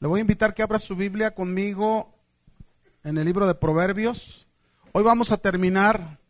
Le 0.00 0.06
voy 0.06 0.18
a 0.18 0.20
invitar 0.20 0.54
que 0.54 0.62
abra 0.62 0.78
su 0.78 0.94
Biblia 0.94 1.34
conmigo 1.34 2.14
en 3.02 3.18
el 3.18 3.24
libro 3.24 3.48
de 3.48 3.56
Proverbios. 3.56 4.46
Hoy 4.92 5.02
vamos 5.02 5.32
a 5.32 5.38
terminar 5.38 6.20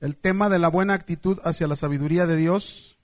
el 0.00 0.16
tema 0.16 0.48
de 0.48 0.58
la 0.58 0.66
buena 0.66 0.94
actitud 0.94 1.38
hacia 1.44 1.68
la 1.68 1.76
sabiduría 1.76 2.26
de 2.26 2.34
Dios. 2.34 2.98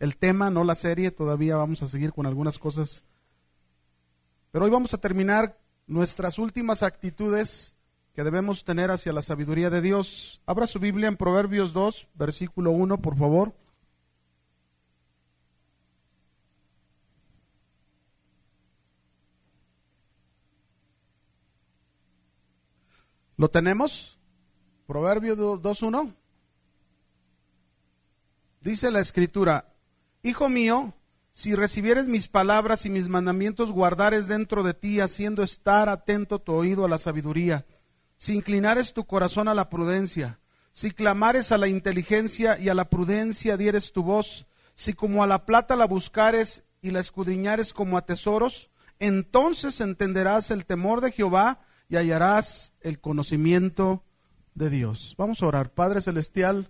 El 0.00 0.16
tema, 0.16 0.50
no 0.50 0.64
la 0.64 0.74
serie, 0.74 1.12
todavía 1.12 1.56
vamos 1.56 1.82
a 1.82 1.88
seguir 1.88 2.12
con 2.12 2.26
algunas 2.26 2.58
cosas. 2.58 3.04
Pero 4.50 4.64
hoy 4.64 4.72
vamos 4.72 4.92
a 4.92 4.98
terminar 4.98 5.56
nuestras 5.86 6.40
últimas 6.40 6.82
actitudes 6.82 7.74
que 8.12 8.24
debemos 8.24 8.64
tener 8.64 8.90
hacia 8.90 9.12
la 9.12 9.22
sabiduría 9.22 9.70
de 9.70 9.82
Dios. 9.82 10.40
Abra 10.46 10.66
su 10.66 10.80
Biblia 10.80 11.06
en 11.06 11.16
Proverbios 11.16 11.72
2, 11.72 12.08
versículo 12.14 12.72
1, 12.72 13.00
por 13.00 13.16
favor. 13.16 13.54
¿Lo 23.36 23.48
tenemos? 23.48 24.18
Proverbios 24.86 25.38
2.1. 25.38 26.14
Dice 28.60 28.90
la 28.90 29.00
escritura, 29.00 29.74
Hijo 30.22 30.48
mío, 30.48 30.94
si 31.32 31.54
recibieres 31.54 32.08
mis 32.08 32.28
palabras 32.28 32.86
y 32.86 32.90
mis 32.90 33.08
mandamientos 33.08 33.70
guardares 33.70 34.26
dentro 34.26 34.62
de 34.62 34.74
ti, 34.74 35.00
haciendo 35.00 35.42
estar 35.42 35.88
atento 35.88 36.40
tu 36.40 36.52
oído 36.52 36.84
a 36.84 36.88
la 36.88 36.98
sabiduría, 36.98 37.66
si 38.16 38.34
inclinares 38.34 38.94
tu 38.94 39.04
corazón 39.04 39.46
a 39.46 39.54
la 39.54 39.68
prudencia, 39.68 40.40
si 40.72 40.90
clamares 40.90 41.52
a 41.52 41.58
la 41.58 41.68
inteligencia 41.68 42.58
y 42.58 42.70
a 42.70 42.74
la 42.74 42.88
prudencia 42.88 43.56
dieres 43.56 43.92
tu 43.92 44.02
voz, 44.02 44.46
si 44.74 44.94
como 44.94 45.22
a 45.22 45.26
la 45.26 45.44
plata 45.44 45.76
la 45.76 45.86
buscares 45.86 46.64
y 46.80 46.90
la 46.90 47.00
escudriñares 47.00 47.74
como 47.74 47.98
a 47.98 48.06
tesoros, 48.06 48.70
entonces 48.98 49.80
entenderás 49.80 50.50
el 50.50 50.64
temor 50.64 51.02
de 51.02 51.12
Jehová 51.12 51.60
y 51.88 51.96
hallarás 51.96 52.72
el 52.80 53.00
conocimiento 53.00 54.02
de 54.54 54.70
Dios. 54.70 55.14
Vamos 55.18 55.42
a 55.42 55.46
orar. 55.46 55.70
Padre 55.70 56.00
Celestial, 56.00 56.68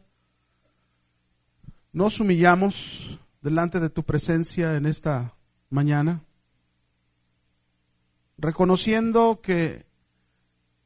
nos 1.93 2.21
humillamos 2.21 3.19
delante 3.41 3.81
de 3.81 3.91
tu 3.91 4.03
presencia 4.03 4.77
en 4.77 4.87
esta 4.87 5.35
mañana, 5.71 6.23
reconociendo 8.39 9.41
que 9.41 9.87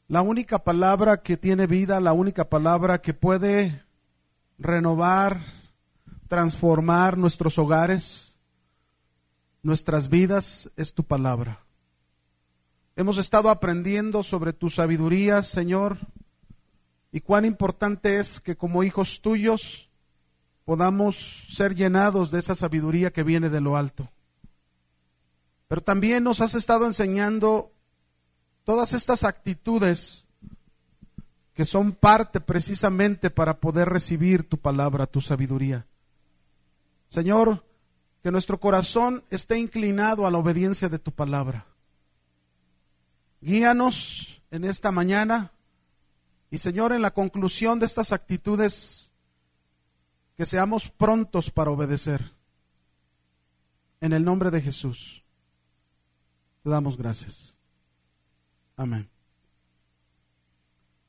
la 0.09 0.23
única 0.23 0.63
palabra 0.63 1.23
que 1.23 1.37
tiene 1.37 1.67
vida, 1.67 2.01
la 2.01 2.13
única 2.13 2.49
palabra 2.49 3.01
que 3.01 3.15
puede 3.15 3.85
renovar, 4.59 5.41
transformar 6.29 7.17
nuestros 7.17 7.59
hogares, 7.59 8.37
nuestras 9.63 10.09
vidas, 10.09 10.71
es 10.77 10.95
tu 10.95 11.05
palabra. 11.05 11.65
Hemos 13.01 13.17
estado 13.17 13.49
aprendiendo 13.49 14.23
sobre 14.23 14.53
tu 14.53 14.69
sabiduría, 14.69 15.43
Señor, 15.43 15.97
y 17.11 17.23
cuán 17.23 17.47
importante 17.47 18.21
es 18.21 18.41
que 18.41 18.59
como 18.59 18.85
hijos 18.85 19.23
tuyos 19.23 19.89
podamos 20.67 21.47
ser 21.49 21.75
llenados 21.75 22.31
de 22.31 22.41
esa 22.41 22.55
sabiduría 22.55 23.11
que 23.11 23.23
viene 23.23 23.49
de 23.49 23.63
lo 23.63 23.79
alto. 23.79 24.11
Pero 25.67 25.81
también 25.81 26.25
nos 26.25 26.43
has 26.43 26.53
estado 26.53 26.85
enseñando 26.85 27.73
todas 28.65 28.93
estas 28.93 29.25
actitudes 29.25 30.27
que 31.55 31.65
son 31.65 31.93
parte 31.93 32.39
precisamente 32.39 33.31
para 33.31 33.61
poder 33.61 33.89
recibir 33.89 34.47
tu 34.47 34.59
palabra, 34.59 35.07
tu 35.07 35.23
sabiduría. 35.23 35.87
Señor, 37.09 37.65
que 38.23 38.31
nuestro 38.31 38.61
corazón 38.61 39.25
esté 39.31 39.57
inclinado 39.57 40.27
a 40.27 40.31
la 40.31 40.37
obediencia 40.37 40.91
de 40.91 40.99
tu 40.99 41.13
palabra. 41.13 41.70
Guíanos 43.41 44.43
en 44.51 44.65
esta 44.65 44.93
mañana 44.93 45.53
y 46.51 46.59
Señor, 46.59 46.93
en 46.93 47.03
la 47.03 47.13
conclusión 47.13 47.79
de 47.79 47.87
estas 47.87 48.13
actitudes, 48.13 49.13
que 50.37 50.47
seamos 50.47 50.91
prontos 50.91 51.51
para 51.51 51.71
obedecer. 51.71 52.33
En 54.01 54.13
el 54.13 54.25
nombre 54.25 54.51
de 54.51 54.61
Jesús, 54.61 55.23
te 56.63 56.71
damos 56.71 56.97
gracias. 56.97 57.57
Amén. 58.77 59.09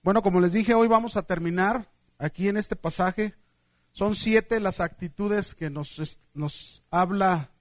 Bueno, 0.03 0.21
como 0.21 0.41
les 0.41 0.53
dije, 0.53 0.73
hoy 0.73 0.87
vamos 0.87 1.15
a 1.15 1.23
terminar 1.23 1.89
aquí 2.17 2.47
en 2.47 2.57
este 2.57 2.75
pasaje. 2.75 3.33
Son 3.93 4.15
siete 4.15 4.59
las 4.59 4.79
actitudes 4.79 5.55
que 5.55 5.69
nos, 5.69 6.19
nos 6.33 6.83
habla 6.91 7.51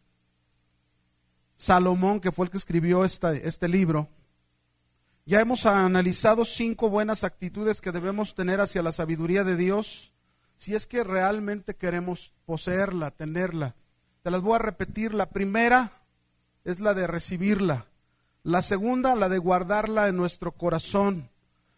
Salomón, 1.57 2.21
que 2.21 2.33
fue 2.33 2.47
el 2.47 2.51
que 2.51 2.59
escribió 2.59 3.05
este 3.05 3.69
libro. 3.69 4.09
Ya 5.31 5.41
hemos 5.41 5.65
analizado 5.65 6.45
cinco 6.45 6.91
buenas 6.91 7.23
actitudes 7.23 7.81
que 7.81 7.93
debemos 7.93 8.35
tener 8.35 8.61
hacia 8.61 8.83
la 8.83 8.91
sabiduría 8.91 9.45
de 9.45 9.57
Dios, 9.57 10.13
si 10.57 10.75
es 10.75 10.89
que 10.89 11.05
realmente 11.05 11.77
queremos 11.77 12.33
poseerla, 12.47 13.13
tenerla. 13.13 13.77
Te 14.25 14.33
las 14.33 14.41
voy 14.41 14.57
a 14.57 14.59
repetir. 14.59 15.15
La 15.15 15.31
primera 15.31 15.93
es 16.65 16.81
la 16.81 16.95
de 16.95 17.07
recibirla. 17.07 17.87
La 18.43 18.61
segunda, 18.61 19.15
la 19.15 19.29
de 19.29 19.39
guardarla 19.39 20.09
en 20.09 20.17
nuestro 20.17 20.51
corazón. 20.51 21.31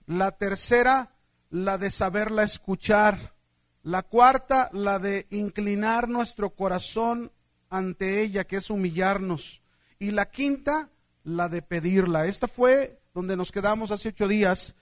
La 0.07 0.31
tercera, 0.31 1.11
la 1.51 1.77
de 1.77 1.91
saberla 1.91 2.45
escuchar. 2.45 3.34
La 3.83 4.01
cuarta, 4.01 4.71
la 4.73 4.99
de 4.99 5.27
inclinar 5.29 6.09
nuestro 6.09 6.55
corazón 6.55 7.31
ante 7.69 8.23
ella, 8.23 8.45
que 8.45 8.57
es 8.57 8.71
humillarnos. 8.71 9.61
Y 9.99 10.13
la 10.13 10.31
quinta, 10.31 10.89
la 11.23 11.51
de 11.51 11.61
pedirla. 11.61 12.25
Esta 12.25 12.49
fue 12.49 13.02
donde 13.15 13.37
nos 13.37 13.53
quedamos 13.53 13.91
hace 13.91 14.09
ocho 14.09 14.27
días. 14.27 14.75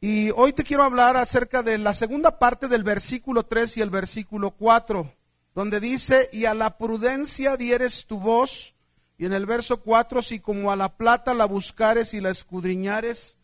Y 0.00 0.30
hoy 0.30 0.52
te 0.52 0.64
quiero 0.64 0.84
hablar 0.84 1.16
acerca 1.16 1.62
de 1.62 1.78
la 1.78 1.94
segunda 1.94 2.38
parte 2.38 2.68
del 2.68 2.84
versículo 2.84 3.46
3 3.46 3.78
y 3.78 3.80
el 3.80 3.90
versículo 3.90 4.52
4, 4.52 5.12
donde 5.54 5.80
dice, 5.80 6.28
y 6.32 6.44
a 6.44 6.54
la 6.54 6.78
prudencia 6.78 7.56
dieres 7.56 8.06
tu 8.06 8.20
voz, 8.20 8.74
y 9.16 9.26
en 9.26 9.32
el 9.32 9.46
verso 9.46 9.80
4, 9.80 10.22
si 10.22 10.38
como 10.40 10.70
a 10.70 10.76
la 10.76 10.96
plata 10.96 11.34
la 11.34 11.46
buscares 11.46 12.14
y 12.14 12.20
la 12.20 12.30
escudriñares 12.30 13.36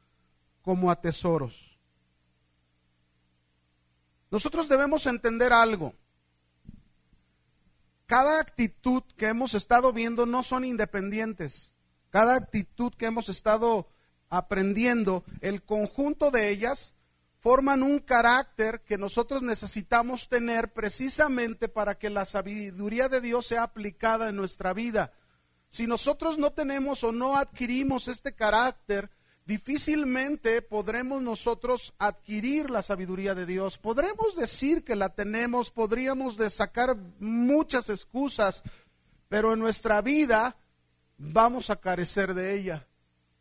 como 0.63 0.91
a 0.91 1.01
tesoros. 1.01 1.79
Nosotros 4.31 4.69
debemos 4.69 5.07
entender 5.07 5.53
algo. 5.53 5.95
Cada 8.07 8.39
actitud 8.39 9.03
que 9.17 9.29
hemos 9.29 9.55
estado 9.55 9.93
viendo 9.93 10.27
no 10.27 10.45
son 10.45 10.65
independientes. 10.65 11.73
Cada 12.11 12.37
actitud 12.37 12.93
que 12.95 13.07
hemos 13.07 13.29
estado 13.29 13.89
aprendiendo, 14.37 15.25
el 15.41 15.63
conjunto 15.63 16.31
de 16.31 16.51
ellas 16.51 16.95
forman 17.45 17.83
un 17.83 17.99
carácter 17.99 18.81
que 18.81 18.97
nosotros 18.97 19.43
necesitamos 19.43 20.29
tener 20.29 20.73
precisamente 20.73 21.69
para 21.69 21.99
que 21.99 22.09
la 22.09 22.25
sabiduría 22.25 23.11
de 23.11 23.21
Dios 23.21 23.47
sea 23.47 23.65
aplicada 23.65 24.31
en 24.31 24.37
nuestra 24.37 24.73
vida. 24.73 25.13
Si 25.69 25.87
nosotros 25.87 26.39
no 26.39 26.53
tenemos 26.53 27.05
o 27.05 27.13
no 27.13 27.37
adquirimos 27.37 28.09
este 28.09 28.35
carácter, 28.35 29.11
difícilmente 29.45 30.63
podremos 30.63 31.21
nosotros 31.21 31.93
adquirir 31.99 32.71
la 32.71 32.83
sabiduría 32.83 33.35
de 33.35 33.45
Dios. 33.45 33.77
Podremos 33.77 34.37
decir 34.37 34.83
que 34.83 34.97
la 34.97 35.11
tenemos, 35.11 35.71
podríamos 35.71 36.37
sacar 36.49 36.97
muchas 37.19 37.91
excusas, 37.91 38.63
pero 39.29 39.53
en 39.53 39.59
nuestra 39.59 40.01
vida 40.01 40.57
vamos 41.19 41.71
a 41.71 41.77
carecer 41.77 42.33
de 42.33 42.55
ella. 42.55 42.87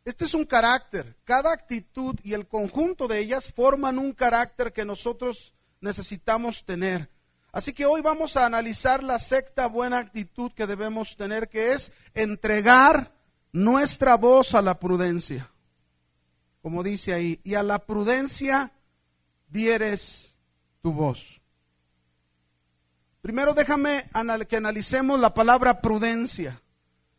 Este 0.04 0.26
es 0.26 0.34
un 0.34 0.44
carácter. 0.44 1.16
Cada 1.24 1.52
actitud 1.52 2.16
y 2.22 2.34
el 2.34 2.46
conjunto 2.46 3.08
de 3.08 3.20
ellas 3.20 3.50
forman 3.50 3.98
un 3.98 4.12
carácter 4.12 4.72
que 4.72 4.84
nosotros 4.84 5.54
necesitamos 5.80 6.64
tener. 6.64 7.10
Así 7.52 7.72
que 7.72 7.86
hoy 7.86 8.02
vamos 8.02 8.36
a 8.36 8.44
analizar 8.44 9.02
la 9.02 9.18
sexta 9.18 9.66
buena 9.66 9.98
actitud 9.98 10.52
que 10.52 10.66
debemos 10.66 11.16
tener, 11.16 11.48
que 11.48 11.72
es 11.72 11.92
entregar 12.12 13.14
nuestra 13.52 14.16
voz 14.16 14.54
a 14.54 14.60
la 14.60 14.78
prudencia. 14.78 15.50
Como 16.60 16.82
dice 16.82 17.14
ahí, 17.14 17.40
y 17.44 17.54
a 17.54 17.62
la 17.62 17.78
prudencia 17.78 18.72
dieres 19.48 20.36
tu 20.82 20.92
voz. 20.92 21.40
Primero 23.22 23.54
déjame 23.54 24.04
que 24.48 24.56
analicemos 24.56 25.18
la 25.18 25.32
palabra 25.32 25.80
prudencia. 25.80 26.60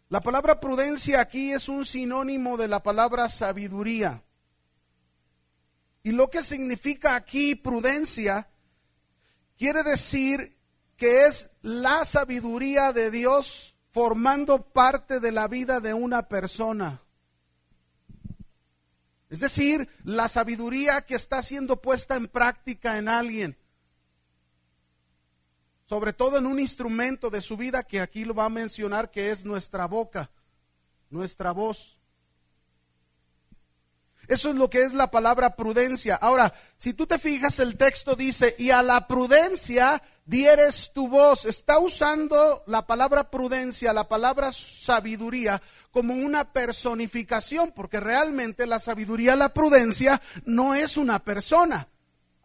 La 0.10 0.22
palabra 0.22 0.60
prudencia 0.60 1.19
aquí 1.19 1.52
es 1.52 1.68
un 1.68 1.84
sinónimo 1.84 2.57
de 2.57 2.68
la 2.68 2.84
palabra 2.84 3.30
sabiduría. 3.30 4.24
Y 6.04 6.12
lo 6.12 6.30
que 6.30 6.44
significa 6.44 7.16
aquí 7.16 7.56
prudencia 7.56 8.48
quiere 9.57 9.81
decir 9.81 10.56
que 10.96 11.25
es 11.25 11.50
la 11.62 12.06
sabiduría 12.06 12.94
de 12.94 13.10
Dios 13.10 13.75
formando 13.92 14.62
parte 14.62 15.19
de 15.19 15.31
la 15.31 15.48
vida 15.48 15.80
de 15.80 15.94
una 15.94 16.28
persona. 16.28 17.02
Es 19.30 19.40
decir, 19.40 19.90
la 20.04 20.30
sabiduría 20.30 21.02
que 21.02 21.16
está 21.16 21.42
siendo 21.42 21.81
puesta 21.81 22.16
en 22.16 22.28
práctica 22.28 22.98
en 22.98 23.10
alguien. 23.10 23.57
Sobre 25.88 26.14
todo 26.14 26.38
en 26.38 26.46
un 26.46 26.60
instrumento 26.60 27.30
de 27.30 27.42
su 27.42 27.58
vida 27.58 27.84
que 27.84 28.02
aquí 28.02 28.26
lo 28.26 28.34
va 28.34 28.46
a 28.46 28.50
mencionar, 28.50 29.12
que 29.12 29.32
es 29.32 29.46
nuestra 29.46 29.86
boca, 29.86 30.32
nuestra 31.10 31.52
voz. 31.52 32.00
Eso 34.28 34.50
es 34.50 34.56
lo 34.56 34.70
que 34.70 34.84
es 34.84 34.94
la 34.94 35.12
palabra 35.12 35.56
prudencia. 35.56 36.16
Ahora, 36.16 36.54
si 36.78 36.94
tú 36.94 37.06
te 37.06 37.20
fijas, 37.20 37.60
el 37.60 37.78
texto 37.78 38.16
dice, 38.16 38.56
y 38.58 38.72
a 38.72 38.82
la 38.82 39.08
prudencia 39.08 40.02
dieres 40.26 40.92
tu 40.94 41.08
voz. 41.08 41.46
Está 41.46 41.78
usando 41.80 42.64
la 42.66 42.88
palabra 42.88 43.30
prudencia, 43.30 43.94
la 43.94 44.08
palabra 44.08 44.52
sabiduría, 44.52 45.62
como 45.92 46.14
una 46.14 46.52
personificación, 46.52 47.72
porque 47.72 48.00
realmente 48.00 48.66
la 48.66 48.80
sabiduría, 48.80 49.36
la 49.36 49.54
prudencia, 49.54 50.22
no 50.44 50.74
es 50.74 50.98
una 50.98 51.20
persona. 51.20 51.88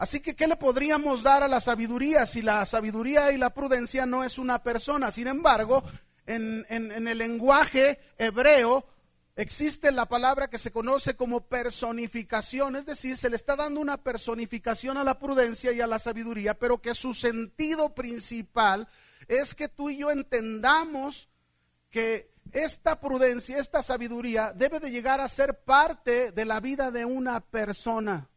Así 0.00 0.20
que, 0.20 0.35
¿qué 0.35 0.49
le 0.49 0.56
podríamos 0.56 1.23
dar 1.23 1.43
a 1.43 1.49
la 1.49 1.61
sabiduría 1.61 2.25
si 2.25 2.41
la 2.41 2.64
sabiduría 2.64 3.32
y 3.32 3.37
la 3.37 3.50
prudencia 3.50 4.06
no 4.06 4.25
es 4.25 4.38
una 4.38 4.62
persona? 4.62 5.12
Sin 5.12 5.26
embargo, 5.26 5.85
en, 6.25 6.64
en 6.70 7.06
el 7.06 7.19
lenguaje 7.19 8.00
hebreo 8.17 8.87
existe 9.37 9.93
la 9.93 10.06
palabra 10.06 10.49
que 10.49 10.56
se 10.56 10.70
conoce 10.73 11.17
como 11.17 11.43
personificación, 11.43 12.76
es 12.76 12.87
decir, 12.87 13.19
se 13.19 13.29
le 13.29 13.37
está 13.37 13.56
dando 13.56 13.79
una 13.79 13.99
personificación 13.99 14.97
a 14.97 15.05
la 15.05 15.19
prudencia 15.19 15.70
y 15.70 15.82
a 15.82 15.87
la 15.87 15.99
sabiduría, 15.99 16.58
pero 16.58 16.81
que 16.81 16.94
su 16.94 17.12
sentido 17.12 17.94
principal 17.94 18.88
es 19.29 19.55
que 19.55 19.69
tú 19.69 19.91
y 19.91 19.99
yo 19.99 20.11
entendamos 20.11 21.29
que 21.91 22.31
esta 22.52 23.00
prudencia, 23.00 23.58
esta 23.58 23.82
sabiduría 23.82 24.55
debe 24.55 24.81
de 24.81 24.91
llegar 24.91 25.20
a 25.20 25.29
ser 25.29 25.62
parte 25.62 26.32
de 26.32 26.47
la 26.47 26.58
vida 26.61 26.91
de 26.91 27.05
una 27.05 27.41
persona. 27.41 28.30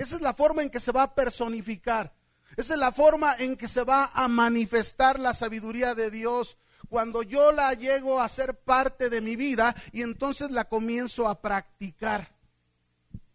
Esa 0.00 0.16
es 0.16 0.22
la 0.22 0.32
forma 0.32 0.62
en 0.62 0.70
que 0.70 0.80
se 0.80 0.92
va 0.92 1.02
a 1.02 1.14
personificar. 1.14 2.14
Esa 2.56 2.72
es 2.72 2.80
la 2.80 2.90
forma 2.90 3.34
en 3.38 3.54
que 3.54 3.68
se 3.68 3.84
va 3.84 4.10
a 4.14 4.28
manifestar 4.28 5.20
la 5.20 5.34
sabiduría 5.34 5.94
de 5.94 6.10
Dios. 6.10 6.56
Cuando 6.88 7.22
yo 7.22 7.52
la 7.52 7.74
llego 7.74 8.18
a 8.18 8.28
ser 8.30 8.54
parte 8.60 9.10
de 9.10 9.20
mi 9.20 9.36
vida 9.36 9.76
y 9.92 10.00
entonces 10.00 10.52
la 10.52 10.70
comienzo 10.70 11.28
a 11.28 11.42
practicar. 11.42 12.34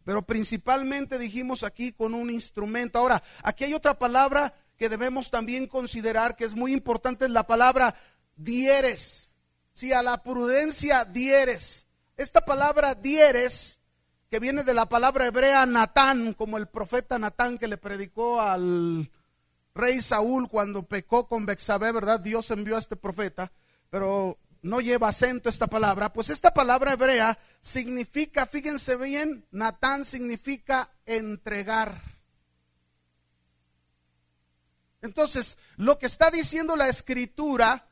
Pero 0.06 0.24
principalmente 0.24 1.20
dijimos 1.20 1.62
aquí 1.62 1.92
con 1.92 2.16
un 2.16 2.32
instrumento. 2.32 2.98
Ahora, 2.98 3.22
aquí 3.44 3.66
hay 3.66 3.76
otra 3.76 4.00
palabra 4.00 4.56
que 4.76 4.90
debemos 4.90 5.30
también 5.30 5.68
considerar 5.68 6.36
que 6.36 6.46
es 6.46 6.56
muy 6.56 6.74
importante, 6.74 7.26
es 7.26 7.32
la 7.32 7.46
palabra 7.46 7.94
dieres. 8.36 9.30
Si 9.72 9.94
a 9.94 10.02
la 10.02 10.24
prudencia 10.24 11.06
dieres. 11.06 11.86
Esta 12.18 12.44
palabra 12.44 12.96
dieres 12.96 13.80
que 14.36 14.40
viene 14.42 14.66
de 14.66 14.74
la 14.74 14.90
palabra 14.90 15.28
hebrea 15.28 15.66
Natán, 15.66 16.34
como 16.34 16.58
el 16.58 16.68
profeta 16.68 17.18
Natán 17.18 17.58
que 17.58 17.70
le 17.70 17.78
predicó 17.78 18.42
al 18.42 19.10
rey 19.74 20.02
Saúl 20.02 20.50
cuando 20.50 20.84
pecó 20.84 21.30
con 21.30 21.46
Bexabé, 21.46 21.94
¿verdad? 21.94 22.20
Dios 22.20 22.52
envió 22.52 22.76
a 22.76 22.80
este 22.80 22.98
profeta, 22.98 23.54
pero 23.90 24.38
no 24.62 24.82
lleva 24.82 25.08
acento 25.08 25.48
esta 25.48 25.68
palabra. 25.68 26.12
Pues 26.12 26.28
esta 26.28 26.54
palabra 26.54 26.92
hebrea 26.92 27.40
significa, 27.62 28.46
fíjense 28.46 28.98
bien, 28.98 29.46
Natán 29.52 30.04
significa 30.04 30.90
entregar. 31.06 32.02
Entonces, 35.02 35.58
lo 35.78 35.98
que 35.98 36.08
está 36.08 36.30
diciendo 36.30 36.76
la 36.76 36.90
escritura 36.90 37.88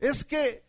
es 0.00 0.24
que 0.24 0.64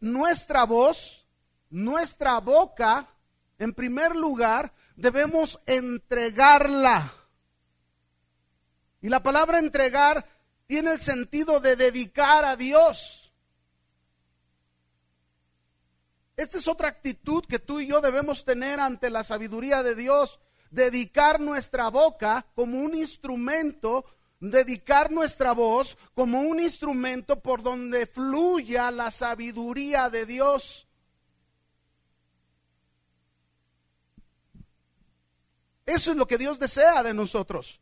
nuestra 0.00 0.64
voz, 0.64 1.26
nuestra 1.70 2.40
boca, 2.40 3.15
en 3.58 3.72
primer 3.72 4.14
lugar, 4.14 4.72
debemos 4.96 5.60
entregarla. 5.66 7.12
Y 9.00 9.08
la 9.08 9.22
palabra 9.22 9.58
entregar 9.58 10.26
tiene 10.66 10.92
el 10.92 11.00
sentido 11.00 11.60
de 11.60 11.76
dedicar 11.76 12.44
a 12.44 12.56
Dios. 12.56 13.32
Esta 16.36 16.58
es 16.58 16.68
otra 16.68 16.88
actitud 16.88 17.44
que 17.46 17.58
tú 17.58 17.80
y 17.80 17.86
yo 17.86 18.00
debemos 18.00 18.44
tener 18.44 18.78
ante 18.78 19.08
la 19.08 19.24
sabiduría 19.24 19.82
de 19.82 19.94
Dios. 19.94 20.38
Dedicar 20.70 21.40
nuestra 21.40 21.88
boca 21.88 22.46
como 22.54 22.78
un 22.78 22.94
instrumento, 22.94 24.04
dedicar 24.40 25.10
nuestra 25.10 25.52
voz 25.52 25.96
como 26.14 26.40
un 26.40 26.60
instrumento 26.60 27.40
por 27.40 27.62
donde 27.62 28.06
fluya 28.06 28.90
la 28.90 29.10
sabiduría 29.10 30.10
de 30.10 30.26
Dios. 30.26 30.85
Eso 35.86 36.10
es 36.10 36.16
lo 36.16 36.26
que 36.26 36.36
Dios 36.36 36.58
desea 36.58 37.04
de 37.04 37.14
nosotros. 37.14 37.80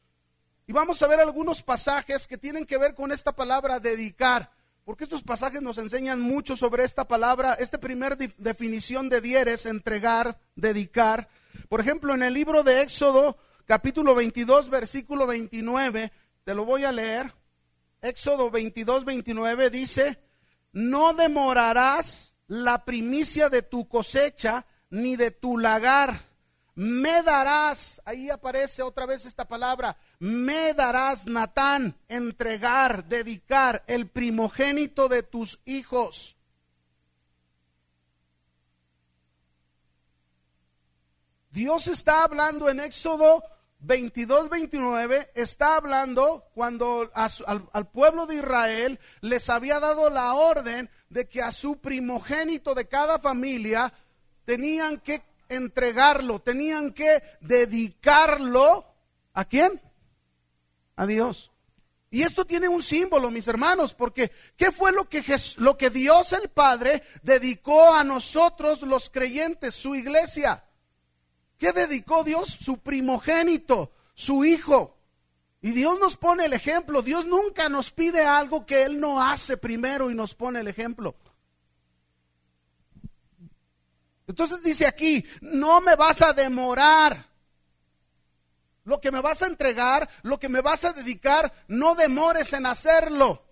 Y 0.67 0.73
vamos 0.73 1.03
a 1.03 1.07
ver 1.07 1.21
algunos 1.21 1.63
pasajes 1.63 2.27
que 2.27 2.37
tienen 2.37 2.67
que 2.67 2.77
ver 2.77 2.95
con 2.95 3.13
esta 3.13 3.35
palabra 3.35 3.81
dedicar, 3.81 4.53
porque 4.85 5.05
estos 5.05 5.23
pasajes 5.23 5.63
nos 5.63 5.79
enseñan 5.79 6.21
mucho 6.21 6.57
sobre 6.57 6.85
esta 6.85 7.09
palabra, 7.09 7.55
esta 7.55 7.79
primera 7.79 8.17
definición 8.17 9.09
de 9.09 9.23
dieres, 9.23 9.65
entregar, 9.65 10.39
dedicar. 10.55 11.29
Por 11.71 11.81
ejemplo, 11.81 12.15
en 12.15 12.23
el 12.23 12.35
libro 12.35 12.63
de 12.63 12.83
Éxodo, 12.83 13.39
capítulo 13.65 14.15
22, 14.15 14.69
versículo 14.69 15.27
29, 15.27 16.13
te 16.45 16.55
lo 16.55 16.67
voy 16.67 16.85
a 16.85 16.93
leer. 16.93 17.35
Éxodo 18.03 18.51
22, 18.51 19.07
29 19.07 19.71
dice, 19.71 20.19
no 20.73 21.15
demorarás 21.15 22.35
la 22.47 22.85
primicia 22.85 23.49
de 23.49 23.63
tu 23.63 23.89
cosecha 23.89 24.67
ni 24.91 25.17
de 25.17 25.31
tu 25.31 25.57
lagar 25.57 26.34
me 26.75 27.23
darás, 27.23 28.01
ahí 28.05 28.31
aparece 28.31 28.83
otra 28.83 29.07
vez 29.07 29.25
esta 29.27 29.47
palabra, 29.47 29.97
me 30.19 30.75
darás, 30.75 31.27
Natán, 31.27 31.97
entregar, 32.09 33.05
dedicar 33.07 33.85
el 33.87 34.09
primogénito 34.09 35.09
de 35.09 35.23
tus 35.23 35.61
hijos. 35.65 36.37
Dios 41.51 41.87
está 41.87 42.25
hablando 42.25 42.69
en 42.69 42.81
Éxodo 42.81 43.45
22, 43.79 44.49
29, 44.51 45.31
está 45.37 45.77
hablando 45.77 46.49
cuando 46.55 47.09
al, 47.15 47.69
al 47.73 47.89
pueblo 47.89 48.27
de 48.27 48.37
Israel 48.37 48.99
les 49.21 49.49
había 49.49 49.79
dado 49.79 50.11
la 50.11 50.35
orden 50.35 50.91
de 51.11 51.29
que 51.29 51.43
a 51.43 51.53
su 51.53 51.81
primogénito 51.81 52.75
de 52.75 52.89
cada 52.89 53.21
familia 53.21 53.93
tenían 54.45 54.99
que 54.99 55.23
entregarlo, 55.55 56.41
tenían 56.41 56.93
que 56.93 57.23
dedicarlo 57.41 58.87
a 59.33 59.45
quién? 59.45 59.81
A 60.97 61.07
Dios. 61.07 61.51
Y 62.11 62.23
esto 62.23 62.45
tiene 62.45 62.69
un 62.69 62.81
símbolo, 62.81 63.29
mis 63.31 63.49
hermanos, 63.49 63.93
porque 63.93 64.31
¿qué 64.57 64.71
fue 64.71 64.93
lo 64.93 65.09
que, 65.09 65.25
lo 65.57 65.77
que 65.77 65.91
Dios 65.91 66.33
el 66.33 66.49
Padre 66.49 67.03
dedicó 67.23 67.93
a 67.93 68.05
nosotros 68.05 68.83
los 68.83 69.11
creyentes, 69.11 69.75
su 69.75 69.97
iglesia? 69.97 70.65
¿Qué 71.59 71.73
dedicó 71.73 72.23
Dios? 72.23 72.49
Su 72.49 72.79
primogénito, 72.79 73.91
su 74.15 74.45
hijo. 74.45 74.97
Y 75.61 75.73
Dios 75.73 75.99
nos 75.99 76.17
pone 76.17 76.45
el 76.45 76.53
ejemplo. 76.53 77.03
Dios 77.03 77.27
nunca 77.27 77.69
nos 77.69 77.91
pide 77.91 78.25
algo 78.25 78.65
que 78.65 78.85
Él 78.85 79.01
no 79.01 79.21
hace 79.21 79.57
primero 79.57 80.11
y 80.11 80.15
nos 80.15 80.35
pone 80.35 80.61
el 80.61 80.69
ejemplo. 80.69 81.17
Entonces 84.27 84.63
dice 84.63 84.87
aquí, 84.87 85.25
no 85.41 85.81
me 85.81 85.97
vas 85.97 86.23
a 86.23 86.33
demorar. 86.33 87.29
Lo 88.85 89.01
que 89.01 89.11
me 89.11 89.21
vas 89.21 89.43
a 89.43 89.47
entregar, 89.47 90.09
lo 90.23 90.39
que 90.39 90.49
me 90.49 90.61
vas 90.61 90.85
a 90.85 90.93
dedicar, 90.93 91.53
no 91.69 91.95
demores 91.95 92.53
en 92.53 92.67
hacerlo. 92.67 93.43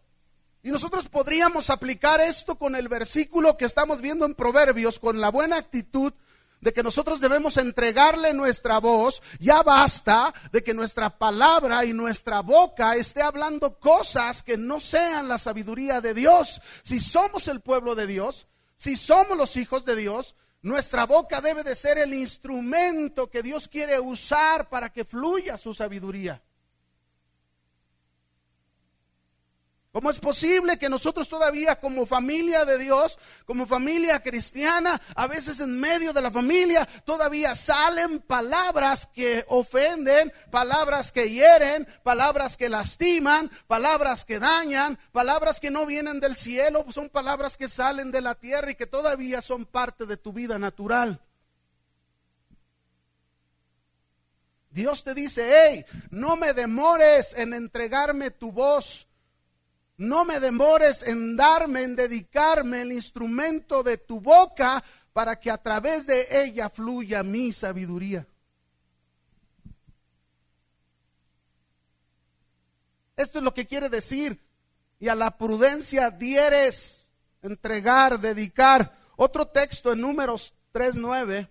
Y 0.62 0.70
nosotros 0.70 1.08
podríamos 1.08 1.70
aplicar 1.70 2.20
esto 2.20 2.56
con 2.56 2.76
el 2.76 2.88
versículo 2.88 3.56
que 3.56 3.64
estamos 3.64 4.00
viendo 4.00 4.26
en 4.26 4.34
Proverbios, 4.34 4.98
con 4.98 5.20
la 5.20 5.30
buena 5.30 5.56
actitud 5.56 6.12
de 6.60 6.72
que 6.72 6.84
nosotros 6.84 7.20
debemos 7.20 7.56
entregarle 7.56 8.32
nuestra 8.32 8.78
voz, 8.78 9.20
ya 9.40 9.64
basta 9.64 10.32
de 10.52 10.62
que 10.62 10.72
nuestra 10.72 11.10
palabra 11.10 11.84
y 11.84 11.92
nuestra 11.92 12.40
boca 12.40 12.94
esté 12.94 13.20
hablando 13.20 13.80
cosas 13.80 14.44
que 14.44 14.56
no 14.56 14.80
sean 14.80 15.26
la 15.26 15.38
sabiduría 15.38 16.00
de 16.00 16.14
Dios. 16.14 16.62
Si 16.84 17.00
somos 17.00 17.48
el 17.48 17.60
pueblo 17.60 17.96
de 17.96 18.06
Dios, 18.06 18.46
si 18.76 18.94
somos 18.94 19.36
los 19.36 19.56
hijos 19.56 19.84
de 19.84 19.96
Dios, 19.96 20.36
nuestra 20.62 21.06
boca 21.06 21.40
debe 21.40 21.64
de 21.64 21.76
ser 21.76 21.98
el 21.98 22.14
instrumento 22.14 23.28
que 23.28 23.42
Dios 23.42 23.68
quiere 23.68 23.98
usar 23.98 24.68
para 24.68 24.90
que 24.90 25.04
fluya 25.04 25.58
su 25.58 25.74
sabiduría. 25.74 26.42
¿Cómo 29.92 30.10
es 30.10 30.18
posible 30.18 30.78
que 30.78 30.88
nosotros 30.88 31.28
todavía 31.28 31.78
como 31.78 32.06
familia 32.06 32.64
de 32.64 32.78
Dios, 32.78 33.18
como 33.44 33.66
familia 33.66 34.22
cristiana, 34.22 34.98
a 35.14 35.26
veces 35.26 35.60
en 35.60 35.78
medio 35.78 36.14
de 36.14 36.22
la 36.22 36.30
familia 36.30 36.88
todavía 37.04 37.54
salen 37.54 38.20
palabras 38.20 39.06
que 39.12 39.44
ofenden, 39.48 40.32
palabras 40.50 41.12
que 41.12 41.28
hieren, 41.28 41.86
palabras 42.02 42.56
que 42.56 42.70
lastiman, 42.70 43.50
palabras 43.66 44.24
que 44.24 44.38
dañan, 44.38 44.98
palabras 45.12 45.60
que 45.60 45.70
no 45.70 45.84
vienen 45.84 46.20
del 46.20 46.36
cielo, 46.36 46.86
son 46.90 47.10
palabras 47.10 47.58
que 47.58 47.68
salen 47.68 48.10
de 48.10 48.22
la 48.22 48.34
tierra 48.34 48.70
y 48.70 48.76
que 48.76 48.86
todavía 48.86 49.42
son 49.42 49.66
parte 49.66 50.06
de 50.06 50.16
tu 50.16 50.32
vida 50.32 50.58
natural? 50.58 51.20
Dios 54.70 55.04
te 55.04 55.12
dice, 55.12 55.52
hey, 55.54 55.84
no 56.08 56.36
me 56.36 56.54
demores 56.54 57.34
en 57.36 57.52
entregarme 57.52 58.30
tu 58.30 58.52
voz 58.52 59.06
No 59.96 60.24
me 60.24 60.40
demores 60.40 61.02
en 61.02 61.36
darme, 61.36 61.82
en 61.82 61.96
dedicarme 61.96 62.82
el 62.82 62.92
instrumento 62.92 63.82
de 63.82 63.98
tu 63.98 64.20
boca 64.20 64.82
para 65.12 65.38
que 65.38 65.50
a 65.50 65.58
través 65.58 66.06
de 66.06 66.26
ella 66.30 66.70
fluya 66.70 67.22
mi 67.22 67.52
sabiduría. 67.52 68.26
Esto 73.16 73.38
es 73.38 73.44
lo 73.44 73.54
que 73.54 73.66
quiere 73.66 73.88
decir. 73.88 74.40
Y 74.98 75.08
a 75.08 75.14
la 75.14 75.36
prudencia 75.36 76.10
dieres, 76.10 77.10
entregar, 77.42 78.18
dedicar. 78.18 78.96
Otro 79.16 79.46
texto 79.46 79.92
en 79.92 80.00
números 80.00 80.54
3.9. 80.72 81.48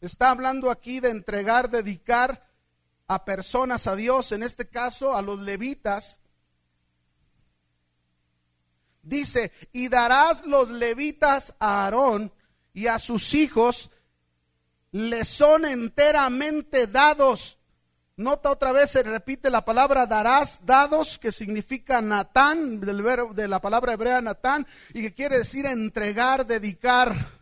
Está 0.00 0.30
hablando 0.30 0.70
aquí 0.70 0.98
de 1.00 1.10
entregar, 1.10 1.70
dedicar 1.70 2.49
a 3.10 3.24
personas 3.24 3.88
a 3.88 3.96
Dios, 3.96 4.30
en 4.30 4.44
este 4.44 4.68
caso 4.68 5.16
a 5.16 5.20
los 5.20 5.40
levitas. 5.40 6.20
Dice, 9.02 9.50
y 9.72 9.88
darás 9.88 10.46
los 10.46 10.70
levitas 10.70 11.52
a 11.58 11.86
Aarón 11.86 12.32
y 12.72 12.86
a 12.86 13.00
sus 13.00 13.34
hijos, 13.34 13.90
le 14.92 15.24
son 15.24 15.64
enteramente 15.64 16.86
dados. 16.86 17.58
Nota 18.16 18.48
otra 18.48 18.70
vez, 18.70 18.92
se 18.92 19.02
repite 19.02 19.50
la 19.50 19.64
palabra 19.64 20.06
darás 20.06 20.64
dados, 20.64 21.18
que 21.18 21.32
significa 21.32 22.00
Natán, 22.00 22.78
del 22.78 23.02
verbo, 23.02 23.34
de 23.34 23.48
la 23.48 23.60
palabra 23.60 23.94
hebrea 23.94 24.20
Natán, 24.20 24.68
y 24.94 25.02
que 25.02 25.14
quiere 25.14 25.38
decir 25.38 25.66
entregar, 25.66 26.46
dedicar 26.46 27.39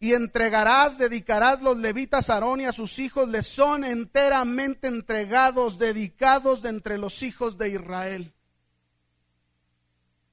y 0.00 0.14
entregarás, 0.14 0.98
dedicarás 0.98 1.60
los 1.60 1.76
levitas 1.76 2.30
a 2.30 2.34
Aarón 2.34 2.60
y 2.60 2.66
a 2.66 2.72
sus 2.72 2.98
hijos, 2.98 3.28
les 3.28 3.46
son 3.46 3.84
enteramente 3.84 4.86
entregados, 4.86 5.78
dedicados 5.78 6.62
de 6.62 6.68
entre 6.68 6.98
los 6.98 7.22
hijos 7.22 7.58
de 7.58 7.70
Israel. 7.70 8.32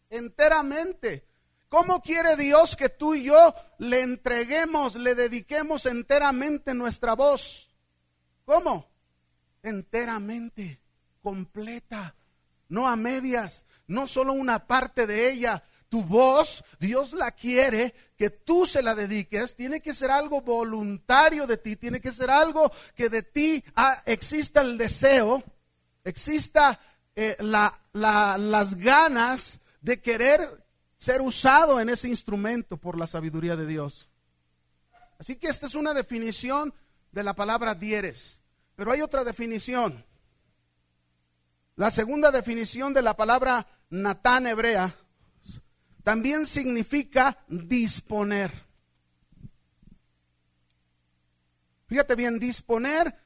Enteramente. 0.09 1.27
¿Cómo 1.67 2.01
quiere 2.01 2.37
Dios 2.37 2.75
que 2.75 2.89
tú 2.89 3.15
y 3.15 3.23
yo 3.23 3.53
le 3.79 4.01
entreguemos, 4.01 4.95
le 4.95 5.15
dediquemos 5.15 5.85
enteramente 5.87 6.73
nuestra 6.73 7.15
voz? 7.15 7.69
¿Cómo? 8.45 8.87
Enteramente, 9.63 10.79
completa, 11.21 12.15
no 12.69 12.87
a 12.87 12.95
medias, 12.95 13.65
no 13.87 14.07
solo 14.07 14.33
una 14.33 14.67
parte 14.67 15.05
de 15.07 15.31
ella, 15.31 15.63
tu 15.89 16.03
voz, 16.03 16.63
Dios 16.79 17.13
la 17.13 17.31
quiere 17.31 17.93
que 18.17 18.29
tú 18.29 18.65
se 18.65 18.81
la 18.81 18.95
dediques, 18.95 19.55
tiene 19.55 19.81
que 19.81 19.93
ser 19.93 20.11
algo 20.11 20.41
voluntario 20.41 21.47
de 21.47 21.57
ti, 21.57 21.75
tiene 21.75 21.99
que 21.99 22.11
ser 22.11 22.29
algo 22.29 22.71
que 22.95 23.09
de 23.09 23.23
ti 23.23 23.63
ah, 23.75 24.01
exista 24.05 24.61
el 24.61 24.77
deseo, 24.77 25.43
exista 26.03 26.79
eh, 27.15 27.37
las 27.39 28.75
ganas 28.75 29.59
de 29.81 30.01
querer 30.01 30.65
ser 30.97 31.21
usado 31.21 31.79
en 31.79 31.89
ese 31.89 32.07
instrumento 32.07 32.77
por 32.77 32.97
la 32.97 33.07
sabiduría 33.07 33.55
de 33.55 33.67
Dios. 33.67 34.09
Así 35.19 35.35
que 35.35 35.47
esta 35.47 35.65
es 35.65 35.75
una 35.75 35.93
definición 35.93 36.73
de 37.11 37.23
la 37.23 37.35
palabra 37.35 37.75
dieres, 37.75 38.41
pero 38.75 38.91
hay 38.91 39.01
otra 39.01 39.23
definición. 39.23 40.05
La 41.75 41.91
segunda 41.91 42.31
definición 42.31 42.93
de 42.93 43.01
la 43.01 43.15
palabra 43.15 43.67
Natán 43.89 44.47
hebrea 44.47 44.95
también 46.05 46.45
significa 46.45 47.43
disponer. 47.47 48.51
Fíjate 51.87 52.13
bien, 52.13 52.37
disponer, 52.37 53.17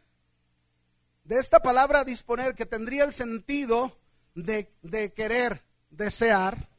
de 1.26 1.40
esta 1.40 1.60
palabra 1.60 2.06
disponer, 2.06 2.56
que 2.56 2.66
tendría 2.66 3.04
el 3.04 3.12
sentido 3.12 4.00
de, 4.34 4.72
querer, 5.14 5.62
desear. 5.90 6.70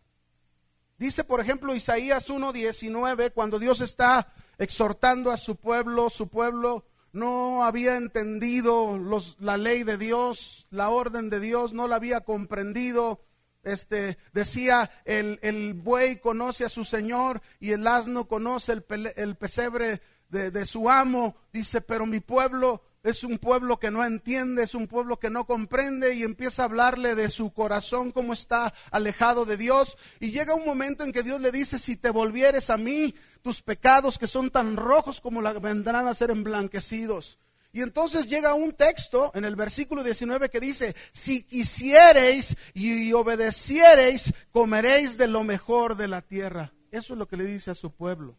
Dice, 0.97 1.23
por 1.23 1.38
ejemplo, 1.38 1.75
Isaías 1.75 2.30
1.19, 2.30 3.35
cuando 3.35 3.59
Dios 3.59 3.83
está 3.83 4.33
exhortando 4.57 5.30
a 5.30 5.37
su 5.37 5.57
pueblo, 5.57 6.09
su 6.09 6.28
pueblo 6.28 6.87
no 7.12 7.62
había 7.62 7.97
entendido 7.97 8.99
la 9.38 9.59
ley 9.59 9.83
de 9.85 9.99
Dios, 9.99 10.66
la 10.71 10.88
orden 10.88 11.28
de 11.28 11.40
Dios, 11.40 11.75
no 11.75 11.88
la 11.88 11.97
había 11.97 12.23
comprendido, 12.23 13.21
este, 13.62 14.18
decía, 14.32 14.90
el, 15.04 15.38
el, 15.42 15.74
buey 15.74 16.16
conoce 16.16 16.64
a 16.64 16.68
su 16.68 16.84
señor 16.84 17.42
y 17.58 17.72
el 17.72 17.86
asno 17.86 18.26
conoce 18.26 18.72
el, 18.72 19.12
el 19.16 19.36
pesebre 19.36 20.00
de, 20.28 20.50
de, 20.50 20.66
su 20.66 20.90
amo. 20.90 21.36
Dice, 21.52 21.80
pero 21.80 22.06
mi 22.06 22.20
pueblo 22.20 22.82
es 23.02 23.24
un 23.24 23.38
pueblo 23.38 23.78
que 23.78 23.90
no 23.90 24.04
entiende, 24.04 24.62
es 24.62 24.74
un 24.74 24.86
pueblo 24.86 25.18
que 25.18 25.30
no 25.30 25.46
comprende 25.46 26.14
y 26.14 26.22
empieza 26.22 26.62
a 26.62 26.64
hablarle 26.66 27.14
de 27.14 27.30
su 27.30 27.52
corazón, 27.52 28.12
cómo 28.12 28.32
está 28.32 28.74
alejado 28.90 29.44
de 29.44 29.56
Dios. 29.56 29.96
Y 30.20 30.30
llega 30.32 30.54
un 30.54 30.66
momento 30.66 31.04
en 31.04 31.12
que 31.12 31.22
Dios 31.22 31.40
le 31.40 31.52
dice, 31.52 31.78
si 31.78 31.96
te 31.96 32.10
volvieres 32.10 32.70
a 32.70 32.76
mí, 32.76 33.14
tus 33.42 33.62
pecados 33.62 34.18
que 34.18 34.26
son 34.26 34.50
tan 34.50 34.76
rojos 34.76 35.20
como 35.20 35.40
la 35.42 35.52
vendrán 35.54 36.06
a 36.06 36.14
ser 36.14 36.30
emblanquecidos. 36.30 37.38
Y 37.72 37.82
entonces 37.82 38.26
llega 38.26 38.54
un 38.54 38.72
texto 38.72 39.30
en 39.34 39.44
el 39.44 39.54
versículo 39.54 40.02
19 40.02 40.48
que 40.48 40.58
dice, 40.58 40.96
si 41.12 41.42
quisiereis 41.44 42.56
y 42.74 43.12
obedeciereis, 43.12 44.32
comeréis 44.50 45.16
de 45.16 45.28
lo 45.28 45.44
mejor 45.44 45.96
de 45.96 46.08
la 46.08 46.20
tierra. 46.20 46.72
Eso 46.90 47.12
es 47.12 47.18
lo 47.18 47.28
que 47.28 47.36
le 47.36 47.44
dice 47.44 47.70
a 47.70 47.76
su 47.76 47.92
pueblo. 47.92 48.34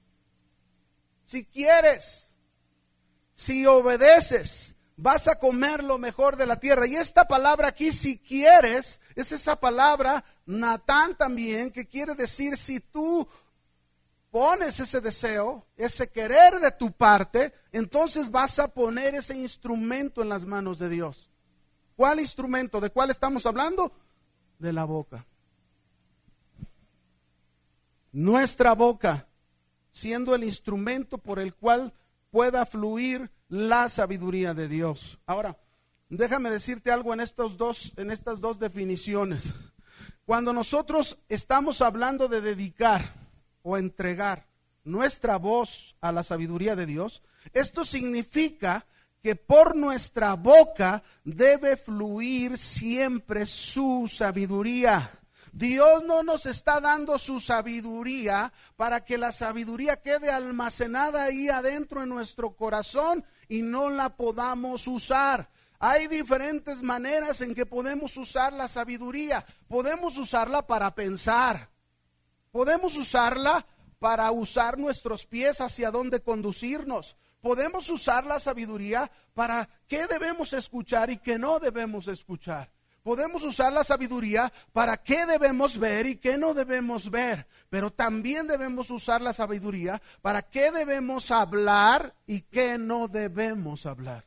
Si 1.24 1.46
quieres, 1.46 2.30
si 3.34 3.66
obedeces, 3.66 4.76
vas 4.98 5.30
a 5.30 5.40
comer 5.40 5.82
lo 5.82 5.98
mejor 5.98 6.36
de 6.36 6.46
la 6.46 6.60
tierra. 6.60 6.86
Y 6.86 6.96
esta 6.96 7.26
palabra 7.26 7.70
aquí, 7.70 7.94
si 7.94 8.18
quieres, 8.18 9.00
es 9.16 9.32
esa 9.32 9.58
palabra 9.58 10.26
Natán 10.46 11.16
también, 11.16 11.72
que 11.72 11.88
quiere 11.88 12.16
decir 12.16 12.58
si 12.58 12.82
tú 12.82 13.28
pones 14.32 14.80
ese 14.80 15.02
deseo, 15.02 15.68
ese 15.76 16.10
querer 16.10 16.60
de 16.60 16.72
tu 16.72 16.92
parte, 16.92 17.54
entonces 17.72 18.32
vas 18.32 18.58
a 18.58 18.70
poner 18.70 19.14
ese 19.14 19.38
instrumento 19.38 20.22
en 20.22 20.30
las 20.30 20.46
manos 20.46 20.80
de 20.80 20.90
Dios. 20.90 21.30
¿Cuál 21.96 22.22
instrumento? 22.22 22.80
¿De 22.80 22.90
cuál 22.90 23.12
estamos 23.12 23.46
hablando? 23.46 23.92
De 24.58 24.72
la 24.74 24.86
boca. 24.86 25.26
Nuestra 28.14 28.74
boca, 28.74 29.28
siendo 29.92 30.34
el 30.34 30.44
instrumento 30.44 31.18
por 31.18 31.38
el 31.38 31.54
cual 31.54 31.94
pueda 32.32 32.66
fluir 32.66 33.30
la 33.50 33.90
sabiduría 33.90 34.54
de 34.54 34.70
Dios. 34.70 35.20
Ahora, 35.26 35.58
déjame 36.10 36.50
decirte 36.50 36.92
algo 36.92 37.14
en 37.14 37.20
estos 37.20 37.58
dos 37.58 37.92
en 37.98 38.12
estas 38.12 38.40
dos 38.40 38.60
definiciones. 38.60 39.50
Cuando 40.26 40.54
nosotros 40.54 41.20
estamos 41.28 41.82
hablando 41.82 42.30
de 42.30 42.40
dedicar, 42.40 43.21
o 43.64 43.78
entregar 43.78 44.48
nuestra 44.84 45.38
voz 45.38 45.96
a 46.02 46.12
la 46.12 46.24
sabiduría 46.24 46.76
de 46.76 46.86
Dios, 46.86 47.22
esto 47.54 47.86
significa 47.86 48.86
que 49.22 49.36
por 49.36 49.76
nuestra 49.76 50.34
boca 50.34 51.04
debe 51.24 51.78
fluir 51.78 52.58
siempre 52.58 53.46
su 53.46 54.08
sabiduría. 54.12 55.12
Dios 55.52 56.04
no 56.06 56.24
nos 56.24 56.46
está 56.46 56.80
dando 56.80 57.20
su 57.20 57.40
sabiduría 57.40 58.54
para 58.78 59.04
que 59.04 59.18
la 59.18 59.32
sabiduría 59.32 59.98
quede 59.98 60.32
almacenada 60.32 61.24
ahí 61.24 61.50
adentro 61.50 62.02
en 62.04 62.10
nuestro 62.10 62.56
corazón 62.56 63.26
y 63.50 63.62
no 63.62 63.90
la 63.90 64.16
podamos 64.16 64.88
usar. 64.88 65.50
Hay 65.78 66.08
diferentes 66.08 66.82
maneras 66.82 67.42
en 67.42 67.54
que 67.54 67.66
podemos 67.66 68.16
usar 68.16 68.54
la 68.54 68.70
sabiduría. 68.70 69.46
Podemos 69.68 70.18
usarla 70.18 70.66
para 70.66 70.94
pensar, 70.96 71.70
Podemos 72.52 72.98
usarla 72.98 73.66
para 74.00 74.30
usar 74.32 74.78
nuestros 74.78 75.26
pies 75.26 75.62
hacia 75.62 75.92
dónde 75.92 76.22
conducirnos. 76.22 77.16
Podemos 77.42 77.90
usar 77.90 78.26
la 78.26 78.40
sabiduría 78.40 79.12
para 79.34 79.70
qué 79.88 80.08
debemos 80.08 80.54
escuchar 80.54 81.10
y 81.10 81.18
qué 81.18 81.40
no 81.40 81.60
debemos 81.60 82.08
escuchar. 82.08 82.72
Podemos 83.04 83.42
usar 83.42 83.74
la 83.74 83.84
sabiduría 83.84 84.52
para 84.74 84.98
qué 84.98 85.26
debemos 85.26 85.80
ver 85.80 86.06
y 86.06 86.18
qué 86.18 86.38
no 86.38 86.54
debemos 86.54 87.10
ver. 87.10 87.48
Pero 87.70 87.92
también 87.92 88.46
debemos 88.48 88.92
usar 88.92 89.22
la 89.22 89.34
sabiduría 89.34 90.02
para 90.22 90.44
qué 90.44 90.72
debemos 90.72 91.32
hablar 91.32 92.14
y 92.28 92.42
qué 92.42 92.78
no 92.78 93.08
debemos 93.08 93.88
hablar. 93.88 94.26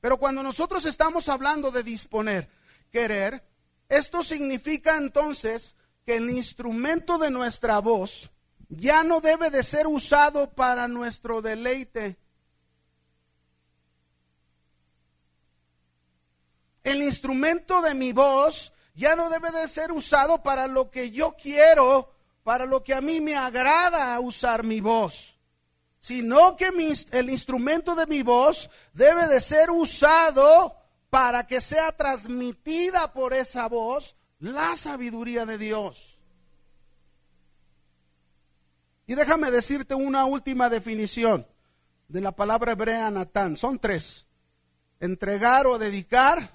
Pero 0.00 0.18
cuando 0.18 0.42
nosotros 0.42 0.84
estamos 0.86 1.28
hablando 1.28 1.70
de 1.70 1.82
disponer, 1.82 2.48
querer. 2.90 3.42
Esto 3.88 4.22
significa 4.22 4.96
entonces 4.96 5.74
que 6.04 6.16
el 6.16 6.30
instrumento 6.30 7.18
de 7.18 7.30
nuestra 7.30 7.80
voz 7.80 8.30
ya 8.68 9.02
no 9.02 9.20
debe 9.20 9.50
de 9.50 9.64
ser 9.64 9.86
usado 9.86 10.50
para 10.50 10.86
nuestro 10.88 11.42
deleite. 11.42 12.16
El 16.84 17.02
instrumento 17.02 17.82
de 17.82 17.94
mi 17.94 18.12
voz 18.12 18.72
ya 18.94 19.16
no 19.16 19.28
debe 19.28 19.50
de 19.50 19.68
ser 19.68 19.92
usado 19.92 20.42
para 20.42 20.66
lo 20.66 20.90
que 20.90 21.10
yo 21.10 21.36
quiero, 21.36 22.14
para 22.42 22.64
lo 22.64 22.82
que 22.82 22.94
a 22.94 23.00
mí 23.00 23.20
me 23.20 23.36
agrada 23.36 24.18
usar 24.20 24.64
mi 24.64 24.80
voz. 24.80 25.36
sino 26.00 26.56
que 26.56 26.70
el 27.12 27.30
instrumento 27.30 27.94
de 27.94 28.06
mi 28.06 28.22
voz 28.22 28.70
debe 28.94 29.26
de 29.26 29.40
ser 29.40 29.70
usado 29.70 30.74
para 31.10 31.46
que 31.46 31.60
sea 31.60 31.92
transmitida 31.92 33.12
por 33.12 33.34
esa 33.34 33.68
voz 33.68 34.16
la 34.38 34.76
sabiduría 34.76 35.44
de 35.44 35.58
Dios. 35.58 36.18
Y 39.06 39.16
déjame 39.16 39.50
decirte 39.50 39.96
una 39.96 40.24
última 40.24 40.68
definición 40.68 41.46
de 42.06 42.20
la 42.20 42.32
palabra 42.32 42.72
hebrea 42.72 43.10
Natán. 43.10 43.56
Son 43.56 43.78
tres. 43.78 44.28
Entregar 45.00 45.66
o 45.66 45.78
dedicar, 45.78 46.52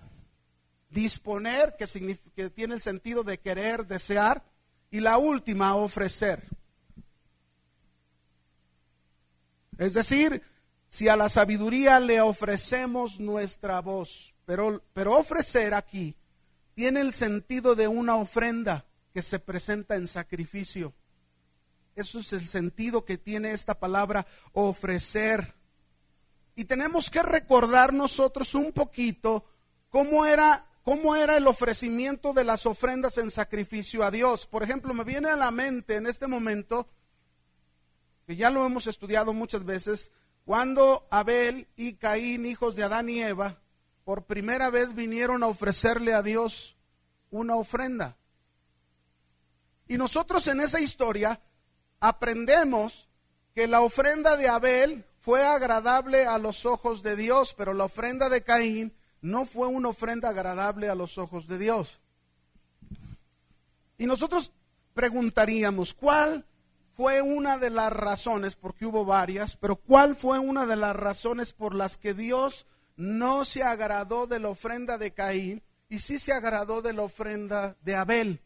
disponer, 0.89 1.75
que, 1.77 2.19
que 2.35 2.49
tiene 2.49 2.75
el 2.75 2.81
sentido 2.81 3.23
de 3.23 3.39
querer, 3.39 3.85
desear, 3.85 4.43
y 4.89 5.01
la 5.01 5.17
última, 5.17 5.75
ofrecer. 5.75 6.47
Es 9.77 9.93
decir, 9.93 10.41
si 10.87 11.09
a 11.09 11.17
la 11.17 11.27
sabiduría 11.27 11.99
le 11.99 12.21
ofrecemos 12.21 13.19
nuestra 13.19 13.81
voz, 13.81 14.34
pero, 14.45 14.81
ofrecer 15.17 15.73
aquí 15.73 16.15
tiene 16.75 17.01
el 17.01 17.13
sentido 17.13 17.75
de 17.75 17.87
una 17.87 18.15
ofrenda 18.15 18.85
que 19.13 19.21
se 19.21 19.39
presenta 19.39 19.95
en 19.95 20.07
sacrificio. 20.07 20.93
Eso 21.95 22.19
es 22.19 22.33
el 22.33 22.47
sentido 22.47 23.05
que 23.05 23.17
tiene 23.17 23.51
esta 23.51 23.79
palabra 23.79 24.27
ofrecer. 24.53 25.55
Y 26.55 26.65
tenemos 26.65 27.09
que 27.09 27.23
recordar 27.23 27.93
nosotros 27.93 28.53
un 28.53 28.71
poquito 28.71 29.45
cómo 29.89 30.25
era, 30.25 30.67
cómo 30.83 31.15
era 31.15 31.37
el 31.37 31.47
ofrecimiento 31.47 32.33
de 32.33 32.43
las 32.43 32.65
ofrendas 32.65 33.17
en 33.17 33.31
sacrificio 33.31 34.03
a 34.03 34.11
Dios. 34.11 34.45
Por 34.45 34.61
ejemplo, 34.61 34.93
me 34.93 35.05
viene 35.05 35.29
a 35.29 35.37
la 35.37 35.51
mente 35.51 35.95
en 35.95 36.07
este 36.07 36.27
momento, 36.27 36.89
que 38.27 38.35
ya 38.35 38.49
lo 38.49 38.65
hemos 38.65 38.87
estudiado 38.87 39.31
muchas 39.31 39.63
veces, 39.63 40.11
cuando 40.43 41.07
Abel 41.09 41.67
y 41.77 41.93
Caín, 41.93 42.45
hijos 42.45 42.75
de 42.75 42.83
Adán 42.83 43.09
y 43.09 43.23
Eva, 43.23 43.61
por 44.05 44.23
primera 44.23 44.69
vez 44.69 44.93
vinieron 44.95 45.43
a 45.43 45.47
ofrecerle 45.47 46.13
a 46.13 46.21
Dios 46.21 46.77
una 47.31 47.55
ofrenda. 47.55 48.15
Y 49.87 49.97
nosotros 49.97 50.47
en 50.47 50.61
esa 50.61 50.79
historia 50.79 51.41
aprendemos 51.99 53.09
que 53.53 53.67
la 53.67 53.81
ofrenda 53.81 54.37
de 54.37 54.47
Abel 54.47 55.05
fue 55.19 55.43
agradable 55.43 56.25
a 56.25 56.37
los 56.37 56.65
ojos 56.65 57.03
de 57.03 57.15
Dios, 57.15 57.53
pero 57.57 57.73
la 57.73 57.85
ofrenda 57.85 58.29
de 58.29 58.43
Caín 58.43 58.93
no 59.21 59.45
fue 59.45 59.67
una 59.67 59.89
ofrenda 59.89 60.29
agradable 60.29 60.87
a 60.87 60.95
los 60.95 61.17
ojos 61.17 61.47
de 61.47 61.57
Dios. 61.57 61.99
Y 63.97 64.05
nosotros 64.05 64.51
preguntaríamos, 64.93 65.93
¿cuál 65.93 66.45
fue 66.95 67.21
una 67.21 67.57
de 67.57 67.69
las 67.71 67.91
razones, 67.91 68.55
porque 68.55 68.85
hubo 68.85 69.03
varias, 69.03 69.57
pero 69.57 69.75
cuál 69.75 70.15
fue 70.15 70.39
una 70.39 70.65
de 70.65 70.77
las 70.77 70.95
razones 70.95 71.51
por 71.51 71.75
las 71.75 71.97
que 71.97 72.13
Dios 72.13 72.65
no 72.95 73.45
se 73.45 73.63
agradó 73.63 74.27
de 74.27 74.39
la 74.39 74.49
ofrenda 74.49 74.97
de 74.97 75.13
Caín 75.13 75.63
y 75.89 75.99
sí 75.99 76.19
se 76.19 76.33
agradó 76.33 76.81
de 76.81 76.93
la 76.93 77.03
ofrenda 77.03 77.75
de 77.81 77.95
Abel? 77.95 78.41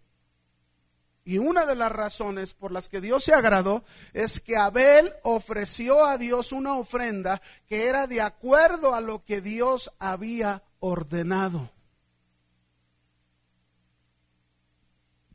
Y 1.26 1.38
una 1.38 1.66
de 1.68 1.76
las 1.76 1.92
razones 1.92 2.54
por 2.56 2.72
las 2.72 2.90
que 2.90 3.02
Dios 3.02 3.24
se 3.24 3.34
agradó 3.34 3.84
es 4.14 4.40
que 4.40 4.58
Abel 4.58 5.14
ofreció 5.22 6.06
a 6.06 6.18
Dios 6.18 6.52
una 6.52 6.76
ofrenda 6.76 7.42
que 7.68 7.86
era 7.86 8.08
de 8.08 8.22
acuerdo 8.22 8.96
a 8.96 9.02
lo 9.02 9.24
que 9.24 9.40
Dios 9.40 9.92
había 10.00 10.64
ordenado. 10.80 11.70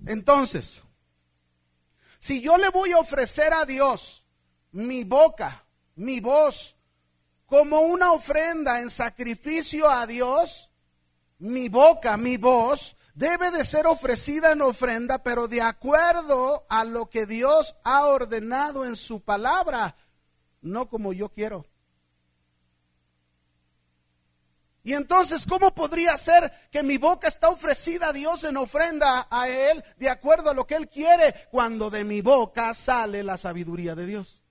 Entonces, 0.06 0.82
si 2.18 2.40
yo 2.40 2.56
le 2.58 2.70
voy 2.70 2.92
a 2.92 2.98
ofrecer 2.98 3.52
a 3.52 3.64
Dios 3.64 4.24
mi 4.72 5.04
boca, 5.04 5.64
mi 5.94 6.20
voz, 6.20 6.74
como 7.54 7.82
una 7.82 8.10
ofrenda 8.10 8.80
en 8.80 8.90
sacrificio 8.90 9.88
a 9.88 10.08
Dios, 10.08 10.72
mi 11.38 11.68
boca, 11.68 12.16
mi 12.16 12.36
voz, 12.36 12.96
debe 13.14 13.52
de 13.52 13.64
ser 13.64 13.86
ofrecida 13.86 14.50
en 14.50 14.60
ofrenda, 14.60 15.22
pero 15.22 15.46
de 15.46 15.62
acuerdo 15.62 16.66
a 16.68 16.82
lo 16.82 17.08
que 17.08 17.26
Dios 17.26 17.76
ha 17.84 18.06
ordenado 18.06 18.84
en 18.84 18.96
su 18.96 19.20
palabra, 19.20 19.94
no 20.62 20.88
como 20.88 21.12
yo 21.12 21.28
quiero. 21.28 21.64
Y 24.82 24.94
entonces, 24.94 25.46
¿cómo 25.46 25.72
podría 25.76 26.16
ser 26.16 26.52
que 26.72 26.82
mi 26.82 26.98
boca 26.98 27.28
está 27.28 27.50
ofrecida 27.50 28.08
a 28.08 28.12
Dios 28.12 28.42
en 28.42 28.56
ofrenda 28.56 29.28
a 29.30 29.48
Él 29.48 29.84
de 29.96 30.10
acuerdo 30.10 30.50
a 30.50 30.54
lo 30.54 30.66
que 30.66 30.74
Él 30.74 30.88
quiere 30.88 31.46
cuando 31.52 31.88
de 31.88 32.02
mi 32.02 32.20
boca 32.20 32.74
sale 32.74 33.22
la 33.22 33.38
sabiduría 33.38 33.94
de 33.94 34.06
Dios? 34.06 34.43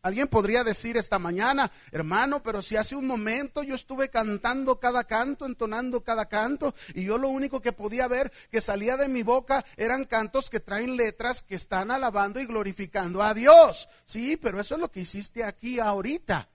Alguien 0.00 0.28
podría 0.28 0.62
decir 0.62 0.96
esta 0.96 1.18
mañana, 1.18 1.72
hermano, 1.90 2.40
pero 2.42 2.62
si 2.62 2.76
hace 2.76 2.94
un 2.94 3.06
momento 3.06 3.64
yo 3.64 3.74
estuve 3.74 4.10
cantando 4.10 4.78
cada 4.78 5.02
canto, 5.04 5.44
entonando 5.44 6.04
cada 6.04 6.26
canto, 6.26 6.72
y 6.94 7.02
yo 7.02 7.18
lo 7.18 7.28
único 7.28 7.60
que 7.60 7.72
podía 7.72 8.06
ver 8.06 8.32
que 8.50 8.60
salía 8.60 8.96
de 8.96 9.08
mi 9.08 9.24
boca 9.24 9.64
eran 9.76 10.04
cantos 10.04 10.50
que 10.50 10.60
traen 10.60 10.96
letras 10.96 11.42
que 11.42 11.56
están 11.56 11.90
alabando 11.90 12.40
y 12.40 12.46
glorificando 12.46 13.22
a 13.24 13.34
Dios. 13.34 13.88
Sí, 14.04 14.36
pero 14.36 14.60
eso 14.60 14.76
es 14.76 14.80
lo 14.80 14.92
que 14.92 15.00
hiciste 15.00 15.42
aquí 15.42 15.80
ahorita. 15.80 16.48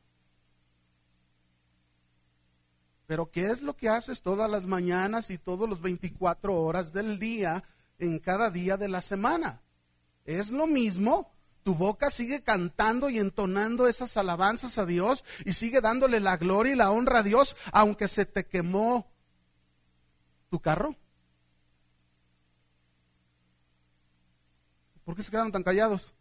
Pero 3.06 3.30
¿qué 3.30 3.48
es 3.48 3.62
lo 3.62 3.76
que 3.76 3.90
haces 3.90 4.22
todas 4.22 4.50
las 4.50 4.66
mañanas 4.66 5.30
y 5.30 5.38
todos 5.38 5.68
los 5.68 5.82
24 5.82 6.56
horas 6.56 6.94
del 6.94 7.20
día 7.20 7.66
en 8.00 8.20
cada 8.20 8.50
día 8.50 8.78
de 8.78 8.88
la 8.88 9.02
semana? 9.02 9.62
Es 10.24 10.50
lo 10.50 10.66
mismo 10.66 11.34
tu 11.64 11.76
boca 11.76 12.10
sigue 12.10 12.44
cantando 12.44 13.10
y 13.10 13.20
entonando 13.20 13.88
esas 13.88 14.18
alabanzas 14.18 14.78
a 14.78 14.86
Dios 14.86 15.24
y 15.46 15.54
sigue 15.54 15.82
dándole 15.82 16.20
la 16.20 16.38
gloria 16.38 16.74
y 16.74 16.76
la 16.76 16.92
honra 16.92 17.20
a 17.20 17.24
Dios, 17.24 17.56
aunque 17.72 18.08
se 18.08 18.26
te 18.26 18.46
quemó 18.46 19.08
tu 20.50 20.60
carro. 20.60 20.96
¿Por 25.04 25.16
qué 25.16 25.24
se 25.24 25.32
quedaron 25.32 25.52
tan 25.52 25.64
callados? 25.64 26.14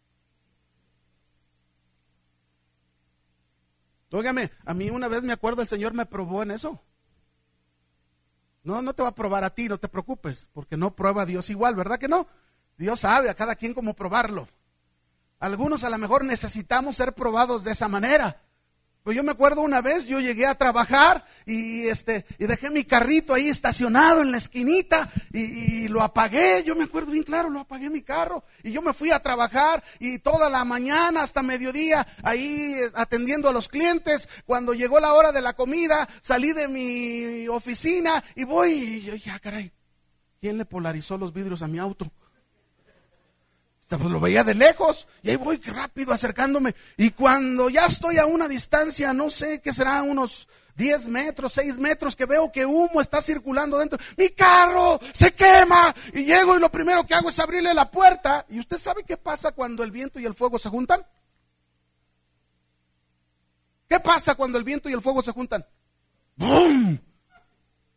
Óigame, 4.11 4.51
a 4.65 4.73
mí 4.73 4.89
una 4.89 5.07
vez 5.07 5.23
me 5.23 5.33
acuerdo 5.33 5.63
el 5.63 5.67
Señor 5.67 5.93
me 5.93 6.05
probó 6.05 6.43
en 6.43 6.51
eso. 6.51 6.79
No, 8.63 8.81
no 8.81 8.93
te 8.93 9.01
va 9.03 9.09
a 9.09 9.15
probar 9.15 9.43
a 9.43 9.49
ti, 9.49 9.67
no 9.67 9.79
te 9.79 9.89
preocupes, 9.89 10.49
porque 10.53 10.77
no 10.77 10.95
prueba 10.95 11.23
a 11.23 11.25
Dios 11.25 11.49
igual, 11.49 11.75
¿verdad 11.75 11.99
que 11.99 12.07
no? 12.07 12.27
Dios 12.77 13.01
sabe 13.01 13.29
a 13.29 13.33
cada 13.33 13.55
quien 13.55 13.73
cómo 13.73 13.95
probarlo. 13.95 14.47
Algunos 15.43 15.83
a 15.83 15.89
lo 15.89 15.97
mejor 15.97 16.23
necesitamos 16.23 16.95
ser 16.95 17.11
probados 17.11 17.65
de 17.65 17.73
esa 17.73 17.89
manera. 17.89 18.41
Pues 19.03 19.17
yo 19.17 19.23
me 19.23 19.33
acuerdo 19.33 19.59
una 19.59 19.81
vez, 19.81 20.05
yo 20.05 20.21
llegué 20.21 20.47
a 20.47 20.55
trabajar 20.55 21.25
y 21.45 21.85
este 21.87 22.25
y 22.39 22.45
dejé 22.45 22.69
mi 22.69 22.85
carrito 22.85 23.33
ahí 23.33 23.49
estacionado 23.49 24.21
en 24.21 24.31
la 24.31 24.37
esquinita 24.37 25.11
y, 25.33 25.89
lo 25.89 26.01
apagué. 26.01 26.63
Yo 26.63 26.75
me 26.75 26.85
acuerdo 26.85 27.11
bien 27.11 27.25
claro, 27.25 27.49
lo 27.49 27.59
apagué 27.59 27.89
mi 27.89 28.01
carro 28.03 28.45
y 28.63 28.71
yo 28.71 28.81
me 28.81 28.93
fui 28.93 29.11
a 29.11 29.21
trabajar 29.21 29.83
y 29.99 30.19
toda 30.19 30.49
la 30.49 30.63
mañana 30.63 31.23
hasta 31.23 31.43
mediodía 31.43 32.07
ahí 32.23 32.77
atendiendo 32.93 33.49
a 33.49 33.53
los 33.53 33.67
clientes. 33.67 34.29
Cuando 34.45 34.73
llegó 34.73 35.01
la 35.01 35.13
hora 35.13 35.33
de 35.33 35.41
la 35.41 35.57
comida, 35.57 36.07
salí 36.21 36.53
de 36.53 36.69
mi 36.69 37.49
oficina 37.49 38.23
y 38.33 38.45
voy 38.45 38.71
y 38.71 39.01
yo 39.01 39.11
dije, 39.11 39.29
ah, 39.31 39.39
caray, 39.39 39.73
¿quién 40.39 40.57
le 40.57 40.63
polarizó 40.63 41.17
los 41.17 41.33
vidrios 41.33 41.61
a 41.61 41.67
mi 41.67 41.79
auto? 41.79 42.09
Pues 43.89 44.01
lo 44.01 44.19
veía 44.19 44.43
de 44.43 44.55
lejos 44.55 45.07
y 45.21 45.29
ahí 45.29 45.35
voy 45.35 45.57
rápido 45.57 46.13
acercándome. 46.13 46.75
Y 46.97 47.11
cuando 47.11 47.69
ya 47.69 47.85
estoy 47.85 48.17
a 48.17 48.25
una 48.25 48.47
distancia, 48.47 49.13
no 49.13 49.29
sé 49.29 49.61
qué 49.61 49.71
será, 49.71 50.01
unos 50.01 50.47
10 50.75 51.07
metros, 51.07 51.53
6 51.53 51.77
metros, 51.77 52.15
que 52.15 52.25
veo 52.25 52.51
que 52.51 52.65
humo 52.65 53.01
está 53.01 53.21
circulando 53.21 53.77
dentro. 53.77 53.99
Mi 54.17 54.29
carro 54.29 54.99
se 55.13 55.33
quema. 55.33 55.93
Y 56.13 56.25
llego 56.25 56.55
y 56.55 56.59
lo 56.59 56.71
primero 56.71 57.05
que 57.05 57.13
hago 57.13 57.29
es 57.29 57.39
abrirle 57.39 57.73
la 57.73 57.91
puerta. 57.91 58.45
¿Y 58.49 58.59
usted 58.59 58.77
sabe 58.77 59.03
qué 59.03 59.17
pasa 59.17 59.51
cuando 59.51 59.83
el 59.83 59.91
viento 59.91 60.19
y 60.19 60.25
el 60.25 60.33
fuego 60.33 60.57
se 60.57 60.69
juntan? 60.69 61.05
¿Qué 63.87 63.99
pasa 63.99 64.33
cuando 64.33 64.57
el 64.57 64.63
viento 64.63 64.89
y 64.89 64.93
el 64.93 65.01
fuego 65.01 65.21
se 65.21 65.31
juntan? 65.31 65.65
¡Bum! 66.35 66.97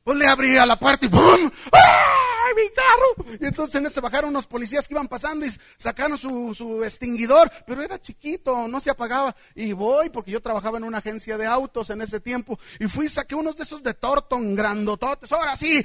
Pues 0.05 0.19
le 0.19 0.27
abría 0.27 0.67
la 0.67 0.79
puerta 0.79 1.07
y 1.07 1.09
¡bum! 1.09 1.51
¡Ah! 1.73 2.16
¡Ay, 2.47 2.55
mi 2.55 2.71
carro! 2.71 3.37
Y 3.41 3.47
entonces 3.47 3.75
en 3.77 3.87
ese 3.87 4.01
bajaron 4.01 4.31
unos 4.31 4.47
policías 4.47 4.87
que 4.87 4.95
iban 4.95 5.09
pasando 5.09 5.47
y 5.47 5.53
sacaron 5.77 6.19
su, 6.19 6.83
extinguidor, 6.85 7.51
pero 7.67 7.83
era 7.83 8.01
chiquito, 8.01 8.69
no 8.69 8.81
se 8.81 8.91
apagaba. 8.91 9.35
Y 9.55 9.73
voy, 9.73 10.11
porque 10.11 10.31
yo 10.31 10.41
trabajaba 10.41 10.79
en 10.79 10.85
una 10.85 10.99
agencia 10.99 11.37
de 11.39 11.47
autos 11.47 11.91
en 11.91 12.03
ese 12.03 12.21
tiempo, 12.21 12.59
y 12.79 12.89
fui 12.89 13.07
y 13.07 13.09
saqué 13.09 13.35
unos 13.35 13.57
de 13.57 13.65
esos 13.65 13.83
de 13.83 13.95
Torton, 13.95 14.55
grandototes, 14.55 15.31
ahora 15.33 15.57
sí. 15.57 15.83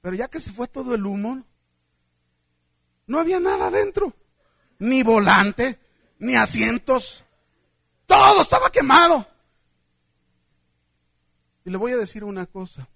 Pero 0.00 0.14
ya 0.16 0.28
que 0.28 0.40
se 0.40 0.52
fue 0.52 0.68
todo 0.68 0.94
el 0.94 1.06
humo, 1.06 1.42
no 3.06 3.18
había 3.18 3.40
nada 3.40 3.70
dentro, 3.70 4.12
ni 4.78 5.02
volante, 5.02 5.78
ni 6.18 6.36
asientos, 6.36 7.24
todo 8.06 8.42
estaba 8.42 8.70
quemado. 8.70 9.26
Y 11.64 11.70
le 11.70 11.78
voy 11.78 11.92
a 11.92 11.96
decir 11.96 12.24
una 12.24 12.44
cosa. 12.46 12.86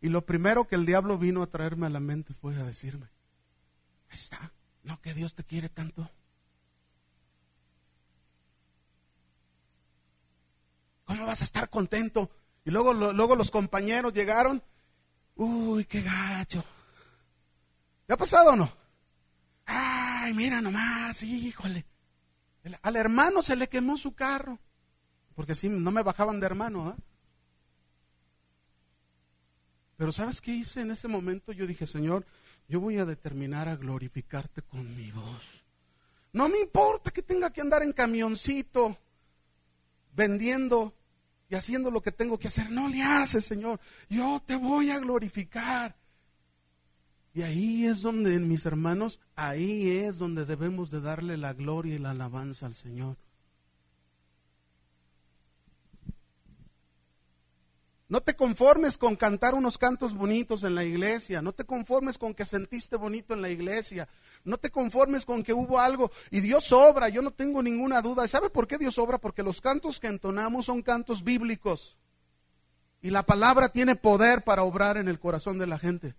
Y 0.00 0.08
lo 0.08 0.24
primero 0.24 0.66
que 0.66 0.76
el 0.76 0.86
diablo 0.86 1.18
vino 1.18 1.42
a 1.42 1.48
traerme 1.48 1.86
a 1.86 1.90
la 1.90 2.00
mente 2.00 2.34
fue 2.34 2.54
a 2.56 2.64
decirme, 2.64 3.08
Ahí 4.10 4.16
está. 4.16 4.52
No 4.82 5.00
que 5.00 5.12
Dios 5.14 5.34
te 5.34 5.44
quiere 5.44 5.68
tanto. 5.68 6.08
¿Cómo 11.04 11.26
vas 11.26 11.40
a 11.40 11.44
estar 11.44 11.68
contento? 11.68 12.30
Y 12.64 12.70
luego, 12.70 12.92
luego 12.94 13.36
los 13.36 13.50
compañeros 13.50 14.12
llegaron. 14.12 14.62
Uy, 15.36 15.84
qué 15.84 16.02
gacho. 16.02 16.64
¿Te 18.06 18.14
ha 18.14 18.16
pasado 18.16 18.52
o 18.52 18.56
no? 18.56 18.72
Ay, 19.66 20.32
mira 20.34 20.60
nomás, 20.60 21.22
híjole. 21.22 21.86
Al 22.82 22.96
hermano 22.96 23.42
se 23.42 23.56
le 23.56 23.68
quemó 23.68 23.96
su 23.96 24.14
carro. 24.14 24.58
Porque 25.34 25.54
si 25.54 25.68
no 25.68 25.90
me 25.90 26.02
bajaban 26.02 26.40
de 26.40 26.46
hermano. 26.46 26.90
¿eh? 26.90 27.02
Pero 29.98 30.12
¿sabes 30.12 30.40
qué 30.40 30.52
hice 30.52 30.80
en 30.80 30.92
ese 30.92 31.08
momento? 31.08 31.50
Yo 31.50 31.66
dije, 31.66 31.84
Señor, 31.84 32.24
yo 32.68 32.78
voy 32.78 32.98
a 32.98 33.04
determinar 33.04 33.66
a 33.66 33.74
glorificarte 33.74 34.62
con 34.62 34.96
mi 34.96 35.10
voz. 35.10 35.64
No 36.32 36.48
me 36.48 36.60
importa 36.60 37.10
que 37.10 37.20
tenga 37.20 37.50
que 37.50 37.60
andar 37.60 37.82
en 37.82 37.92
camioncito 37.92 38.96
vendiendo 40.14 40.94
y 41.50 41.56
haciendo 41.56 41.90
lo 41.90 42.00
que 42.00 42.12
tengo 42.12 42.38
que 42.38 42.46
hacer. 42.46 42.70
No 42.70 42.88
le 42.88 43.02
haces, 43.02 43.44
Señor. 43.44 43.80
Yo 44.08 44.40
te 44.46 44.54
voy 44.54 44.90
a 44.92 45.00
glorificar. 45.00 45.96
Y 47.34 47.42
ahí 47.42 47.84
es 47.84 48.00
donde, 48.02 48.38
mis 48.38 48.66
hermanos, 48.66 49.18
ahí 49.34 49.90
es 49.90 50.18
donde 50.18 50.46
debemos 50.46 50.92
de 50.92 51.00
darle 51.00 51.36
la 51.36 51.54
gloria 51.54 51.96
y 51.96 51.98
la 51.98 52.12
alabanza 52.12 52.66
al 52.66 52.74
Señor. 52.76 53.16
No 58.08 58.22
te 58.22 58.34
conformes 58.34 58.96
con 58.96 59.16
cantar 59.16 59.54
unos 59.54 59.76
cantos 59.76 60.14
bonitos 60.14 60.64
en 60.64 60.74
la 60.74 60.82
iglesia. 60.82 61.42
No 61.42 61.52
te 61.52 61.64
conformes 61.64 62.16
con 62.16 62.32
que 62.32 62.46
sentiste 62.46 62.96
bonito 62.96 63.34
en 63.34 63.42
la 63.42 63.50
iglesia. 63.50 64.08
No 64.44 64.56
te 64.56 64.70
conformes 64.70 65.26
con 65.26 65.42
que 65.42 65.52
hubo 65.52 65.78
algo. 65.78 66.10
Y 66.30 66.40
Dios 66.40 66.72
obra, 66.72 67.10
yo 67.10 67.20
no 67.20 67.32
tengo 67.32 67.62
ninguna 67.62 68.00
duda. 68.00 68.24
¿Y 68.24 68.28
sabe 68.28 68.48
por 68.48 68.66
qué 68.66 68.78
Dios 68.78 68.98
obra? 68.98 69.18
Porque 69.18 69.42
los 69.42 69.60
cantos 69.60 70.00
que 70.00 70.06
entonamos 70.06 70.64
son 70.64 70.80
cantos 70.80 71.22
bíblicos. 71.22 71.98
Y 73.02 73.10
la 73.10 73.24
palabra 73.24 73.68
tiene 73.68 73.94
poder 73.94 74.42
para 74.42 74.62
obrar 74.62 74.96
en 74.96 75.08
el 75.08 75.18
corazón 75.18 75.58
de 75.58 75.66
la 75.66 75.78
gente. 75.78 76.14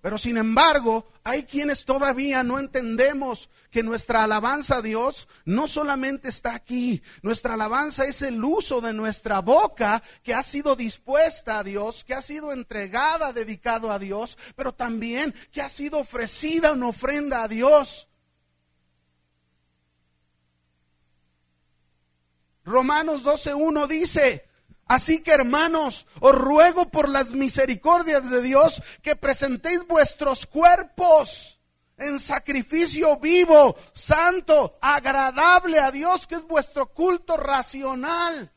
Pero 0.00 0.16
sin 0.16 0.36
embargo, 0.36 1.10
hay 1.24 1.42
quienes 1.42 1.84
todavía 1.84 2.44
no 2.44 2.60
entendemos 2.60 3.50
que 3.70 3.82
nuestra 3.82 4.22
alabanza 4.24 4.76
a 4.76 4.82
Dios 4.82 5.26
no 5.44 5.66
solamente 5.66 6.28
está 6.28 6.54
aquí, 6.54 7.02
nuestra 7.22 7.54
alabanza 7.54 8.04
es 8.04 8.22
el 8.22 8.42
uso 8.42 8.80
de 8.80 8.92
nuestra 8.92 9.40
boca 9.40 10.02
que 10.22 10.34
ha 10.34 10.42
sido 10.42 10.76
dispuesta 10.76 11.58
a 11.58 11.64
Dios, 11.64 12.04
que 12.04 12.14
ha 12.14 12.22
sido 12.22 12.52
entregada, 12.52 13.32
dedicado 13.32 13.90
a 13.90 13.98
Dios, 13.98 14.38
pero 14.54 14.72
también 14.72 15.34
que 15.50 15.62
ha 15.62 15.68
sido 15.68 15.98
ofrecida 15.98 16.70
en 16.70 16.82
ofrenda 16.84 17.42
a 17.42 17.48
Dios. 17.48 18.08
Romanos 22.64 23.24
12.1 23.24 23.86
dice, 23.86 24.47
Así 24.88 25.20
que 25.20 25.32
hermanos, 25.32 26.06
os 26.18 26.34
ruego 26.34 26.88
por 26.88 27.10
las 27.10 27.32
misericordias 27.32 28.30
de 28.30 28.40
Dios 28.40 28.82
que 29.02 29.14
presentéis 29.14 29.86
vuestros 29.86 30.46
cuerpos 30.46 31.60
en 31.98 32.18
sacrificio 32.18 33.18
vivo, 33.18 33.76
santo, 33.92 34.78
agradable 34.80 35.78
a 35.78 35.90
Dios, 35.90 36.26
que 36.26 36.36
es 36.36 36.46
vuestro 36.46 36.86
culto 36.86 37.36
racional. 37.36 38.50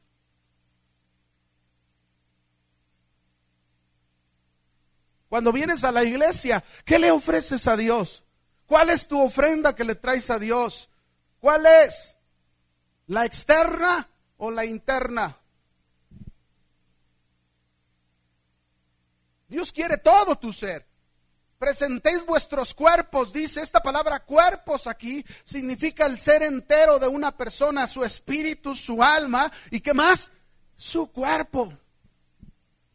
Cuando 5.28 5.52
vienes 5.52 5.84
a 5.84 5.92
la 5.92 6.04
iglesia, 6.04 6.64
¿qué 6.86 6.98
le 6.98 7.12
ofreces 7.12 7.68
a 7.68 7.76
Dios? 7.76 8.24
¿Cuál 8.68 8.90
es 8.90 9.06
tu 9.06 9.22
ofrenda 9.22 9.76
que 9.76 9.84
le 9.84 9.96
traes 9.96 10.30
a 10.30 10.40
Dios? 10.40 10.90
¿Cuál 11.42 11.66
es? 11.66 12.16
¿La 13.08 13.26
externa 13.26 14.10
o 14.38 14.50
la 14.50 14.64
interna? 14.64 15.41
Dios 19.52 19.74
quiere 19.74 19.98
todo 19.98 20.38
tu 20.38 20.54
ser. 20.54 20.88
Presentéis 21.60 22.26
vuestros 22.26 22.74
cuerpos, 22.74 23.34
dice 23.34 23.60
esta 23.60 23.84
palabra 23.84 24.22
cuerpos 24.22 24.88
aquí, 24.88 25.26
significa 25.44 26.06
el 26.06 26.18
ser 26.18 26.42
entero 26.42 27.00
de 27.00 27.10
una 27.10 27.36
persona, 27.36 27.86
su 27.86 28.06
espíritu, 28.06 28.74
su 28.74 29.04
alma 29.04 29.52
y 29.70 29.82
qué 29.82 29.94
más, 29.94 30.32
su 30.74 31.12
cuerpo. 31.12 31.74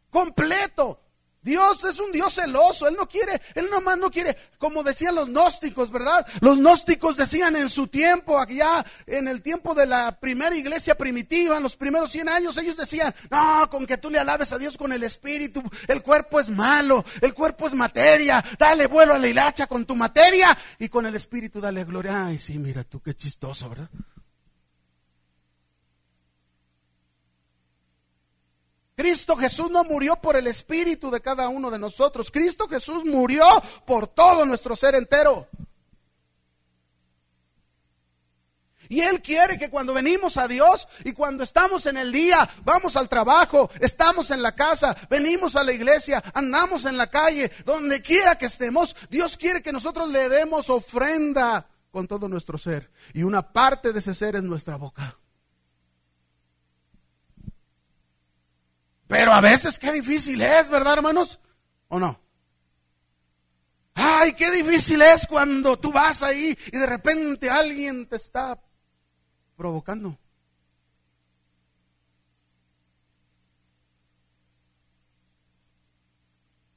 Completo. 0.09 0.99
Dios 1.47 1.81
es 1.85 1.97
un 1.99 2.11
Dios 2.11 2.33
celoso, 2.33 2.89
Él 2.89 2.95
no 2.99 3.07
quiere, 3.07 3.41
Él 3.55 3.69
nomás 3.71 3.97
no 3.97 4.11
quiere, 4.11 4.35
como 4.57 4.83
decían 4.83 5.15
los 5.15 5.29
gnósticos, 5.29 5.91
¿verdad? 5.91 6.27
Los 6.41 6.57
gnósticos 6.57 7.15
decían 7.15 7.55
en 7.55 7.69
su 7.69 7.87
tiempo, 7.87 8.37
allá 8.37 8.85
en 9.05 9.29
el 9.29 9.41
tiempo 9.41 9.73
de 9.73 9.87
la 9.87 10.19
primera 10.19 10.53
iglesia 10.57 10.95
primitiva, 10.95 11.55
en 11.55 11.63
los 11.63 11.77
primeros 11.77 12.11
100 12.11 12.27
años, 12.27 12.57
ellos 12.57 12.75
decían, 12.75 13.15
no, 13.31 13.69
con 13.69 13.87
que 13.87 13.97
tú 13.97 14.09
le 14.09 14.19
alabes 14.19 14.51
a 14.51 14.57
Dios 14.57 14.77
con 14.77 14.91
el 14.91 15.03
espíritu, 15.03 15.63
el 15.87 16.03
cuerpo 16.03 16.41
es 16.41 16.49
malo, 16.49 17.05
el 17.21 17.33
cuerpo 17.33 17.67
es 17.67 17.73
materia, 17.73 18.43
dale 18.59 18.87
vuelo 18.87 19.13
a 19.13 19.17
la 19.17 19.29
hilacha 19.29 19.67
con 19.67 19.85
tu 19.85 19.95
materia 19.95 20.57
y 20.77 20.89
con 20.89 21.05
el 21.05 21.15
espíritu 21.15 21.61
dale 21.61 21.85
gloria. 21.85 22.25
Ay, 22.25 22.39
sí, 22.39 22.59
mira 22.59 22.83
tú, 22.83 23.01
qué 23.01 23.15
chistoso, 23.15 23.69
¿verdad? 23.69 23.89
Cristo 28.97 29.35
Jesús 29.35 29.69
no 29.69 29.83
murió 29.83 30.15
por 30.15 30.35
el 30.35 30.47
espíritu 30.47 31.11
de 31.11 31.21
cada 31.21 31.49
uno 31.49 31.69
de 31.69 31.77
nosotros. 31.77 32.31
Cristo 32.31 32.67
Jesús 32.67 33.05
murió 33.05 33.45
por 33.85 34.07
todo 34.07 34.43
nuestro 34.43 34.75
ser 34.75 34.95
entero. 34.95 35.47
Y 38.89 39.01
Él 39.01 39.21
quiere 39.21 39.59
que 39.59 39.69
cuando 39.69 39.93
venimos 39.93 40.37
a 40.37 40.47
Dios 40.47 40.87
y 41.03 41.13
cuando 41.13 41.43
estamos 41.43 41.85
en 41.85 41.97
el 41.97 42.11
día, 42.11 42.49
vamos 42.63 42.95
al 42.95 43.07
trabajo, 43.07 43.69
estamos 43.81 44.31
en 44.31 44.41
la 44.41 44.55
casa, 44.55 44.97
venimos 45.11 45.55
a 45.55 45.63
la 45.63 45.73
iglesia, 45.73 46.23
andamos 46.33 46.85
en 46.85 46.97
la 46.97 47.11
calle, 47.11 47.51
donde 47.65 48.01
quiera 48.01 48.35
que 48.35 48.47
estemos, 48.47 48.95
Dios 49.11 49.37
quiere 49.37 49.61
que 49.61 49.71
nosotros 49.73 50.09
le 50.09 50.27
demos 50.27 50.71
ofrenda 50.71 51.67
con 51.91 52.07
todo 52.07 52.27
nuestro 52.27 52.57
ser. 52.57 52.89
Y 53.13 53.21
una 53.21 53.53
parte 53.53 53.93
de 53.93 53.99
ese 53.99 54.15
ser 54.15 54.37
es 54.37 54.43
nuestra 54.43 54.75
boca. 54.75 55.19
Pero 59.07 59.33
a 59.33 59.41
veces 59.41 59.79
qué 59.79 59.91
difícil 59.91 60.41
es, 60.41 60.69
¿verdad, 60.69 60.93
hermanos? 60.93 61.39
¿O 61.87 61.99
no? 61.99 62.19
Ay, 63.93 64.33
qué 64.33 64.51
difícil 64.51 65.01
es 65.01 65.25
cuando 65.25 65.77
tú 65.79 65.91
vas 65.91 66.21
ahí 66.21 66.57
y 66.71 66.77
de 66.77 66.85
repente 66.85 67.49
alguien 67.49 68.05
te 68.05 68.17
está 68.17 68.61
provocando. 69.55 70.17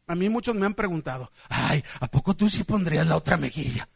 A 0.06 0.14
mí 0.14 0.28
muchos 0.28 0.56
me 0.56 0.66
han 0.66 0.74
preguntado, 0.74 1.30
ay, 1.48 1.84
¿a 2.00 2.08
poco 2.08 2.34
tú 2.34 2.48
sí 2.48 2.64
pondrías 2.64 3.06
la 3.06 3.16
otra 3.16 3.36
mejilla? 3.36 3.88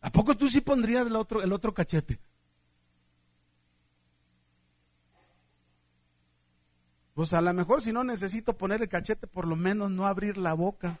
¿A 0.00 0.10
poco 0.10 0.36
tú 0.36 0.48
sí 0.48 0.60
pondrías 0.60 1.06
el 1.06 1.16
otro, 1.16 1.42
el 1.42 1.52
otro 1.52 1.74
cachete? 1.74 2.18
Pues 7.20 7.34
a 7.34 7.42
lo 7.42 7.52
mejor 7.52 7.82
si 7.82 7.92
no 7.92 8.02
necesito 8.02 8.56
poner 8.56 8.80
el 8.80 8.88
cachete, 8.88 9.26
por 9.26 9.46
lo 9.46 9.54
menos 9.54 9.90
no 9.90 10.06
abrir 10.06 10.38
la 10.38 10.54
boca. 10.54 11.00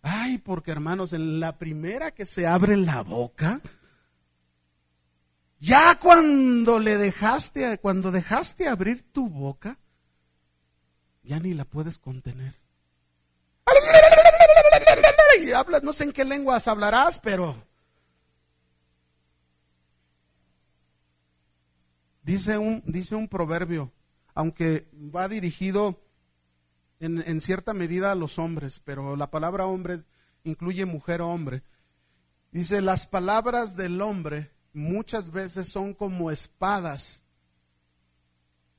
Ay, 0.00 0.38
porque 0.38 0.70
hermanos, 0.70 1.12
en 1.12 1.38
la 1.38 1.58
primera 1.58 2.12
que 2.12 2.24
se 2.24 2.46
abre 2.46 2.74
la 2.74 3.02
boca, 3.02 3.60
ya 5.60 5.98
cuando 6.00 6.78
le 6.78 6.96
dejaste, 6.96 7.76
cuando 7.76 8.12
dejaste 8.12 8.66
abrir 8.66 9.02
tu 9.12 9.28
boca, 9.28 9.76
ya 11.22 11.38
ni 11.38 11.52
la 11.52 11.66
puedes 11.66 11.98
contener. 11.98 12.54
Y 15.38 15.52
hablas, 15.52 15.82
no 15.82 15.92
sé 15.92 16.04
en 16.04 16.12
qué 16.12 16.24
lenguas 16.24 16.66
hablarás, 16.66 17.20
pero 17.20 17.62
Dice 22.22 22.58
un, 22.58 22.82
dice 22.86 23.14
un 23.14 23.28
proverbio, 23.28 23.92
aunque 24.34 24.88
va 24.94 25.28
dirigido 25.28 26.00
en, 27.00 27.22
en, 27.26 27.40
cierta 27.40 27.74
medida 27.74 28.12
a 28.12 28.14
los 28.14 28.38
hombres, 28.38 28.80
pero 28.84 29.16
la 29.16 29.30
palabra 29.30 29.66
hombre 29.66 30.04
incluye 30.44 30.86
mujer 30.86 31.20
o 31.20 31.28
hombre. 31.28 31.62
Dice, 32.52 32.80
las 32.80 33.06
palabras 33.06 33.76
del 33.76 34.00
hombre 34.00 34.52
muchas 34.72 35.30
veces 35.30 35.68
son 35.68 35.94
como 35.94 36.30
espadas 36.30 37.22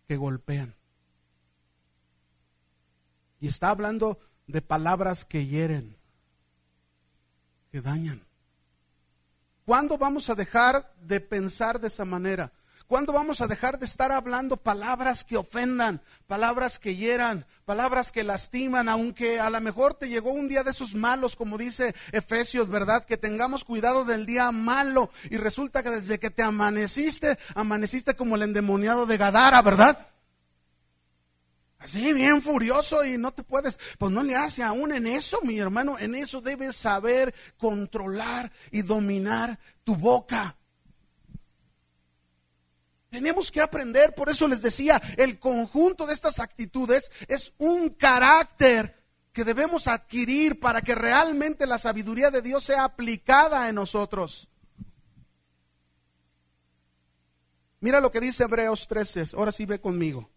que 0.07 0.15
golpean. 0.15 0.75
Y 3.39 3.47
está 3.47 3.69
hablando 3.69 4.19
de 4.47 4.61
palabras 4.61 5.25
que 5.25 5.45
hieren, 5.45 5.97
que 7.71 7.81
dañan. 7.81 8.25
¿Cuándo 9.65 9.97
vamos 9.97 10.29
a 10.29 10.35
dejar 10.35 10.93
de 11.01 11.19
pensar 11.19 11.79
de 11.79 11.87
esa 11.87 12.05
manera? 12.05 12.51
¿Cuándo 12.93 13.11
vamos 13.11 13.41
a 13.41 13.47
dejar 13.47 13.79
de 13.79 13.87
estar 13.87 14.11
hablando 14.11 14.55
palabras 14.55 15.23
que 15.23 15.35
ofendan, 15.35 15.99
palabras 16.27 16.77
que 16.77 16.95
hieran, 16.95 17.47
palabras 17.65 18.11
que 18.11 18.23
lastiman, 18.23 18.87
aunque 18.87 19.39
a 19.39 19.49
lo 19.49 19.59
mejor 19.61 19.95
te 19.95 20.09
llegó 20.09 20.29
un 20.29 20.47
día 20.47 20.63
de 20.63 20.69
esos 20.69 20.93
malos, 20.93 21.35
como 21.35 21.57
dice 21.57 21.95
Efesios, 22.11 22.69
¿verdad? 22.69 23.03
Que 23.03 23.17
tengamos 23.17 23.63
cuidado 23.63 24.05
del 24.05 24.27
día 24.27 24.51
malo 24.51 25.09
y 25.31 25.37
resulta 25.37 25.81
que 25.81 25.89
desde 25.89 26.19
que 26.19 26.29
te 26.29 26.43
amaneciste, 26.43 27.39
amaneciste 27.55 28.15
como 28.15 28.35
el 28.35 28.43
endemoniado 28.43 29.07
de 29.07 29.17
Gadara, 29.17 29.63
¿verdad? 29.63 30.09
Así 31.79 32.13
bien 32.13 32.43
furioso 32.43 33.03
y 33.03 33.17
no 33.17 33.31
te 33.31 33.41
puedes, 33.41 33.79
pues 33.97 34.11
no 34.11 34.21
le 34.21 34.35
hace 34.35 34.61
aún 34.61 34.93
en 34.93 35.07
eso, 35.07 35.39
mi 35.41 35.57
hermano, 35.57 35.97
en 35.97 36.13
eso 36.13 36.41
debes 36.41 36.75
saber 36.75 37.33
controlar 37.57 38.51
y 38.69 38.83
dominar 38.83 39.57
tu 39.83 39.95
boca. 39.95 40.57
Tenemos 43.13 43.51
que 43.51 43.61
aprender, 43.61 44.15
por 44.15 44.27
eso 44.29 44.47
les 44.47 44.63
decía, 44.63 44.99
el 45.17 45.37
conjunto 45.37 46.07
de 46.07 46.15
estas 46.15 46.39
actitudes 46.39 47.11
es 47.27 47.53
un 47.59 47.91
carácter 47.91 49.03
que 49.31 49.43
debemos 49.43 49.87
adquirir 49.87 50.59
para 50.59 50.81
que 50.81 50.95
realmente 50.95 51.67
la 51.67 51.77
sabiduría 51.77 52.31
de 52.31 52.41
Dios 52.41 52.63
sea 52.63 52.85
aplicada 52.85 53.69
en 53.69 53.75
nosotros. 53.75 54.47
Mira 57.81 58.01
lo 58.01 58.09
que 58.09 58.19
dice 58.19 58.45
Hebreos 58.45 58.87
13, 58.87 59.37
ahora 59.37 59.51
sí 59.51 59.67
ve 59.67 59.79
conmigo. 59.79 60.27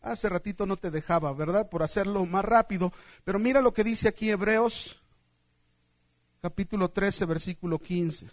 Hace 0.00 0.28
ratito 0.28 0.66
no 0.66 0.76
te 0.76 0.90
dejaba, 0.90 1.32
¿verdad? 1.34 1.68
Por 1.70 1.84
hacerlo 1.84 2.26
más 2.26 2.44
rápido, 2.44 2.92
pero 3.22 3.38
mira 3.38 3.60
lo 3.60 3.72
que 3.72 3.84
dice 3.84 4.08
aquí 4.08 4.28
Hebreos 4.28 5.00
capítulo 6.42 6.90
13, 6.90 7.26
versículo 7.26 7.78
15. 7.78 8.26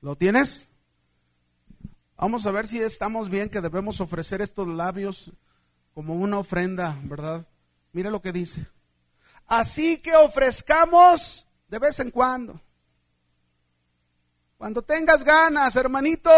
¿Lo 0.00 0.16
tienes? 0.16 0.68
Vamos 2.16 2.46
a 2.46 2.50
ver 2.50 2.66
si 2.66 2.80
estamos 2.80 3.28
bien 3.28 3.48
que 3.48 3.60
debemos 3.60 4.00
ofrecer 4.00 4.40
estos 4.40 4.66
labios 4.66 5.30
como 5.94 6.14
una 6.14 6.38
ofrenda, 6.38 6.96
¿verdad? 7.04 7.46
Mira 7.92 8.10
lo 8.10 8.22
que 8.22 8.32
dice. 8.32 8.66
Así 9.46 9.98
que 9.98 10.14
ofrezcamos 10.14 11.46
de 11.68 11.78
vez 11.78 11.98
en 12.00 12.10
cuando. 12.10 12.60
Cuando 14.56 14.82
tengas 14.82 15.24
ganas, 15.24 15.76
hermanito. 15.76 16.30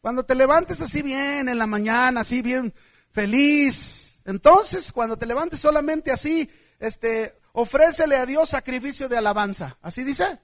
Cuando 0.00 0.24
te 0.24 0.34
levantes 0.34 0.80
así 0.80 1.02
bien 1.02 1.48
en 1.48 1.58
la 1.58 1.66
mañana, 1.66 2.22
así 2.22 2.42
bien 2.42 2.72
feliz. 3.12 4.18
Entonces, 4.24 4.90
cuando 4.92 5.16
te 5.16 5.26
levantes 5.26 5.60
solamente 5.60 6.10
así, 6.10 6.50
este, 6.78 7.38
ofrécele 7.52 8.16
a 8.16 8.26
Dios 8.26 8.48
sacrificio 8.48 9.08
de 9.08 9.18
alabanza. 9.18 9.76
¿Así 9.82 10.02
dice? 10.02 10.38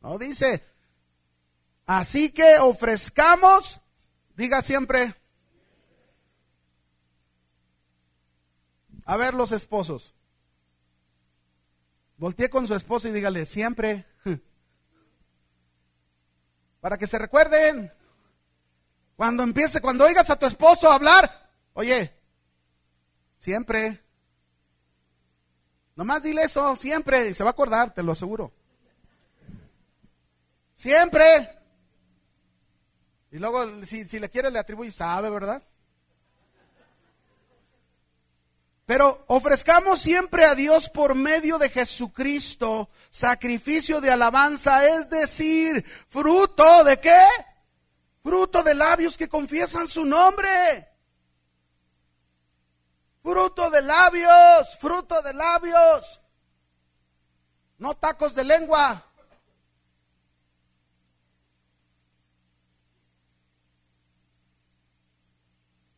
No 0.00 0.18
dice, 0.18 0.64
Así 1.86 2.30
que 2.30 2.58
ofrezcamos, 2.58 3.80
diga 4.34 4.60
siempre, 4.60 5.14
a 9.04 9.16
ver 9.16 9.34
los 9.34 9.52
esposos. 9.52 10.12
Voltee 12.16 12.50
con 12.50 12.66
su 12.66 12.74
esposo 12.74 13.06
y 13.06 13.12
dígale 13.12 13.46
siempre, 13.46 14.04
para 16.80 16.98
que 16.98 17.06
se 17.06 17.18
recuerden, 17.18 17.92
cuando 19.14 19.44
empiece, 19.44 19.80
cuando 19.80 20.06
oigas 20.06 20.28
a 20.28 20.38
tu 20.38 20.46
esposo 20.46 20.90
hablar, 20.90 21.50
oye, 21.72 22.12
siempre, 23.38 24.02
nomás 25.94 26.24
dile 26.24 26.42
eso, 26.42 26.74
siempre, 26.74 27.28
y 27.28 27.34
se 27.34 27.44
va 27.44 27.50
a 27.50 27.52
acordar, 27.52 27.94
te 27.94 28.02
lo 28.02 28.10
aseguro. 28.10 28.52
Siempre. 30.74 31.55
Y 33.36 33.38
luego, 33.38 33.84
si, 33.84 34.08
si 34.08 34.18
le 34.18 34.30
quiere, 34.30 34.50
le 34.50 34.58
atribuye, 34.58 34.90
sabe, 34.90 35.28
¿verdad? 35.28 35.62
Pero 38.86 39.26
ofrezcamos 39.26 40.00
siempre 40.00 40.46
a 40.46 40.54
Dios 40.54 40.88
por 40.88 41.14
medio 41.14 41.58
de 41.58 41.68
Jesucristo 41.68 42.88
sacrificio 43.10 44.00
de 44.00 44.10
alabanza, 44.10 44.86
es 44.86 45.10
decir, 45.10 45.84
fruto 46.08 46.82
de 46.84 46.98
qué? 46.98 47.20
Fruto 48.22 48.62
de 48.62 48.74
labios 48.74 49.18
que 49.18 49.28
confiesan 49.28 49.86
su 49.86 50.06
nombre. 50.06 50.88
Fruto 53.22 53.68
de 53.68 53.82
labios, 53.82 54.78
fruto 54.80 55.20
de 55.20 55.34
labios. 55.34 56.22
No 57.76 57.94
tacos 57.98 58.34
de 58.34 58.44
lengua. 58.44 59.04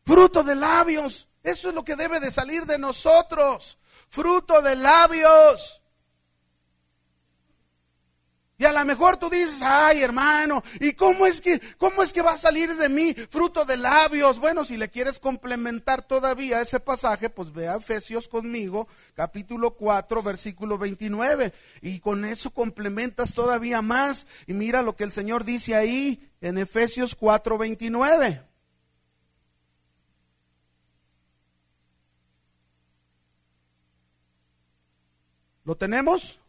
Fruto 0.09 0.43
de 0.43 0.55
labios. 0.55 1.29
Eso 1.43 1.69
es 1.69 1.75
lo 1.75 1.85
que 1.85 1.95
debe 1.95 2.19
de 2.19 2.31
salir 2.31 2.65
de 2.65 2.79
nosotros. 2.79 3.77
Fruto 4.09 4.59
de 4.63 4.75
labios. 4.75 5.83
Y 8.57 8.65
a 8.65 8.73
lo 8.73 8.83
mejor 8.85 9.17
tú 9.17 9.29
dices, 9.29 9.61
ay 9.61 10.01
hermano, 10.01 10.63
¿y 10.79 10.93
cómo 10.93 11.27
es 11.27 11.39
que, 11.39 11.61
cómo 11.77 12.01
es 12.01 12.11
que 12.11 12.23
va 12.23 12.31
a 12.31 12.37
salir 12.37 12.75
de 12.75 12.89
mí 12.89 13.13
fruto 13.29 13.65
de 13.65 13.77
labios? 13.77 14.39
Bueno, 14.39 14.65
si 14.65 14.77
le 14.77 14.89
quieres 14.89 15.19
complementar 15.19 16.01
todavía 16.01 16.59
ese 16.59 16.79
pasaje, 16.79 17.29
pues 17.29 17.53
ve 17.53 17.67
a 17.67 17.75
Efesios 17.75 18.27
conmigo, 18.27 18.87
capítulo 19.13 19.75
4, 19.75 20.23
versículo 20.23 20.79
29. 20.79 21.53
Y 21.83 21.99
con 21.99 22.25
eso 22.25 22.49
complementas 22.49 23.35
todavía 23.35 23.83
más. 23.83 24.25
Y 24.47 24.53
mira 24.53 24.81
lo 24.81 24.95
que 24.95 25.03
el 25.03 25.11
Señor 25.11 25.45
dice 25.45 25.75
ahí 25.75 26.31
en 26.41 26.57
Efesios 26.57 27.13
4, 27.13 27.59
29. 27.59 28.48
¿Lo 35.63 35.75
tenemos? 35.75 36.39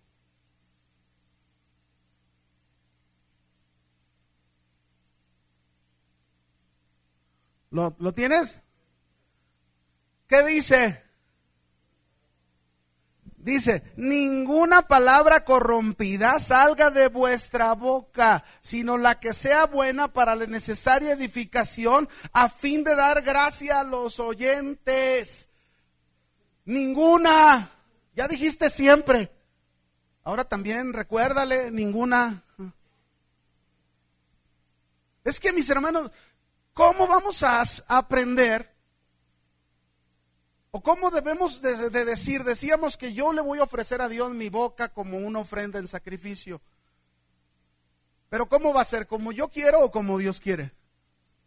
¿Lo, 7.71 7.95
¿Lo, 7.99 8.13
tienes? 8.13 8.61
¿Qué 10.27 10.43
dice? 10.43 11.05
Dice, 13.41 13.83
ninguna 13.97 14.83
palabra 14.83 15.47
corrompida 15.47 16.39
salga 16.41 16.91
de 16.91 17.09
vuestra 17.09 17.73
boca, 17.73 18.45
sino 18.61 18.99
la 18.99 19.19
que 19.19 19.33
sea 19.33 19.65
buena 19.65 20.13
para 20.13 20.37
la 20.37 20.47
necesaria 20.47 21.13
edificación 21.13 22.07
a 22.35 22.51
fin 22.51 22.85
de 22.85 22.95
dar 22.95 23.23
gracia 23.23 23.81
a 23.81 23.85
los 23.85 24.21
oyentes. 24.21 25.49
Ninguna. 26.67 27.71
Ya 28.15 28.29
dijiste 28.29 28.71
siempre. 28.71 29.31
Ahora 30.23 30.45
también 30.45 30.93
recuérdale 30.93 31.71
ninguna. 31.71 32.43
Es 35.25 35.41
que 35.41 35.53
mis 35.53 35.69
hermanos, 35.71 36.11
¿cómo 36.73 37.07
vamos 37.07 37.43
a 37.43 37.65
aprender? 37.89 38.71
¿O 40.73 40.83
cómo 40.83 41.11
debemos 41.11 41.61
de, 41.63 41.91
decir? 41.91 42.45
Decíamos 42.45 42.97
que 42.97 43.13
yo 43.13 43.33
le 43.33 43.41
voy 43.41 43.59
a 43.59 43.65
ofrecer 43.65 44.01
a 44.01 44.09
Dios 44.09 44.33
mi 44.33 44.49
boca 44.49 44.89
como 44.89 45.19
una 45.19 45.41
ofrenda 45.41 45.79
en 45.79 45.89
sacrificio. 45.89 46.61
Pero 48.29 48.49
¿cómo 48.49 48.73
va 48.73 48.83
a 48.83 48.85
ser? 48.85 49.09
¿Como 49.09 49.33
yo 49.33 49.49
quiero 49.49 49.81
o 49.81 49.91
como 49.91 50.19
Dios 50.19 50.41
quiere? 50.41 50.73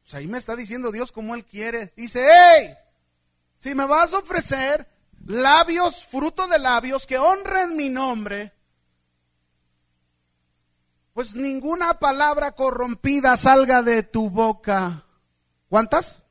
Pues 0.01 0.13
ahí 0.15 0.27
me 0.27 0.37
está 0.37 0.57
diciendo 0.57 0.91
Dios 0.91 1.13
como 1.13 1.35
Él 1.35 1.45
quiere. 1.45 1.93
Dice, 1.95 2.27
hey, 2.29 2.75
si 3.57 3.73
me 3.73 3.85
vas 3.85 4.13
a 4.13 4.19
ofrecer, 4.19 4.85
labios, 5.25 6.05
fruto 6.05 6.47
de 6.47 6.59
labios 6.59 7.05
que 7.05 7.17
honren 7.17 7.75
mi 7.75 7.89
nombre, 7.89 8.53
pues 11.13 11.35
ninguna 11.35 11.99
palabra 11.99 12.53
corrompida 12.53 13.37
salga 13.37 13.83
de 13.83 14.03
tu 14.03 14.29
boca. 14.29 15.05
¿Cuántas? 15.69 16.23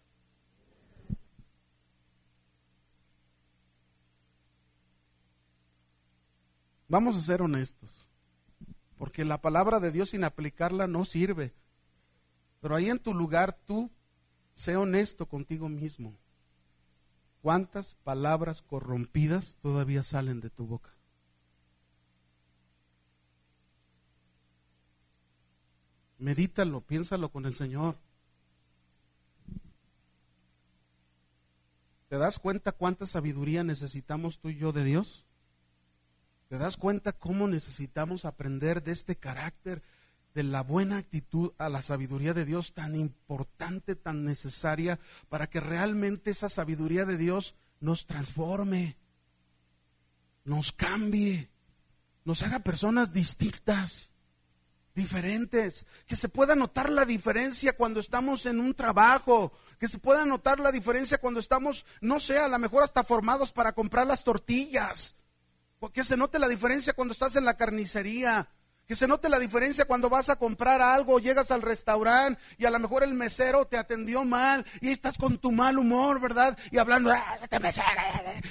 Vamos 6.89 7.17
a 7.17 7.21
ser 7.21 7.41
honestos, 7.41 8.07
porque 8.99 9.25
la 9.25 9.41
palabra 9.41 9.81
de 9.81 9.93
Dios 9.93 10.11
sin 10.11 10.25
aplicarla 10.25 10.87
no 10.87 11.05
sirve. 11.05 11.55
Pero 12.61 12.77
ahí 12.77 12.91
en 12.91 12.99
tu 12.99 13.15
lugar 13.15 13.59
tú 13.67 13.91
sé 14.55 14.77
honesto 14.77 15.27
contigo 15.27 15.69
mismo. 15.69 16.19
¿Cuántas 17.43 17.97
palabras 18.05 18.63
corrompidas 18.63 19.57
todavía 19.61 20.05
salen 20.05 20.41
de 20.41 20.49
tu 20.49 20.65
boca? 20.65 20.91
Medítalo, 26.19 26.83
piénsalo 26.83 27.31
con 27.31 27.45
el 27.47 27.57
Señor. 27.57 27.97
¿Te 32.09 32.17
das 32.17 32.39
cuenta 32.39 32.71
cuánta 32.71 33.07
sabiduría 33.07 33.65
necesitamos 33.65 34.39
tú 34.39 34.51
y 34.51 34.59
yo 34.59 34.73
de 34.73 34.85
Dios? 34.85 35.25
¿Te 36.49 36.59
das 36.59 36.77
cuenta 36.77 37.13
cómo 37.13 37.49
necesitamos 37.49 38.25
aprender 38.25 38.85
de 38.85 38.93
este 38.93 39.17
carácter 39.17 39.83
de 40.35 40.43
la 40.43 40.63
buena 40.63 40.99
actitud 40.99 41.53
a 41.59 41.69
la 41.69 41.83
sabiduría 41.83 42.35
de 42.35 42.45
Dios 42.45 42.73
tan 42.73 42.95
importante, 42.95 43.97
tan 43.97 44.25
necesaria, 44.25 44.99
para 45.29 45.49
que 45.49 45.61
realmente 45.61 46.31
esa 46.31 46.49
sabiduría 46.49 47.05
de 47.05 47.19
Dios 47.19 47.55
nos 47.81 48.07
transforme, 48.07 48.97
nos 50.45 50.73
cambie, 50.73 51.51
nos 52.25 52.43
haga 52.43 52.61
personas 52.61 53.13
distintas, 53.13 54.13
diferentes, 54.95 55.87
que 56.07 56.17
se 56.17 56.29
pueda 56.29 56.55
notar 56.55 56.91
la 56.91 57.05
diferencia 57.05 57.75
cuando 57.75 58.01
estamos 58.01 58.47
en 58.47 58.61
un 58.61 58.75
trabajo, 58.75 59.53
que 59.79 59.89
se 59.89 59.99
pueda 59.99 60.25
notar 60.25 60.61
la 60.61 60.71
diferencia 60.71 61.19
cuando 61.19 61.41
estamos, 61.41 61.87
no 62.01 62.21
sé, 62.21 62.39
a 62.39 62.49
lo 62.49 62.59
mejor 62.59 62.83
hasta 62.83 63.05
formados 63.05 63.53
para 63.53 63.73
comprar 63.73 64.07
las 64.07 64.25
tortillas, 64.25 65.17
que 65.93 66.05
se 66.05 66.17
note 66.17 66.39
la 66.39 66.49
diferencia 66.49 66.93
cuando 66.93 67.13
estás 67.13 67.37
en 67.37 67.45
la 67.45 67.57
carnicería, 67.57 68.49
que 68.93 68.97
se 68.97 69.09
note 69.09 69.31
la 69.31 69.39
diferencia 69.39 69.87
cuando 69.87 70.11
vas 70.11 70.29
a 70.29 70.37
comprar 70.37 70.83
algo, 70.83 71.19
llegas 71.19 71.51
al 71.51 71.63
restaurante 71.63 72.39
y 72.59 72.67
a 72.67 72.71
lo 72.71 72.79
mejor 72.79 73.03
el 73.03 73.15
mesero 73.15 73.65
te 73.65 73.79
atendió 73.79 74.23
mal 74.27 74.67
y 74.83 74.91
estás 74.91 75.17
con 75.17 75.39
tu 75.39 75.51
mal 75.51 75.79
humor, 75.79 76.21
¿verdad? 76.21 76.59
Y 76.71 76.77
hablando, 76.77 77.11
ah, 77.11 77.39
este 77.43 77.59
mesero, 77.59 77.87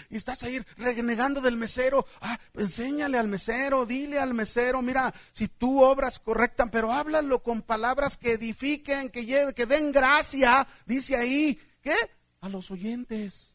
y 0.10 0.18
estás 0.18 0.42
ahí 0.42 0.60
renegando 0.78 1.42
del 1.42 1.58
mesero. 1.58 2.08
Ah, 2.22 2.40
enséñale 2.56 3.20
al 3.20 3.28
mesero, 3.28 3.86
dile 3.86 4.18
al 4.18 4.34
mesero, 4.34 4.82
mira, 4.82 5.14
si 5.32 5.48
tú 5.48 5.84
obras 5.84 6.18
correctas, 6.18 6.70
pero 6.72 6.92
háblalo 6.92 7.44
con 7.44 7.62
palabras 7.62 8.18
que 8.18 8.32
edifiquen, 8.32 9.12
que, 9.12 9.54
que 9.56 9.66
den 9.68 9.92
gracia, 9.92 10.68
dice 10.88 11.18
ahí, 11.18 11.60
¿qué? 11.84 11.94
A 12.40 12.50
los 12.50 12.72
oyentes. 12.72 13.51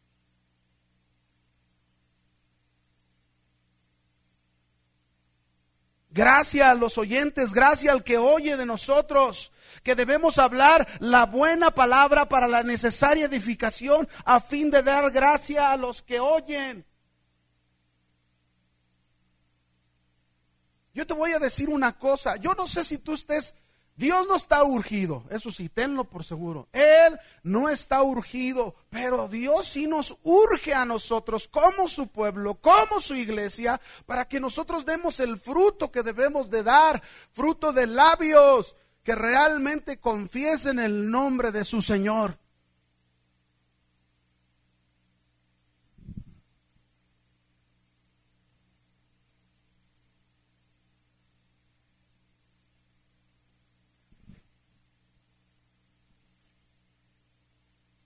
Gracias 6.16 6.66
a 6.66 6.74
los 6.74 6.96
oyentes, 6.96 7.52
gracias 7.52 7.92
al 7.92 8.02
que 8.02 8.16
oye 8.16 8.56
de 8.56 8.64
nosotros, 8.64 9.52
que 9.82 9.94
debemos 9.94 10.38
hablar 10.38 10.88
la 10.98 11.26
buena 11.26 11.70
palabra 11.70 12.26
para 12.26 12.48
la 12.48 12.62
necesaria 12.62 13.26
edificación 13.26 14.08
a 14.24 14.40
fin 14.40 14.70
de 14.70 14.82
dar 14.82 15.10
gracia 15.10 15.70
a 15.70 15.76
los 15.76 16.00
que 16.00 16.18
oyen. 16.18 16.86
Yo 20.94 21.06
te 21.06 21.12
voy 21.12 21.32
a 21.32 21.38
decir 21.38 21.68
una 21.68 21.98
cosa, 21.98 22.36
yo 22.36 22.54
no 22.54 22.66
sé 22.66 22.82
si 22.82 22.96
tú 22.96 23.12
estés 23.12 23.54
Dios 23.96 24.26
no 24.28 24.36
está 24.36 24.62
urgido, 24.62 25.24
eso 25.30 25.50
sí, 25.50 25.70
tenlo 25.70 26.04
por 26.04 26.22
seguro. 26.22 26.68
Él 26.72 27.18
no 27.42 27.70
está 27.70 28.02
urgido, 28.02 28.74
pero 28.90 29.26
Dios 29.26 29.66
sí 29.68 29.86
nos 29.86 30.18
urge 30.22 30.74
a 30.74 30.84
nosotros 30.84 31.48
como 31.48 31.88
su 31.88 32.08
pueblo, 32.08 32.56
como 32.56 33.00
su 33.00 33.14
iglesia, 33.14 33.80
para 34.04 34.28
que 34.28 34.38
nosotros 34.38 34.84
demos 34.84 35.18
el 35.18 35.38
fruto 35.38 35.90
que 35.90 36.02
debemos 36.02 36.50
de 36.50 36.62
dar, 36.62 37.02
fruto 37.32 37.72
de 37.72 37.86
labios 37.86 38.76
que 39.02 39.14
realmente 39.14 39.98
confiesen 39.98 40.78
el 40.78 41.10
nombre 41.10 41.50
de 41.50 41.64
su 41.64 41.80
Señor. 41.80 42.38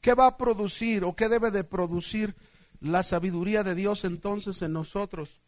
¿Qué 0.01 0.15
va 0.15 0.27
a 0.27 0.37
producir 0.37 1.05
o 1.05 1.15
qué 1.15 1.29
debe 1.29 1.51
de 1.51 1.65
producir 1.65 2.35
la 2.81 3.03
sabiduría 3.03 3.63
de 3.63 3.75
Dios 3.75 4.05
entonces 4.05 4.63
en 4.63 4.73
nosotros? 4.73 5.41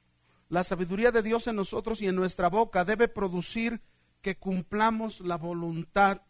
La 0.48 0.64
sabiduría 0.64 1.10
de 1.10 1.22
Dios 1.22 1.46
en 1.46 1.56
nosotros 1.56 2.02
y 2.02 2.08
en 2.08 2.16
nuestra 2.16 2.48
boca 2.48 2.84
debe 2.84 3.08
producir 3.08 3.80
que 4.20 4.36
cumplamos 4.36 5.20
la 5.20 5.36
voluntad 5.36 6.22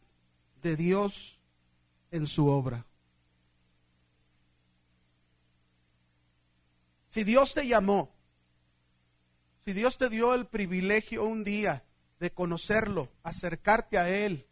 de 0.63 0.77
Dios 0.77 1.41
en 2.13 2.27
su 2.27 2.47
obra. 2.47 2.87
Si 7.09 7.25
Dios 7.25 7.53
te 7.53 7.67
llamó, 7.67 8.15
si 9.65 9.73
Dios 9.73 9.99
te 9.99 10.09
dio 10.09 10.35
el 10.35 10.47
privilegio 10.47 11.25
un 11.25 11.45
día 11.45 11.85
de 12.21 12.33
conocerlo, 12.33 13.11
acercarte 13.23 13.99
a 13.99 14.09
Él, 14.09 14.47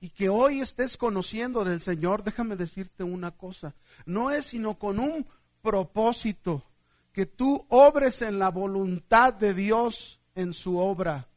y 0.00 0.10
que 0.10 0.28
hoy 0.28 0.60
estés 0.60 0.96
conociendo 0.96 1.64
del 1.64 1.80
Señor, 1.80 2.22
déjame 2.22 2.56
decirte 2.56 3.02
una 3.02 3.32
cosa, 3.32 3.74
no 4.06 4.30
es 4.30 4.46
sino 4.46 4.78
con 4.78 4.98
un 4.98 5.26
propósito 5.62 6.64
que 7.12 7.26
tú 7.26 7.66
obres 7.68 8.22
en 8.22 8.38
la 8.38 8.50
voluntad 8.50 9.34
de 9.34 9.54
Dios 9.54 10.20
en 10.34 10.52
su 10.52 10.78
obra, 10.78 11.28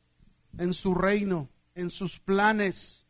en 0.57 0.73
su 0.73 0.93
reino, 0.93 1.49
en 1.73 1.89
sus 1.89 2.19
planes. 2.19 3.05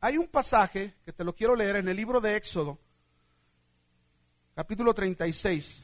Hay 0.00 0.16
un 0.16 0.28
pasaje 0.28 0.94
que 1.04 1.12
te 1.12 1.24
lo 1.24 1.34
quiero 1.34 1.56
leer 1.56 1.76
en 1.76 1.88
el 1.88 1.96
libro 1.96 2.20
de 2.20 2.36
Éxodo, 2.36 2.78
capítulo 4.54 4.94
36, 4.94 5.82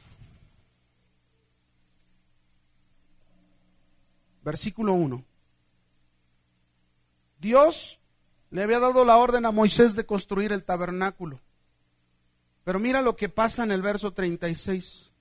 versículo 4.43 4.93
1. 4.93 5.25
Dios 7.39 7.99
le 8.55 8.63
había 8.63 8.79
dado 8.79 9.03
la 9.03 9.17
orden 9.17 9.45
a 9.45 9.51
Moisés 9.51 9.97
de 9.97 10.05
construir 10.05 10.53
el 10.53 10.63
tabernáculo. 10.63 11.41
Pero 12.63 12.79
mira 12.79 13.01
lo 13.01 13.17
que 13.17 13.27
pasa 13.27 13.63
en 13.63 13.71
el 13.71 13.81
verso 13.81 14.13
36. 14.13 15.11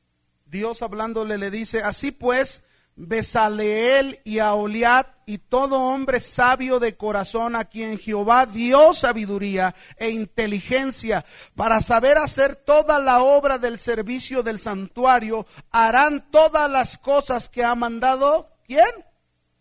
Dios 0.47 0.83
hablándole 0.83 1.37
le 1.37 1.51
dice, 1.51 1.83
así 1.83 2.13
pues, 2.13 2.63
Besaleel 2.95 4.21
y 4.23 4.39
Aholiat 4.39 5.09
y 5.27 5.39
todo 5.39 5.81
hombre 5.81 6.21
sabio 6.21 6.79
de 6.79 6.97
corazón 6.97 7.57
a 7.57 7.65
quien 7.65 7.99
Jehová 7.99 8.47
dio 8.47 8.95
sabiduría 8.95 9.75
e 9.97 10.11
inteligencia 10.11 11.25
para 11.57 11.81
saber 11.81 12.19
hacer 12.19 12.55
toda 12.55 13.01
la 13.01 13.21
obra 13.21 13.59
del 13.59 13.81
servicio 13.81 14.45
del 14.45 14.61
santuario, 14.61 15.45
harán 15.73 16.31
todas 16.31 16.71
las 16.71 16.99
cosas 16.99 17.49
que 17.49 17.65
ha 17.65 17.75
mandado. 17.75 18.53
¿Quién? 18.65 18.93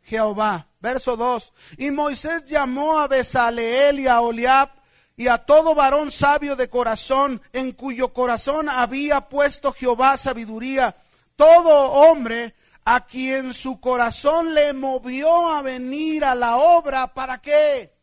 Jehová. 0.03 0.67
Verso 0.83 1.15
2. 1.15 1.53
Y 1.77 1.91
Moisés 1.91 2.45
llamó 2.45 2.99
a 2.99 3.07
Besaleel 3.07 4.01
y 4.01 4.07
a 4.07 4.19
Oliab 4.19 4.69
y 5.15 5.29
a 5.29 5.37
todo 5.37 5.73
varón 5.73 6.11
sabio 6.11 6.57
de 6.57 6.69
corazón, 6.69 7.41
en 7.53 7.71
cuyo 7.71 8.11
corazón 8.11 8.67
había 8.67 9.21
puesto 9.29 9.71
Jehová 9.71 10.17
sabiduría. 10.17 10.97
Todo 11.37 11.93
hombre 11.93 12.53
a 12.83 13.05
quien 13.05 13.53
su 13.53 13.79
corazón 13.79 14.53
le 14.53 14.73
movió 14.73 15.47
a 15.47 15.61
venir 15.61 16.25
a 16.25 16.35
la 16.35 16.57
obra, 16.57 17.13
¿para 17.13 17.41
qué? 17.41 17.95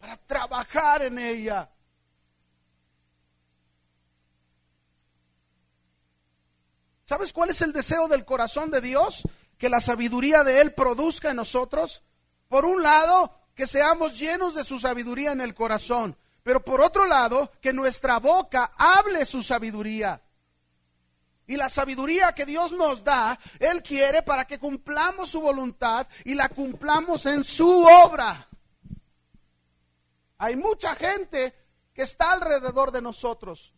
Para 0.00 0.16
trabajar 0.16 1.02
en 1.02 1.20
ella. 1.20 1.70
¿Sabes 7.04 7.32
cuál 7.32 7.50
es 7.50 7.62
el 7.62 7.72
deseo 7.72 8.08
del 8.08 8.24
corazón 8.24 8.72
de 8.72 8.80
Dios? 8.80 9.22
Que 9.56 9.68
la 9.68 9.80
sabiduría 9.80 10.42
de 10.42 10.60
Él 10.62 10.74
produzca 10.74 11.30
en 11.30 11.36
nosotros 11.36 12.02
por 12.48 12.64
un 12.64 12.82
lado, 12.82 13.32
que 13.54 13.66
seamos 13.66 14.18
llenos 14.18 14.54
de 14.54 14.64
su 14.64 14.78
sabiduría 14.78 15.32
en 15.32 15.40
el 15.40 15.54
corazón, 15.54 16.16
pero 16.42 16.64
por 16.64 16.80
otro 16.80 17.06
lado, 17.06 17.52
que 17.60 17.72
nuestra 17.72 18.18
boca 18.18 18.72
hable 18.76 19.24
su 19.26 19.42
sabiduría. 19.42 20.20
Y 21.46 21.56
la 21.56 21.68
sabiduría 21.68 22.32
que 22.32 22.46
Dios 22.46 22.72
nos 22.72 23.04
da, 23.04 23.38
Él 23.58 23.82
quiere 23.82 24.22
para 24.22 24.46
que 24.46 24.58
cumplamos 24.58 25.30
su 25.30 25.40
voluntad 25.40 26.06
y 26.24 26.34
la 26.34 26.48
cumplamos 26.48 27.26
en 27.26 27.44
su 27.44 27.84
obra. 27.84 28.48
Hay 30.38 30.56
mucha 30.56 30.94
gente 30.94 31.54
que 31.92 32.02
está 32.02 32.32
alrededor 32.32 32.90
de 32.92 33.02
nosotros, 33.02 33.73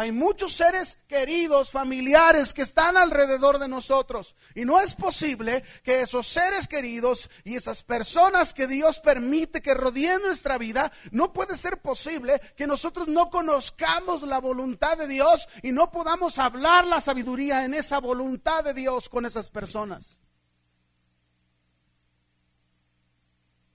hay 0.00 0.12
muchos 0.12 0.54
seres 0.54 0.96
queridos, 1.06 1.70
familiares 1.70 2.54
que 2.54 2.62
están 2.62 2.96
alrededor 2.96 3.58
de 3.58 3.68
nosotros. 3.68 4.34
Y 4.54 4.64
no 4.64 4.80
es 4.80 4.94
posible 4.94 5.62
que 5.82 6.00
esos 6.00 6.26
seres 6.26 6.66
queridos 6.66 7.28
y 7.44 7.54
esas 7.54 7.82
personas 7.82 8.54
que 8.54 8.66
Dios 8.66 8.98
permite 9.00 9.60
que 9.60 9.74
rodeen 9.74 10.22
nuestra 10.22 10.56
vida, 10.56 10.90
no 11.10 11.34
puede 11.34 11.54
ser 11.58 11.82
posible 11.82 12.40
que 12.56 12.66
nosotros 12.66 13.08
no 13.08 13.28
conozcamos 13.28 14.22
la 14.22 14.40
voluntad 14.40 14.96
de 14.96 15.06
Dios 15.06 15.46
y 15.62 15.70
no 15.70 15.90
podamos 15.90 16.38
hablar 16.38 16.86
la 16.86 17.02
sabiduría 17.02 17.66
en 17.66 17.74
esa 17.74 17.98
voluntad 17.98 18.64
de 18.64 18.72
Dios 18.72 19.10
con 19.10 19.26
esas 19.26 19.50
personas. 19.50 20.18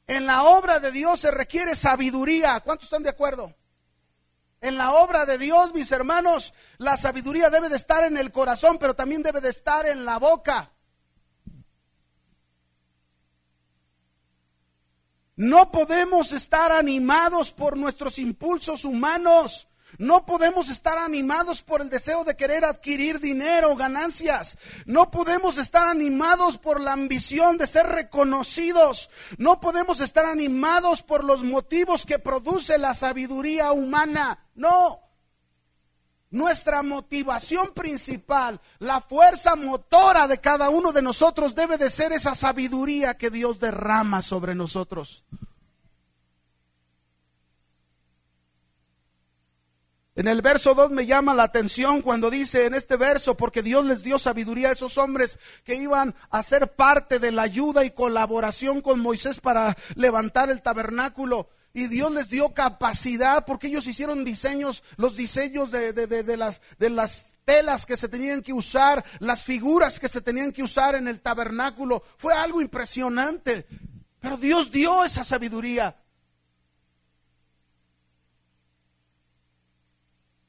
En 0.07 0.25
la 0.25 0.41
obra 0.45 0.79
de 0.79 0.91
Dios 0.91 1.19
se 1.19 1.29
requiere 1.29 1.75
sabiduría. 1.75 2.61
¿Cuántos 2.61 2.85
están 2.85 3.03
de 3.03 3.11
acuerdo? 3.11 3.53
En 4.61 4.77
la 4.77 4.93
obra 4.93 5.25
de 5.25 5.37
Dios, 5.37 5.73
mis 5.73 5.91
hermanos, 5.91 6.53
la 6.77 6.97
sabiduría 6.97 7.49
debe 7.49 7.69
de 7.69 7.75
estar 7.75 8.03
en 8.03 8.17
el 8.17 8.31
corazón, 8.31 8.77
pero 8.79 8.95
también 8.95 9.21
debe 9.21 9.41
de 9.41 9.49
estar 9.49 9.85
en 9.85 10.05
la 10.05 10.17
boca. 10.17 10.71
No 15.35 15.71
podemos 15.71 16.31
estar 16.31 16.71
animados 16.71 17.51
por 17.51 17.77
nuestros 17.77 18.17
impulsos 18.19 18.85
humanos. 18.85 19.67
No 19.97 20.25
podemos 20.25 20.69
estar 20.69 20.97
animados 20.97 21.61
por 21.61 21.81
el 21.81 21.89
deseo 21.89 22.23
de 22.23 22.35
querer 22.35 22.65
adquirir 22.65 23.19
dinero, 23.19 23.75
ganancias. 23.75 24.57
No 24.85 25.11
podemos 25.11 25.57
estar 25.57 25.87
animados 25.87 26.57
por 26.57 26.81
la 26.81 26.93
ambición 26.93 27.57
de 27.57 27.67
ser 27.67 27.87
reconocidos. 27.87 29.09
No 29.37 29.59
podemos 29.59 29.99
estar 29.99 30.25
animados 30.25 31.03
por 31.03 31.23
los 31.23 31.43
motivos 31.43 32.05
que 32.05 32.19
produce 32.19 32.77
la 32.77 32.93
sabiduría 32.93 33.71
humana. 33.71 34.45
No. 34.55 35.01
Nuestra 36.31 36.83
motivación 36.83 37.73
principal, 37.73 38.59
la 38.79 38.99
fuerza 38.99 39.55
motora 39.55 40.27
de 40.27 40.39
cada 40.39 40.69
uno 40.69 40.91
de 40.91 41.01
nosotros 41.01 41.55
debe 41.55 41.77
de 41.77 41.89
ser 41.89 42.11
esa 42.11 42.35
sabiduría 42.35 43.15
que 43.15 43.29
Dios 43.29 43.59
derrama 43.59 44.21
sobre 44.21 44.53
nosotros. 44.53 45.23
En 50.17 50.29
el 50.29 50.41
verso 50.41 50.73
2 50.73 50.91
me 50.91 51.05
llama 51.05 51.35
la 51.35 51.43
atención 51.43 52.01
cuando 52.01 52.29
dice 52.29 52.65
en 52.65 52.73
este 52.73 52.95
verso, 52.95 53.35
porque 53.35 53.61
Dios 53.61 53.83
les 53.83 54.01
dio 54.01 54.17
sabiduría 54.17 54.69
a 54.69 54.71
esos 54.71 54.97
hombres 54.97 55.39
que 55.65 55.75
iban 55.75 56.15
a 56.29 56.41
ser 56.41 56.73
parte 56.73 57.19
de 57.19 57.33
la 57.33 57.41
ayuda 57.41 57.83
y 57.83 57.91
colaboración 57.91 58.79
con 58.79 59.01
Moisés 59.01 59.41
para 59.41 59.75
levantar 59.95 60.49
el 60.49 60.61
tabernáculo. 60.61 61.49
Y 61.73 61.87
Dios 61.87 62.13
les 62.13 62.29
dio 62.29 62.53
capacidad 62.53 63.45
porque 63.45 63.67
ellos 63.67 63.87
hicieron 63.87 64.23
diseños, 64.23 64.83
los 64.95 65.17
diseños 65.17 65.71
de, 65.71 65.91
de, 65.91 66.37
las, 66.37 66.61
de 66.79 66.89
las 66.89 67.35
telas 67.43 67.85
que 67.85 67.97
se 67.97 68.07
tenían 68.07 68.41
que 68.41 68.53
usar, 68.53 69.03
las 69.19 69.43
figuras 69.43 69.99
que 69.99 70.07
se 70.07 70.21
tenían 70.21 70.53
que 70.53 70.63
usar 70.63 70.95
en 70.95 71.09
el 71.09 71.19
tabernáculo. 71.19 72.03
Fue 72.17 72.33
algo 72.33 72.61
impresionante. 72.61 73.67
Pero 74.21 74.37
Dios 74.37 74.71
dio 74.71 75.03
esa 75.03 75.25
sabiduría. 75.25 75.97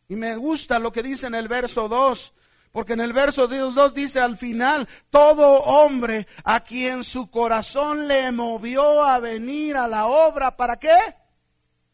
Y 0.09 0.16
me 0.16 0.36
gusta 0.36 0.78
lo 0.78 0.92
que 0.92 1.02
dice 1.02 1.26
en 1.26 1.34
el 1.34 1.48
verso 1.48 1.88
2, 1.88 2.34
porque 2.72 2.92
en 2.92 3.00
el 3.00 3.12
verso 3.12 3.48
2 3.48 3.94
dice 3.94 4.20
al 4.20 4.36
final, 4.36 4.88
todo 5.11 5.62
hombre 5.62 6.26
a 6.44 6.61
quien 6.61 7.02
su 7.02 7.30
corazón 7.30 8.07
le 8.07 8.30
movió 8.32 9.02
a 9.02 9.18
venir 9.18 9.76
a 9.76 9.88
la 9.88 10.07
obra, 10.07 10.57
¿para 10.57 10.76
qué? 10.76 10.96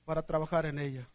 Para 0.04 0.22
trabajar 0.22 0.66
en 0.66 0.78
ella. 0.78 1.08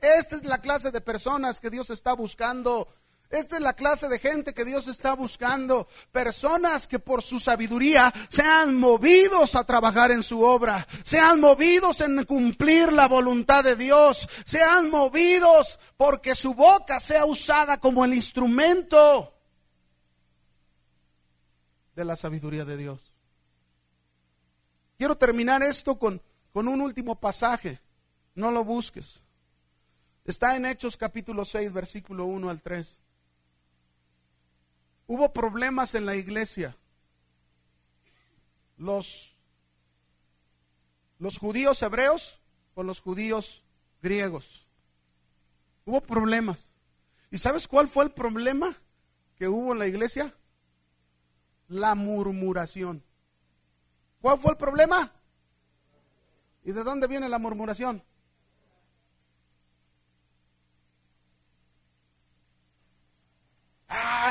Esta 0.00 0.36
es 0.36 0.44
la 0.44 0.58
clase 0.58 0.90
de 0.90 1.00
personas 1.00 1.60
que 1.60 1.70
Dios 1.70 1.88
está 1.90 2.12
buscando 2.14 2.88
esta 3.30 3.56
es 3.56 3.62
la 3.62 3.74
clase 3.74 4.08
de 4.08 4.18
gente 4.18 4.54
que 4.54 4.64
Dios 4.64 4.86
está 4.86 5.14
buscando. 5.14 5.88
Personas 6.12 6.86
que 6.86 6.98
por 6.98 7.22
su 7.22 7.40
sabiduría 7.40 8.12
sean 8.28 8.76
movidos 8.76 9.56
a 9.56 9.64
trabajar 9.64 10.10
en 10.10 10.22
su 10.22 10.42
obra, 10.42 10.86
sean 11.02 11.40
movidos 11.40 12.00
en 12.00 12.24
cumplir 12.24 12.92
la 12.92 13.08
voluntad 13.08 13.64
de 13.64 13.76
Dios, 13.76 14.28
sean 14.44 14.90
movidos 14.90 15.78
porque 15.96 16.34
su 16.34 16.54
boca 16.54 17.00
sea 17.00 17.24
usada 17.24 17.78
como 17.80 18.04
el 18.04 18.14
instrumento 18.14 19.34
de 21.96 22.04
la 22.04 22.16
sabiduría 22.16 22.64
de 22.64 22.76
Dios. 22.76 23.12
Quiero 24.96 25.16
terminar 25.16 25.62
esto 25.62 25.98
con, 25.98 26.22
con 26.52 26.68
un 26.68 26.80
último 26.80 27.18
pasaje. 27.18 27.80
No 28.34 28.50
lo 28.50 28.64
busques. 28.64 29.22
Está 30.24 30.56
en 30.56 30.66
Hechos 30.66 30.96
capítulo 30.96 31.44
6, 31.44 31.72
versículo 31.72 32.26
1 32.26 32.48
al 32.48 32.62
3. 32.62 33.00
Hubo 35.06 35.32
problemas 35.32 35.94
en 35.94 36.06
la 36.06 36.16
iglesia. 36.16 36.76
Los, 38.76 39.36
los 41.18 41.38
judíos 41.38 41.82
hebreos 41.82 42.40
con 42.74 42.86
los 42.86 43.00
judíos 43.00 43.62
griegos. 44.02 44.66
Hubo 45.84 46.00
problemas. 46.00 46.68
¿Y 47.30 47.38
sabes 47.38 47.68
cuál 47.68 47.88
fue 47.88 48.04
el 48.04 48.12
problema 48.12 48.76
que 49.36 49.48
hubo 49.48 49.72
en 49.72 49.78
la 49.78 49.86
iglesia? 49.86 50.34
La 51.68 51.94
murmuración. 51.94 53.02
¿Cuál 54.20 54.38
fue 54.38 54.52
el 54.52 54.56
problema? 54.56 55.12
¿Y 56.64 56.72
de 56.72 56.82
dónde 56.82 57.06
viene 57.06 57.28
la 57.28 57.38
murmuración? 57.38 58.02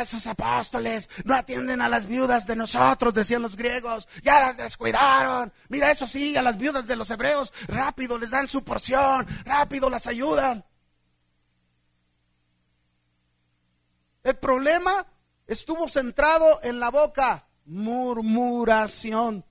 Esos 0.02 0.26
apóstoles 0.28 1.10
no 1.24 1.36
atienden 1.36 1.82
a 1.82 1.90
las 1.90 2.08
viudas 2.08 2.48
de 2.48 2.56
nosotros, 2.56 3.14
decían 3.14 3.42
los 3.42 3.56
griegos, 3.56 4.08
ya 4.24 4.40
las 4.40 4.58
descuidaron. 4.58 5.54
Mira, 5.70 5.92
eso 5.92 6.08
sí, 6.08 6.36
a 6.36 6.42
las 6.42 6.58
viudas 6.58 6.88
de 6.88 6.96
los 6.96 7.10
hebreos, 7.12 7.54
rápido 7.68 8.18
les 8.18 8.32
dan 8.32 8.48
su 8.48 8.64
porción, 8.64 9.28
rápido 9.46 9.90
las 9.90 10.08
ayudan. 10.08 10.66
El 14.24 14.38
problema 14.38 15.06
estuvo 15.48 15.90
centrado 15.90 16.60
en 16.64 16.80
la 16.80 16.90
boca, 16.90 17.48
murmuración. 17.66 19.46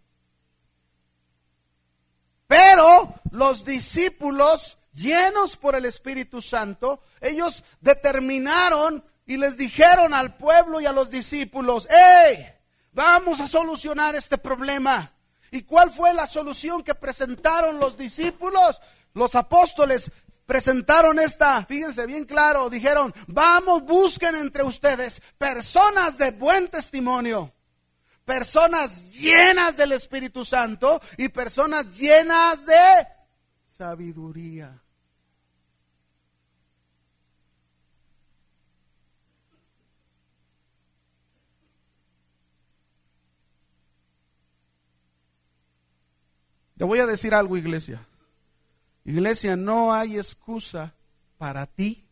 Pero 2.46 3.14
los 3.30 3.64
discípulos, 3.64 4.78
llenos 4.92 5.56
por 5.56 5.74
el 5.74 5.84
Espíritu 5.84 6.42
Santo, 6.42 7.02
ellos 7.20 7.64
determinaron 7.80 9.04
y 9.26 9.36
les 9.36 9.56
dijeron 9.56 10.14
al 10.14 10.36
pueblo 10.36 10.80
y 10.80 10.86
a 10.86 10.92
los 10.92 11.10
discípulos, 11.10 11.86
¡hey! 11.90 12.46
Vamos 12.92 13.40
a 13.40 13.46
solucionar 13.46 14.14
este 14.14 14.38
problema. 14.38 15.12
¿Y 15.50 15.62
cuál 15.62 15.90
fue 15.90 16.12
la 16.14 16.26
solución 16.26 16.82
que 16.82 16.94
presentaron 16.94 17.78
los 17.78 17.96
discípulos? 17.96 18.80
Los 19.14 19.34
apóstoles 19.34 20.10
presentaron 20.46 21.18
esta, 21.18 21.64
fíjense 21.64 22.06
bien 22.06 22.24
claro, 22.24 22.68
dijeron, 22.68 23.14
vamos, 23.26 23.82
busquen 23.84 24.34
entre 24.34 24.62
ustedes 24.62 25.22
personas 25.38 26.18
de 26.18 26.30
buen 26.30 26.68
testimonio, 26.68 27.54
personas 28.24 29.04
llenas 29.12 29.76
del 29.76 29.92
Espíritu 29.92 30.44
Santo 30.44 31.00
y 31.16 31.28
personas 31.28 31.96
llenas 31.98 32.64
de 32.66 33.06
sabiduría. 33.64 34.81
Te 46.82 46.86
voy 46.86 46.98
a 46.98 47.06
decir 47.06 47.32
algo, 47.32 47.56
iglesia. 47.56 48.04
Iglesia, 49.04 49.54
no 49.54 49.94
hay 49.94 50.16
excusa 50.16 50.96
para 51.38 51.64
ti. 51.68 52.08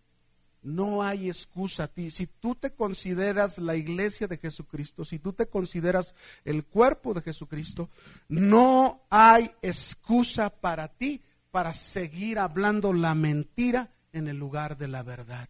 No 0.62 1.02
hay 1.02 1.28
excusa 1.28 1.82
a 1.82 1.88
ti. 1.88 2.12
Si 2.12 2.28
tú 2.28 2.54
te 2.54 2.72
consideras 2.72 3.58
la 3.58 3.74
iglesia 3.74 4.28
de 4.28 4.38
Jesucristo, 4.38 5.04
si 5.04 5.18
tú 5.18 5.32
te 5.32 5.48
consideras 5.48 6.14
el 6.44 6.64
cuerpo 6.64 7.14
de 7.14 7.22
Jesucristo, 7.22 7.90
no 8.28 9.02
hay 9.10 9.50
excusa 9.60 10.50
para 10.50 10.86
ti 10.86 11.20
para 11.50 11.74
seguir 11.74 12.38
hablando 12.38 12.92
la 12.92 13.16
mentira 13.16 13.90
en 14.12 14.28
el 14.28 14.36
lugar 14.36 14.78
de 14.78 14.86
la 14.86 15.02
verdad. 15.02 15.48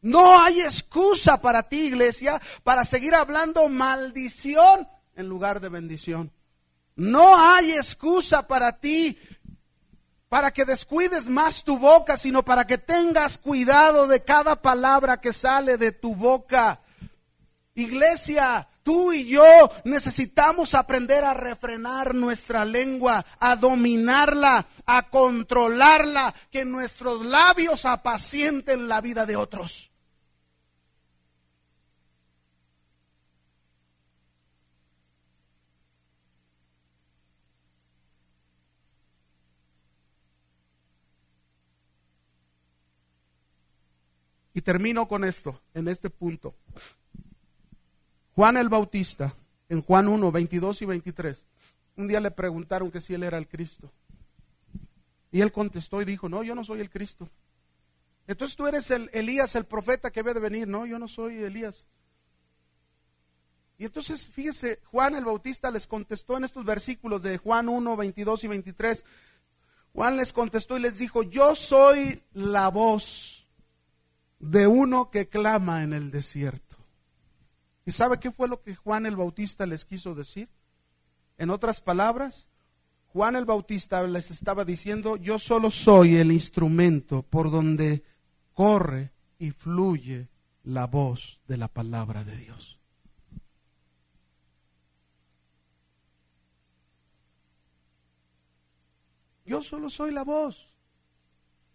No 0.00 0.40
hay 0.40 0.60
excusa 0.60 1.40
para 1.40 1.68
ti, 1.68 1.86
iglesia, 1.86 2.42
para 2.64 2.84
seguir 2.84 3.14
hablando 3.14 3.68
maldición 3.68 4.88
en 5.14 5.28
lugar 5.28 5.60
de 5.60 5.68
bendición. 5.68 6.32
No 6.96 7.36
hay 7.36 7.72
excusa 7.72 8.46
para 8.46 8.78
ti 8.78 9.18
para 10.32 10.50
que 10.50 10.64
descuides 10.64 11.28
más 11.28 11.62
tu 11.62 11.78
boca, 11.78 12.16
sino 12.16 12.42
para 12.42 12.66
que 12.66 12.78
tengas 12.78 13.36
cuidado 13.36 14.06
de 14.06 14.22
cada 14.22 14.56
palabra 14.56 15.20
que 15.20 15.34
sale 15.34 15.76
de 15.76 15.92
tu 15.92 16.14
boca. 16.14 16.80
Iglesia, 17.74 18.66
tú 18.82 19.12
y 19.12 19.26
yo 19.26 19.44
necesitamos 19.84 20.74
aprender 20.74 21.22
a 21.22 21.34
refrenar 21.34 22.14
nuestra 22.14 22.64
lengua, 22.64 23.26
a 23.40 23.56
dominarla, 23.56 24.66
a 24.86 25.10
controlarla, 25.10 26.34
que 26.50 26.64
nuestros 26.64 27.26
labios 27.26 27.84
apacienten 27.84 28.88
la 28.88 29.02
vida 29.02 29.26
de 29.26 29.36
otros. 29.36 29.91
Y 44.54 44.60
termino 44.60 45.08
con 45.08 45.24
esto, 45.24 45.60
en 45.74 45.88
este 45.88 46.10
punto. 46.10 46.54
Juan 48.34 48.56
el 48.56 48.68
Bautista, 48.68 49.34
en 49.68 49.82
Juan 49.82 50.08
1, 50.08 50.32
22 50.32 50.82
y 50.82 50.86
23, 50.86 51.44
un 51.96 52.08
día 52.08 52.20
le 52.20 52.30
preguntaron 52.30 52.90
que 52.90 53.00
si 53.00 53.14
él 53.14 53.22
era 53.22 53.38
el 53.38 53.48
Cristo. 53.48 53.90
Y 55.30 55.40
él 55.40 55.52
contestó 55.52 56.02
y 56.02 56.04
dijo, 56.04 56.28
no, 56.28 56.42
yo 56.42 56.54
no 56.54 56.64
soy 56.64 56.80
el 56.80 56.90
Cristo. 56.90 57.28
Entonces 58.26 58.56
tú 58.56 58.66
eres 58.66 58.90
el 58.90 59.10
Elías, 59.12 59.54
el 59.54 59.64
profeta 59.64 60.10
que 60.10 60.22
debe 60.22 60.34
de 60.34 60.40
venir. 60.40 60.68
No, 60.68 60.86
yo 60.86 60.98
no 60.98 61.08
soy 61.08 61.42
Elías. 61.42 61.88
Y 63.78 63.86
entonces, 63.86 64.28
fíjese, 64.28 64.80
Juan 64.84 65.16
el 65.16 65.24
Bautista 65.24 65.70
les 65.70 65.86
contestó 65.86 66.36
en 66.36 66.44
estos 66.44 66.64
versículos 66.64 67.22
de 67.22 67.38
Juan 67.38 67.68
1, 67.68 67.96
22 67.96 68.44
y 68.44 68.48
23. 68.48 69.04
Juan 69.92 70.16
les 70.16 70.32
contestó 70.32 70.76
y 70.76 70.80
les 70.80 70.98
dijo, 70.98 71.22
yo 71.22 71.56
soy 71.56 72.22
la 72.32 72.68
voz 72.68 73.41
de 74.42 74.66
uno 74.66 75.08
que 75.08 75.28
clama 75.28 75.84
en 75.84 75.92
el 75.92 76.10
desierto. 76.10 76.76
¿Y 77.86 77.92
sabe 77.92 78.18
qué 78.18 78.32
fue 78.32 78.48
lo 78.48 78.60
que 78.60 78.74
Juan 78.74 79.06
el 79.06 79.16
Bautista 79.16 79.66
les 79.66 79.84
quiso 79.84 80.14
decir? 80.14 80.48
En 81.38 81.48
otras 81.48 81.80
palabras, 81.80 82.48
Juan 83.06 83.36
el 83.36 83.44
Bautista 83.44 84.02
les 84.06 84.30
estaba 84.30 84.64
diciendo, 84.64 85.16
yo 85.16 85.38
solo 85.38 85.70
soy 85.70 86.16
el 86.16 86.32
instrumento 86.32 87.22
por 87.22 87.50
donde 87.50 88.02
corre 88.52 89.12
y 89.38 89.52
fluye 89.52 90.28
la 90.64 90.86
voz 90.86 91.40
de 91.46 91.56
la 91.56 91.68
palabra 91.68 92.24
de 92.24 92.36
Dios. 92.36 92.80
Yo 99.44 99.62
solo 99.62 99.88
soy 99.88 100.10
la 100.10 100.24
voz. 100.24 100.71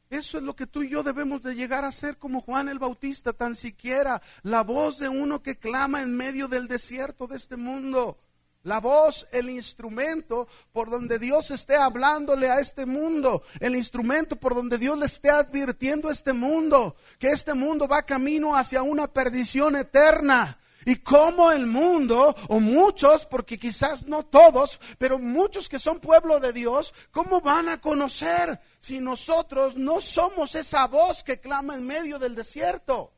Eso 0.09 0.37
es 0.37 0.43
lo 0.43 0.55
que 0.55 0.67
tú 0.67 0.83
y 0.83 0.89
yo 0.89 1.03
debemos 1.03 1.43
de 1.43 1.53
llegar 1.53 1.83
a 1.83 1.91
ser 1.91 2.17
como 2.17 2.41
Juan 2.41 2.69
el 2.69 2.79
Bautista, 2.79 3.33
tan 3.33 3.55
siquiera 3.55 4.21
la 4.43 4.63
voz 4.63 4.99
de 4.99 5.09
uno 5.09 5.41
que 5.41 5.57
clama 5.57 6.01
en 6.01 6.15
medio 6.15 6.47
del 6.47 6.67
desierto 6.67 7.27
de 7.27 7.35
este 7.35 7.57
mundo. 7.57 8.17
La 8.63 8.79
voz, 8.79 9.27
el 9.31 9.49
instrumento 9.49 10.47
por 10.73 10.89
donde 10.89 11.19
Dios 11.19 11.51
esté 11.51 11.75
hablándole 11.75 12.49
a 12.49 12.59
este 12.59 12.85
mundo. 12.85 13.43
El 13.61 13.75
instrumento 13.75 14.35
por 14.35 14.55
donde 14.55 14.77
Dios 14.77 14.97
le 14.97 15.05
esté 15.05 15.29
advirtiendo 15.29 16.09
a 16.09 16.11
este 16.11 16.33
mundo. 16.33 16.95
Que 17.17 17.29
este 17.29 17.53
mundo 17.53 17.87
va 17.87 18.03
camino 18.03 18.55
hacia 18.55 18.83
una 18.83 19.07
perdición 19.07 19.77
eterna. 19.77 20.59
Y 20.87 20.95
como 20.95 21.51
el 21.51 21.67
mundo, 21.67 22.33
o 22.47 22.59
muchos, 22.61 23.25
porque 23.25 23.59
quizás 23.59 24.07
no 24.07 24.23
todos, 24.23 24.79
pero 24.97 25.19
muchos 25.19 25.67
que 25.67 25.79
son 25.79 25.99
pueblo 25.99 26.39
de 26.39 26.53
Dios, 26.53 26.93
¿cómo 27.11 27.41
van 27.41 27.67
a 27.67 27.81
conocer 27.81 28.57
si 28.79 29.01
nosotros 29.01 29.75
no 29.75 29.99
somos 29.99 30.55
esa 30.55 30.87
voz 30.87 31.25
que 31.25 31.41
clama 31.41 31.75
en 31.75 31.85
medio 31.85 32.17
del 32.17 32.35
desierto? 32.35 33.11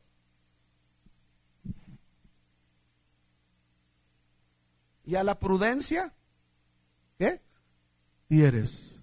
y 5.10 5.16
a 5.16 5.24
la 5.24 5.40
prudencia, 5.40 6.12
¿qué? 7.18 7.40
Y 8.28 8.42
eres 8.42 9.00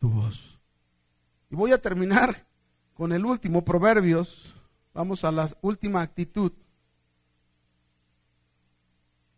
tu 0.00 0.08
voz. 0.08 0.58
Y 1.48 1.54
voy 1.54 1.70
a 1.70 1.80
terminar 1.80 2.46
con 2.94 3.12
el 3.12 3.24
último, 3.24 3.64
Proverbios. 3.64 4.52
Vamos 4.94 5.22
a 5.22 5.30
la 5.30 5.48
última 5.60 6.02
actitud. 6.02 6.50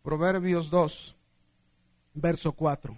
Proverbios 0.03 0.69
2, 0.69 1.15
verso 2.15 2.51
4. 2.53 2.97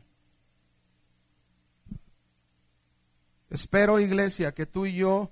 Espero, 3.50 4.00
iglesia, 4.00 4.54
que 4.54 4.66
tú 4.66 4.86
y 4.86 4.96
yo 4.96 5.30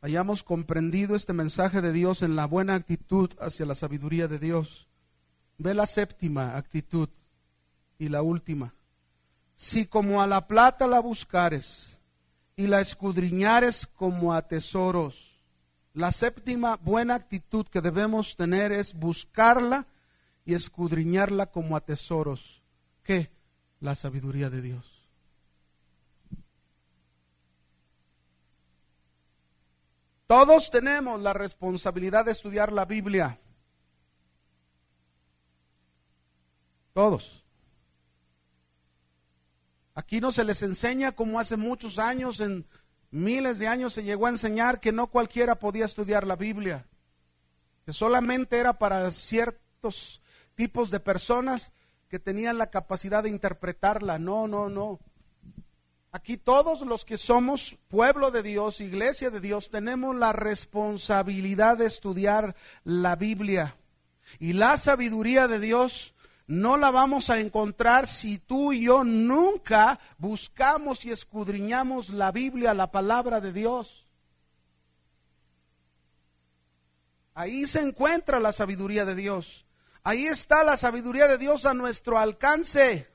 hayamos 0.00 0.42
comprendido 0.42 1.14
este 1.14 1.32
mensaje 1.32 1.80
de 1.80 1.92
Dios 1.92 2.22
en 2.22 2.34
la 2.34 2.46
buena 2.46 2.74
actitud 2.74 3.30
hacia 3.40 3.64
la 3.64 3.74
sabiduría 3.74 4.26
de 4.26 4.38
Dios. 4.38 4.88
Ve 5.58 5.74
la 5.74 5.86
séptima 5.86 6.56
actitud 6.56 7.08
y 7.98 8.08
la 8.08 8.22
última. 8.22 8.74
Si 9.54 9.86
como 9.86 10.20
a 10.20 10.26
la 10.26 10.48
plata 10.48 10.88
la 10.88 11.00
buscares 11.00 11.98
y 12.56 12.66
la 12.66 12.80
escudriñares 12.80 13.86
como 13.86 14.34
a 14.34 14.42
tesoros, 14.48 15.40
la 15.94 16.10
séptima 16.10 16.76
buena 16.78 17.14
actitud 17.14 17.66
que 17.68 17.80
debemos 17.80 18.34
tener 18.34 18.72
es 18.72 18.92
buscarla 18.92 19.86
y 20.44 20.54
escudriñarla 20.54 21.46
como 21.46 21.76
a 21.76 21.80
tesoros. 21.80 22.62
¿Qué? 23.02 23.30
La 23.80 23.94
sabiduría 23.94 24.50
de 24.50 24.62
Dios. 24.62 25.02
Todos 30.26 30.70
tenemos 30.70 31.20
la 31.20 31.34
responsabilidad 31.34 32.24
de 32.24 32.32
estudiar 32.32 32.72
la 32.72 32.86
Biblia. 32.86 33.38
Todos. 36.94 37.44
Aquí 39.94 40.20
no 40.20 40.32
se 40.32 40.44
les 40.44 40.62
enseña 40.62 41.12
como 41.12 41.38
hace 41.38 41.58
muchos 41.58 41.98
años, 41.98 42.40
en 42.40 42.66
miles 43.10 43.58
de 43.58 43.68
años 43.68 43.92
se 43.92 44.04
llegó 44.04 44.26
a 44.26 44.30
enseñar 44.30 44.80
que 44.80 44.90
no 44.90 45.08
cualquiera 45.08 45.58
podía 45.58 45.84
estudiar 45.84 46.26
la 46.26 46.36
Biblia, 46.36 46.86
que 47.84 47.92
solamente 47.92 48.58
era 48.58 48.78
para 48.78 49.10
ciertos 49.10 50.21
tipos 50.54 50.90
de 50.90 51.00
personas 51.00 51.72
que 52.08 52.18
tenían 52.18 52.58
la 52.58 52.70
capacidad 52.70 53.22
de 53.22 53.30
interpretarla. 53.30 54.18
No, 54.18 54.46
no, 54.46 54.68
no. 54.68 55.00
Aquí 56.14 56.36
todos 56.36 56.82
los 56.82 57.06
que 57.06 57.16
somos 57.16 57.78
pueblo 57.88 58.30
de 58.30 58.42
Dios, 58.42 58.82
iglesia 58.82 59.30
de 59.30 59.40
Dios, 59.40 59.70
tenemos 59.70 60.14
la 60.14 60.34
responsabilidad 60.34 61.78
de 61.78 61.86
estudiar 61.86 62.54
la 62.84 63.16
Biblia. 63.16 63.76
Y 64.38 64.52
la 64.52 64.76
sabiduría 64.76 65.48
de 65.48 65.58
Dios 65.58 66.12
no 66.46 66.76
la 66.76 66.90
vamos 66.90 67.30
a 67.30 67.40
encontrar 67.40 68.06
si 68.06 68.38
tú 68.38 68.74
y 68.74 68.84
yo 68.84 69.04
nunca 69.04 69.98
buscamos 70.18 71.06
y 71.06 71.10
escudriñamos 71.10 72.10
la 72.10 72.30
Biblia, 72.30 72.74
la 72.74 72.90
palabra 72.90 73.40
de 73.40 73.54
Dios. 73.54 74.06
Ahí 77.32 77.66
se 77.66 77.80
encuentra 77.80 78.38
la 78.38 78.52
sabiduría 78.52 79.06
de 79.06 79.14
Dios. 79.14 79.61
Ahí 80.04 80.26
está 80.26 80.64
la 80.64 80.76
sabiduría 80.76 81.28
de 81.28 81.38
Dios 81.38 81.64
a 81.64 81.74
nuestro 81.74 82.18
alcance. 82.18 83.08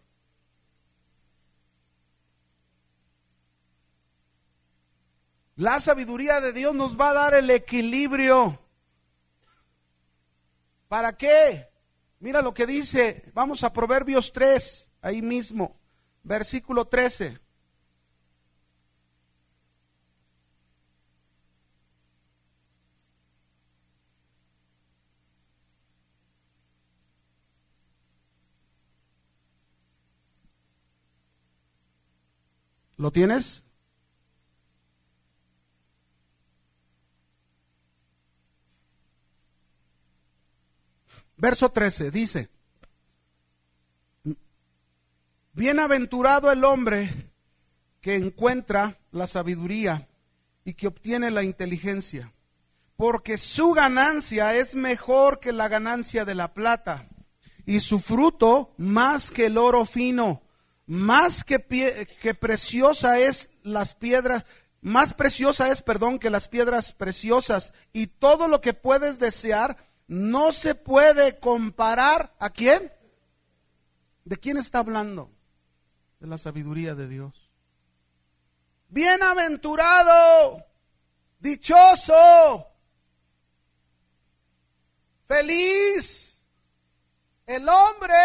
La 5.57 5.79
sabiduría 5.79 6.39
de 6.39 6.53
Dios 6.53 6.73
nos 6.75 6.99
va 6.99 7.09
a 7.09 7.13
dar 7.13 7.33
el 7.33 7.49
equilibrio. 7.49 8.59
¿Para 10.88 11.17
qué? 11.17 11.67
Mira 12.19 12.41
lo 12.41 12.53
que 12.53 12.65
dice, 12.65 13.31
vamos 13.33 13.63
a 13.63 13.73
Proverbios 13.73 14.31
3, 14.31 14.89
ahí 15.01 15.21
mismo, 15.21 15.79
versículo 16.23 16.85
13. 16.85 17.39
¿Lo 32.97 33.11
tienes? 33.11 33.63
Verso 41.37 41.69
13 41.69 42.09
dice, 42.09 42.49
Bienaventurado 45.53 46.51
el 46.51 46.63
hombre 46.63 47.31
que 48.01 48.15
encuentra 48.15 48.99
la 49.11 49.27
sabiduría 49.27 50.07
y 50.63 50.73
que 50.73 50.87
obtiene 50.87 51.29
la 51.29 51.43
inteligencia, 51.43 52.33
porque 52.95 53.37
su 53.37 53.71
ganancia 53.73 54.55
es 54.55 54.75
mejor 54.75 55.39
que 55.39 55.51
la 55.51 55.67
ganancia 55.67 56.25
de 56.25 56.35
la 56.35 56.53
plata 56.53 57.07
y 57.65 57.81
su 57.81 57.99
fruto 57.99 58.73
más 58.77 59.29
que 59.29 59.47
el 59.47 59.57
oro 59.57 59.85
fino, 59.85 60.41
más 60.88 61.43
que, 61.43 61.59
que 62.21 62.33
preciosa 62.33 63.19
es 63.19 63.49
las 63.61 63.93
piedras, 63.93 64.45
más 64.81 65.13
preciosa 65.13 65.69
es, 65.71 65.81
perdón, 65.81 66.17
que 66.17 66.29
las 66.29 66.47
piedras 66.47 66.93
preciosas 66.93 67.73
y 67.91 68.07
todo 68.07 68.47
lo 68.47 68.61
que 68.61 68.73
puedes 68.73 69.19
desear 69.19 69.77
no 70.07 70.53
se 70.53 70.75
puede 70.75 71.39
comparar 71.39 72.33
a 72.39 72.49
quién. 72.49 72.91
¿De 74.23 74.38
quién 74.38 74.57
está 74.57 74.79
hablando? 74.79 75.29
De 76.19 76.27
la 76.27 76.38
sabiduría 76.38 76.95
de 76.95 77.07
Dios. 77.09 77.51
Bienaventurado, 78.88 80.65
dichoso, 81.39 82.71
feliz, 85.27 86.41
el 87.45 87.67
hombre, 87.67 88.15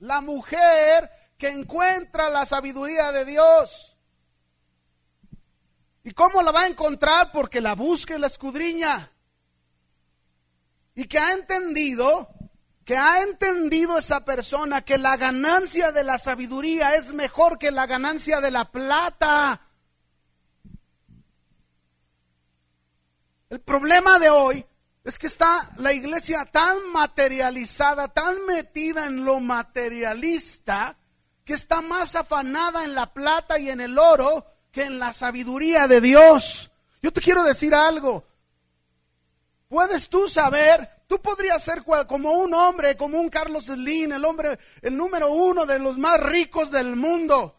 la 0.00 0.20
mujer 0.20 1.15
que 1.36 1.48
encuentra 1.48 2.30
la 2.30 2.46
sabiduría 2.46 3.12
de 3.12 3.24
Dios. 3.24 3.96
¿Y 6.04 6.12
cómo 6.12 6.42
la 6.42 6.52
va 6.52 6.62
a 6.62 6.66
encontrar? 6.68 7.32
Porque 7.32 7.60
la 7.60 7.74
busca 7.74 8.14
y 8.14 8.18
la 8.18 8.28
escudriña 8.28 9.10
y 10.96 11.04
que 11.04 11.18
ha 11.18 11.34
entendido, 11.34 12.28
que 12.84 12.96
ha 12.96 13.22
entendido 13.22 13.98
esa 13.98 14.24
persona 14.24 14.80
que 14.80 14.96
la 14.96 15.16
ganancia 15.18 15.92
de 15.92 16.02
la 16.02 16.18
sabiduría 16.18 16.94
es 16.94 17.12
mejor 17.12 17.58
que 17.58 17.70
la 17.70 17.86
ganancia 17.86 18.40
de 18.40 18.50
la 18.50 18.64
plata. 18.64 19.60
El 23.50 23.60
problema 23.60 24.18
de 24.18 24.30
hoy 24.30 24.66
es 25.04 25.18
que 25.18 25.26
está 25.26 25.70
la 25.76 25.92
iglesia 25.92 26.46
tan 26.46 26.90
materializada, 26.92 28.08
tan 28.08 28.46
metida 28.46 29.04
en 29.04 29.24
lo 29.24 29.38
materialista, 29.38 30.96
que 31.46 31.54
está 31.54 31.80
más 31.80 32.16
afanada 32.16 32.84
en 32.84 32.94
la 32.94 33.14
plata 33.14 33.56
y 33.58 33.70
en 33.70 33.80
el 33.80 33.96
oro 33.98 34.44
que 34.72 34.82
en 34.82 34.98
la 34.98 35.12
sabiduría 35.12 35.86
de 35.86 36.00
Dios. 36.00 36.72
Yo 37.00 37.12
te 37.12 37.20
quiero 37.20 37.44
decir 37.44 37.72
algo. 37.72 38.26
Puedes 39.68 40.08
tú 40.08 40.28
saber, 40.28 41.04
tú 41.06 41.22
podrías 41.22 41.62
ser 41.62 41.84
como 42.08 42.32
un 42.32 42.52
hombre, 42.52 42.96
como 42.96 43.20
un 43.20 43.28
Carlos 43.30 43.66
Slim, 43.66 44.12
el 44.12 44.24
hombre, 44.24 44.58
el 44.82 44.96
número 44.96 45.32
uno 45.32 45.66
de 45.66 45.78
los 45.78 45.96
más 45.96 46.20
ricos 46.20 46.72
del 46.72 46.96
mundo 46.96 47.55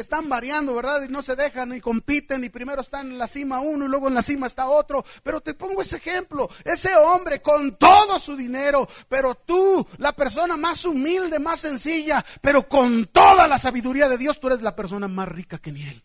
están 0.00 0.28
variando, 0.28 0.74
¿verdad? 0.74 1.02
Y 1.02 1.08
no 1.08 1.22
se 1.22 1.36
dejan 1.36 1.74
y 1.74 1.80
compiten 1.80 2.44
y 2.44 2.48
primero 2.48 2.80
están 2.80 3.10
en 3.10 3.18
la 3.18 3.28
cima 3.28 3.60
uno 3.60 3.84
y 3.84 3.88
luego 3.88 4.08
en 4.08 4.14
la 4.14 4.22
cima 4.22 4.46
está 4.46 4.68
otro. 4.68 5.04
Pero 5.22 5.40
te 5.40 5.54
pongo 5.54 5.82
ese 5.82 5.96
ejemplo, 5.96 6.48
ese 6.64 6.94
hombre 6.96 7.40
con 7.40 7.76
todo 7.76 8.18
su 8.18 8.36
dinero, 8.36 8.88
pero 9.08 9.34
tú, 9.34 9.86
la 9.98 10.12
persona 10.12 10.56
más 10.56 10.84
humilde, 10.84 11.38
más 11.38 11.60
sencilla, 11.60 12.24
pero 12.40 12.68
con 12.68 13.06
toda 13.06 13.48
la 13.48 13.58
sabiduría 13.58 14.08
de 14.08 14.18
Dios, 14.18 14.40
tú 14.40 14.48
eres 14.48 14.62
la 14.62 14.76
persona 14.76 15.08
más 15.08 15.28
rica 15.28 15.58
que 15.58 15.72
ni 15.72 15.82
él. 15.82 16.04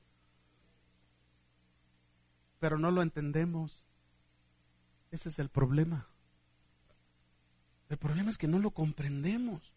Pero 2.59 2.77
no 2.77 2.91
lo 2.91 3.01
entendemos. 3.01 3.83
Ese 5.11 5.29
es 5.29 5.39
el 5.39 5.49
problema. 5.49 6.07
El 7.89 7.97
problema 7.97 8.29
es 8.29 8.37
que 8.37 8.47
no 8.47 8.59
lo 8.59 8.71
comprendemos. 8.71 9.72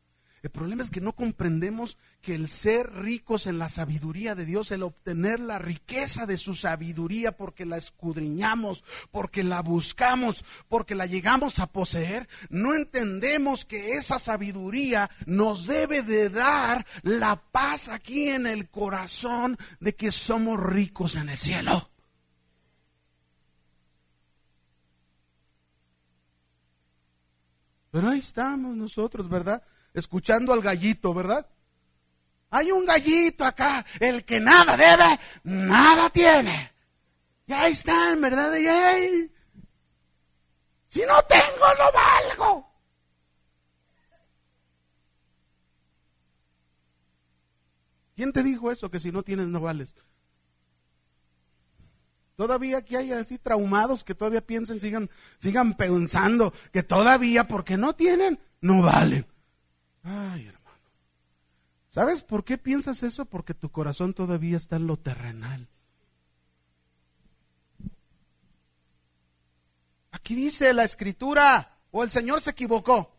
El 0.47 0.53
problema 0.53 0.85
es 0.85 0.93
que 0.93 1.01
no 1.01 1.13
comprendemos 1.13 1.99
que 2.23 2.37
el 2.37 2.49
ser 2.49 2.93
ricos 2.93 3.49
en 3.49 3.59
la 3.59 3.69
sabiduría 3.69 4.37
de 4.37 4.45
Dios, 4.45 4.71
el 4.71 4.85
obtener 4.85 5.41
la 5.41 5.59
riqueza 5.59 6.25
de 6.25 6.37
su 6.37 6.55
sabiduría 6.55 7.37
porque 7.37 7.67
la 7.67 7.77
escudriñamos, 7.77 8.85
porque 9.11 9.43
la 9.43 9.61
buscamos, 9.61 10.45
porque 10.69 10.95
la 10.95 11.07
llegamos 11.07 11.59
a 11.59 11.67
poseer, 11.67 12.29
no 12.49 12.75
entendemos 12.75 13.65
que 13.65 13.95
esa 13.95 14.21
sabiduría 14.21 15.11
nos 15.27 15.67
debe 15.67 16.03
de 16.03 16.31
dar 16.31 16.87
la 17.03 17.43
paz 17.51 17.89
aquí 17.89 18.29
en 18.29 18.47
el 18.47 18.71
corazón 18.71 19.59
de 19.81 19.97
que 19.97 20.13
somos 20.13 20.61
ricos 20.61 21.17
en 21.17 21.29
el 21.29 21.39
cielo. 21.39 21.91
Pero 27.91 28.11
ahí 28.11 28.21
estamos 28.21 28.77
nosotros, 28.77 29.29
¿verdad? 29.29 29.61
Escuchando 29.97 30.53
al 30.53 30.61
gallito, 30.61 31.13
¿verdad? 31.15 31.49
Hay 32.51 32.71
un 32.71 32.85
gallito 32.85 33.45
acá, 33.45 33.85
el 33.99 34.25
que 34.25 34.39
nada 34.39 34.77
debe, 34.77 35.19
nada 35.45 36.11
tiene. 36.11 36.73
Y 37.47 37.53
ahí 37.53 37.73
están, 37.73 38.21
¿verdad? 38.21 38.55
Y 38.57 38.67
ahí, 38.67 39.33
si 40.89 41.01
no 41.01 41.23
tengo, 41.23 41.67
no 41.79 41.93
valgo. 41.93 42.73
¿Quién 48.15 48.33
te 48.33 48.43
dijo 48.43 48.71
eso? 48.71 48.91
Que 48.91 49.01
si 49.01 49.11
no 49.11 49.23
tienes, 49.23 49.47
no 49.47 49.61
vales. 49.61 49.95
Todavía 52.37 52.79
aquí 52.79 52.97
hay 52.97 53.13
así 53.13 53.39
traumados 53.39 54.05
que 54.05 54.15
todavía 54.15 54.47
piensen, 54.47 54.79
sigan, 54.79 55.11
sigan 55.39 55.75
pensando 55.75 56.53
que 56.71 56.83
todavía 56.83 57.49
porque 57.49 57.79
no 57.79 57.95
tienen, 57.95 58.39
no 58.61 58.83
valen. 58.83 59.27
Ay, 60.07 60.47
hermano. 60.47 60.67
¿Sabes 61.89 62.23
por 62.23 62.45
qué 62.45 62.59
piensas 62.59 63.03
eso? 63.03 63.25
Porque 63.25 63.55
tu 63.55 63.71
corazón 63.71 64.15
todavía 64.15 64.57
está 64.57 64.77
en 64.77 64.87
lo 64.87 64.97
terrenal. 64.97 65.69
Aquí 70.13 70.35
dice 70.35 70.73
la 70.73 70.85
escritura, 70.85 71.79
o 71.91 72.05
el 72.05 72.11
Señor 72.13 72.41
se 72.41 72.51
equivocó. 72.51 73.13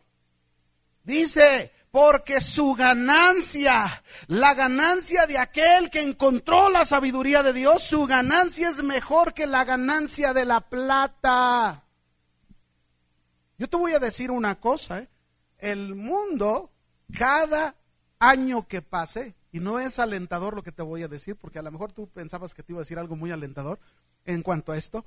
Dice, 1.04 1.72
porque 1.90 2.40
su 2.40 2.74
ganancia, 2.74 4.02
la 4.26 4.54
ganancia 4.54 5.26
de 5.26 5.38
aquel 5.38 5.90
que 5.90 6.00
encontró 6.00 6.70
la 6.70 6.86
sabiduría 6.86 7.42
de 7.42 7.52
Dios, 7.52 7.82
su 7.82 8.06
ganancia 8.06 8.70
es 8.70 8.82
mejor 8.82 9.34
que 9.34 9.46
la 9.46 9.64
ganancia 9.64 10.32
de 10.32 10.46
la 10.46 10.60
plata. 10.60 11.84
Yo 13.58 13.68
te 13.68 13.76
voy 13.76 13.92
a 13.92 13.98
decir 13.98 14.30
una 14.30 14.58
cosa, 14.58 15.00
¿eh? 15.00 15.08
el 15.58 15.94
mundo 15.94 16.70
cada 17.12 17.76
año 18.18 18.66
que 18.66 18.82
pase, 18.82 19.34
y 19.52 19.60
no 19.60 19.78
es 19.78 19.98
alentador 19.98 20.54
lo 20.54 20.62
que 20.62 20.72
te 20.72 20.82
voy 20.82 21.02
a 21.02 21.08
decir, 21.08 21.36
porque 21.36 21.58
a 21.58 21.62
lo 21.62 21.70
mejor 21.70 21.92
tú 21.92 22.08
pensabas 22.08 22.54
que 22.54 22.62
te 22.62 22.72
iba 22.72 22.80
a 22.80 22.82
decir 22.82 22.98
algo 22.98 23.16
muy 23.16 23.30
alentador 23.30 23.78
en 24.24 24.42
cuanto 24.42 24.72
a 24.72 24.76
esto, 24.76 25.04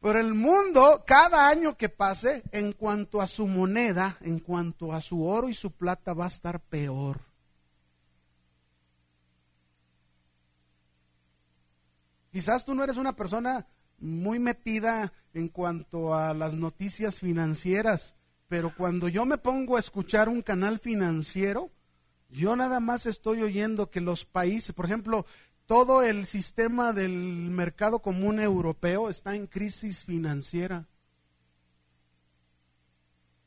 pero 0.00 0.18
el 0.18 0.34
mundo, 0.34 1.04
cada 1.06 1.48
año 1.48 1.76
que 1.76 1.90
pase, 1.90 2.42
en 2.52 2.72
cuanto 2.72 3.20
a 3.20 3.26
su 3.26 3.46
moneda, 3.46 4.16
en 4.22 4.38
cuanto 4.38 4.94
a 4.94 5.02
su 5.02 5.26
oro 5.26 5.50
y 5.50 5.54
su 5.54 5.72
plata, 5.72 6.14
va 6.14 6.24
a 6.24 6.28
estar 6.28 6.60
peor. 6.60 7.20
Quizás 12.32 12.64
tú 12.64 12.74
no 12.74 12.82
eres 12.82 12.96
una 12.96 13.14
persona 13.14 13.66
muy 13.98 14.38
metida 14.38 15.12
en 15.34 15.48
cuanto 15.48 16.14
a 16.14 16.32
las 16.32 16.54
noticias 16.54 17.18
financieras, 17.18 18.14
pero 18.50 18.74
cuando 18.74 19.06
yo 19.06 19.24
me 19.26 19.38
pongo 19.38 19.76
a 19.76 19.78
escuchar 19.78 20.28
un 20.28 20.42
canal 20.42 20.80
financiero, 20.80 21.70
yo 22.30 22.56
nada 22.56 22.80
más 22.80 23.06
estoy 23.06 23.42
oyendo 23.42 23.92
que 23.92 24.00
los 24.00 24.24
países, 24.24 24.74
por 24.74 24.86
ejemplo, 24.86 25.24
todo 25.66 26.02
el 26.02 26.26
sistema 26.26 26.92
del 26.92 27.12
mercado 27.12 28.00
común 28.00 28.40
europeo 28.40 29.08
está 29.08 29.36
en 29.36 29.46
crisis 29.46 30.02
financiera. 30.02 30.88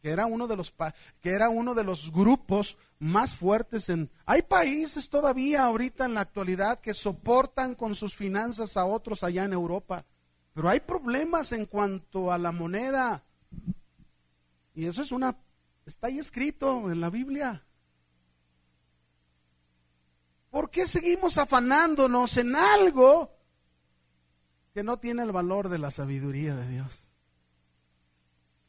Que 0.02 0.12
era 0.12 0.26
uno 0.26 0.48
de 0.48 0.56
los 0.56 0.74
que 1.20 1.32
era 1.32 1.50
uno 1.50 1.74
de 1.74 1.84
los 1.84 2.10
grupos 2.10 2.78
más 2.98 3.36
fuertes 3.36 3.90
en 3.90 4.10
Hay 4.26 4.44
países 4.44 5.10
todavía 5.10 5.66
ahorita 5.66 6.06
en 6.06 6.14
la 6.14 6.22
actualidad 6.22 6.80
que 6.80 6.94
soportan 6.94 7.76
con 7.76 7.94
sus 7.94 8.16
finanzas 8.16 8.78
a 8.78 8.86
otros 8.86 9.22
allá 9.24 9.44
en 9.44 9.52
Europa, 9.52 10.06
pero 10.54 10.70
hay 10.70 10.80
problemas 10.80 11.52
en 11.52 11.66
cuanto 11.66 12.32
a 12.32 12.38
la 12.38 12.54
moneda. 12.54 13.26
Y 14.74 14.86
eso 14.86 15.02
es 15.02 15.12
una, 15.12 15.36
está 15.86 16.08
ahí 16.08 16.20
escrito 16.20 16.92
en 16.92 17.00
la 17.00 17.10
Biblia. 17.10 17.64
¿Por 20.50 20.70
qué 20.70 20.86
seguimos 20.86 21.38
afanándonos 21.38 22.38
en 22.38 22.56
algo 22.56 23.36
que 24.74 24.84
no 24.84 24.98
tiene 24.98 25.24
el 25.24 25.32
valor 25.32 25.70
de 25.70 25.80
la 25.80 25.92
sabiduría 25.92 26.56
de 26.56 26.68
Dios? 26.68 27.04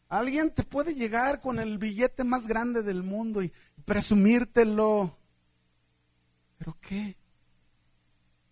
Alguien 0.08 0.50
te 0.50 0.62
puede 0.62 0.94
llegar 0.94 1.40
con 1.40 1.58
el 1.58 1.78
billete 1.78 2.24
más 2.24 2.46
grande 2.46 2.82
del 2.82 3.02
mundo 3.02 3.42
y 3.42 3.52
presumírtelo. 3.84 5.16
¿Pero 6.58 6.76
qué? 6.80 7.16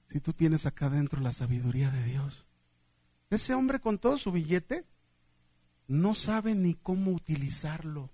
Si 0.08 0.20
tú 0.20 0.32
tienes 0.32 0.66
acá 0.66 0.86
adentro 0.86 1.20
la 1.20 1.32
sabiduría 1.32 1.90
de 1.90 2.02
Dios. 2.04 2.44
Ese 3.30 3.54
hombre 3.54 3.80
con 3.80 3.98
todo 3.98 4.18
su 4.18 4.30
billete 4.30 4.84
no 5.92 6.14
sabe 6.14 6.54
ni 6.54 6.74
cómo 6.74 7.10
utilizarlo. 7.10 8.10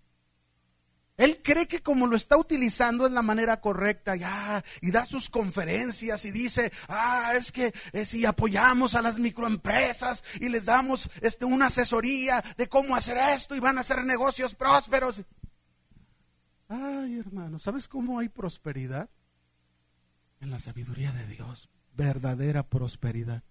Él 1.16 1.40
cree 1.42 1.66
que 1.66 1.80
como 1.80 2.06
lo 2.06 2.16
está 2.16 2.36
utilizando 2.36 3.06
es 3.06 3.12
la 3.12 3.22
manera 3.22 3.60
correcta, 3.60 4.14
ya, 4.14 4.64
y 4.80 4.92
da 4.92 5.04
sus 5.04 5.28
conferencias 5.28 6.24
y 6.24 6.30
dice, 6.30 6.72
ah, 6.88 7.32
es 7.36 7.50
que 7.50 7.74
eh, 7.92 8.04
si 8.04 8.24
apoyamos 8.24 8.94
a 8.94 9.02
las 9.02 9.18
microempresas 9.18 10.22
y 10.40 10.48
les 10.48 10.64
damos 10.64 11.10
este, 11.20 11.44
una 11.44 11.66
asesoría 11.66 12.44
de 12.56 12.68
cómo 12.68 12.94
hacer 12.94 13.18
esto 13.18 13.56
y 13.56 13.60
van 13.60 13.78
a 13.78 13.80
hacer 13.80 14.04
negocios 14.04 14.54
prósperos. 14.54 15.22
Ay, 16.68 17.18
hermano, 17.18 17.58
¿sabes 17.58 17.88
cómo 17.88 18.20
hay 18.20 18.28
prosperidad? 18.28 19.08
En 20.40 20.50
la 20.50 20.60
sabiduría 20.60 21.10
de 21.12 21.26
Dios, 21.26 21.68
verdadera 21.94 22.62
prosperidad. 22.62 23.42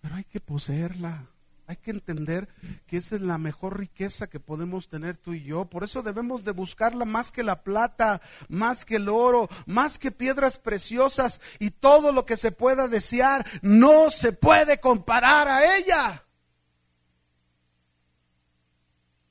Pero 0.00 0.14
hay 0.14 0.24
que 0.24 0.38
poseerla. 0.38 1.26
Hay 1.68 1.76
que 1.76 1.90
entender 1.90 2.48
que 2.86 2.98
esa 2.98 3.16
es 3.16 3.22
la 3.22 3.38
mejor 3.38 3.78
riqueza 3.78 4.28
que 4.28 4.38
podemos 4.38 4.88
tener 4.88 5.16
tú 5.16 5.34
y 5.34 5.42
yo. 5.42 5.64
Por 5.64 5.82
eso 5.82 6.02
debemos 6.02 6.44
de 6.44 6.52
buscarla 6.52 7.04
más 7.04 7.32
que 7.32 7.42
la 7.42 7.64
plata, 7.64 8.22
más 8.48 8.84
que 8.84 8.96
el 8.96 9.08
oro, 9.08 9.48
más 9.66 9.98
que 9.98 10.12
piedras 10.12 10.58
preciosas 10.60 11.40
y 11.58 11.70
todo 11.70 12.12
lo 12.12 12.24
que 12.24 12.36
se 12.36 12.52
pueda 12.52 12.86
desear. 12.86 13.44
No 13.62 14.10
se 14.10 14.32
puede 14.32 14.78
comparar 14.78 15.48
a 15.48 15.76
ella. 15.76 16.22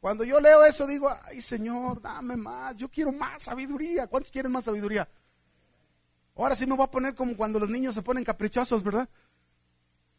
Cuando 0.01 0.25
yo 0.25 0.39
leo 0.41 0.63
eso 0.65 0.85
digo, 0.85 1.09
ay 1.23 1.41
Señor, 1.41 2.01
dame 2.01 2.35
más, 2.35 2.75
yo 2.75 2.89
quiero 2.89 3.13
más 3.13 3.43
sabiduría. 3.43 4.07
¿Cuántos 4.07 4.31
quieren 4.31 4.51
más 4.51 4.65
sabiduría? 4.65 5.07
Ahora 6.35 6.55
sí 6.55 6.67
me 6.67 6.75
voy 6.75 6.83
a 6.83 6.91
poner 6.91 7.15
como 7.15 7.35
cuando 7.37 7.59
los 7.59 7.69
niños 7.69 7.95
se 7.95 8.01
ponen 8.01 8.25
caprichosos, 8.25 8.83
¿verdad? 8.83 9.07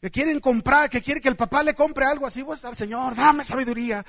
Que 0.06 0.12
quieren 0.12 0.38
comprar, 0.38 0.88
que 0.88 1.02
quiere 1.02 1.20
que 1.20 1.28
el 1.28 1.34
papá 1.34 1.64
le 1.64 1.74
compre 1.74 2.04
algo 2.04 2.28
así, 2.28 2.40
voy 2.40 2.52
a 2.52 2.54
estar, 2.54 2.76
Señor, 2.76 3.16
dame 3.16 3.42
sabiduría. 3.42 4.06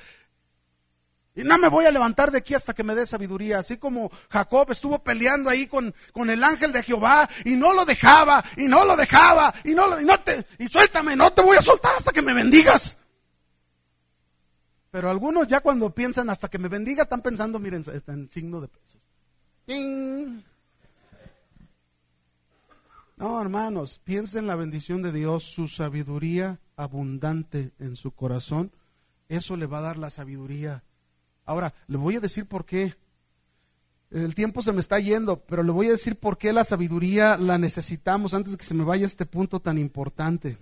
Y 1.34 1.42
no 1.42 1.58
me 1.58 1.66
voy 1.66 1.86
a 1.86 1.90
levantar 1.90 2.30
de 2.30 2.38
aquí 2.38 2.54
hasta 2.54 2.72
que 2.72 2.84
me 2.84 2.94
dé 2.94 3.04
sabiduría. 3.04 3.58
Así 3.58 3.78
como 3.78 4.08
Jacob 4.30 4.70
estuvo 4.70 5.02
peleando 5.02 5.50
ahí 5.50 5.66
con, 5.66 5.92
con 6.12 6.30
el 6.30 6.44
ángel 6.44 6.72
de 6.72 6.84
Jehová 6.84 7.28
y 7.44 7.56
no 7.56 7.72
lo 7.72 7.84
dejaba, 7.84 8.44
y 8.56 8.68
no 8.68 8.84
lo 8.84 8.94
dejaba, 8.94 9.52
y 9.64 9.74
no 9.74 9.88
lo, 9.88 10.00
y 10.00 10.04
no 10.04 10.20
te, 10.20 10.46
y 10.58 10.68
suéltame, 10.68 11.16
no 11.16 11.32
te 11.32 11.42
voy 11.42 11.56
a 11.56 11.62
soltar 11.62 11.96
hasta 11.96 12.12
que 12.12 12.22
me 12.22 12.32
bendigas. 12.32 12.96
Pero 14.92 15.10
algunos 15.10 15.48
ya 15.48 15.58
cuando 15.58 15.92
piensan 15.92 16.30
hasta 16.30 16.46
que 16.46 16.60
me 16.60 16.68
bendiga 16.68 17.02
están 17.02 17.22
pensando, 17.22 17.58
miren, 17.58 17.84
en 18.06 18.30
signo 18.30 18.60
de 18.60 18.68
pesos. 18.68 19.00
No, 19.66 20.44
No, 23.18 23.40
hermanos, 23.40 24.00
piensen 24.04 24.42
en 24.42 24.46
la 24.46 24.54
bendición 24.54 25.02
de 25.02 25.10
Dios, 25.10 25.42
su 25.42 25.66
sabiduría 25.66 26.60
abundante 26.76 27.72
en 27.80 27.96
su 27.96 28.12
corazón. 28.12 28.70
Eso 29.28 29.56
le 29.56 29.66
va 29.66 29.78
a 29.78 29.82
dar 29.82 29.98
la 29.98 30.10
sabiduría. 30.10 30.84
Ahora, 31.44 31.74
le 31.88 31.96
voy 31.96 32.14
a 32.14 32.20
decir 32.20 32.46
por 32.46 32.64
qué. 32.64 32.94
El 34.12 34.36
tiempo 34.36 34.62
se 34.62 34.70
me 34.72 34.80
está 34.80 35.00
yendo, 35.00 35.40
pero 35.40 35.64
le 35.64 35.72
voy 35.72 35.88
a 35.88 35.92
decir 35.92 36.16
por 36.16 36.38
qué 36.38 36.52
la 36.52 36.62
sabiduría 36.62 37.36
la 37.36 37.58
necesitamos 37.58 38.34
antes 38.34 38.52
de 38.52 38.56
que 38.56 38.64
se 38.64 38.74
me 38.74 38.84
vaya 38.84 39.04
este 39.04 39.26
punto 39.26 39.58
tan 39.58 39.78
importante. 39.78 40.56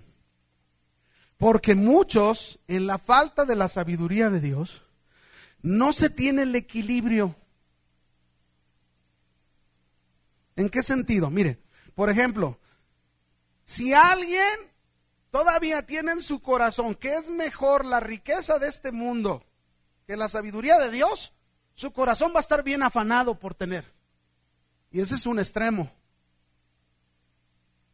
Porque 1.37 1.75
muchos, 1.75 2.59
en 2.67 2.87
la 2.87 2.97
falta 2.97 3.45
de 3.45 3.55
la 3.55 3.67
sabiduría 3.67 4.31
de 4.31 4.41
Dios, 4.41 4.81
no 5.61 5.93
se 5.93 6.09
tiene 6.09 6.41
el 6.41 6.55
equilibrio. 6.55 7.35
¿En 10.55 10.69
qué 10.69 10.81
sentido? 10.81 11.29
Mire, 11.29 11.59
por 11.97 12.11
ejemplo, 12.11 12.59
si 13.65 13.91
alguien 13.91 14.71
todavía 15.31 15.83
tiene 15.83 16.11
en 16.11 16.21
su 16.21 16.43
corazón 16.43 16.93
que 16.93 17.15
es 17.15 17.27
mejor 17.27 17.85
la 17.85 17.99
riqueza 17.99 18.59
de 18.59 18.67
este 18.67 18.91
mundo 18.91 19.43
que 20.05 20.15
la 20.15 20.29
sabiduría 20.29 20.77
de 20.77 20.91
Dios, 20.91 21.33
su 21.73 21.91
corazón 21.91 22.33
va 22.35 22.37
a 22.37 22.41
estar 22.41 22.61
bien 22.61 22.83
afanado 22.83 23.39
por 23.39 23.55
tener. 23.55 23.91
Y 24.91 25.01
ese 25.01 25.15
es 25.15 25.25
un 25.25 25.39
extremo. 25.39 25.91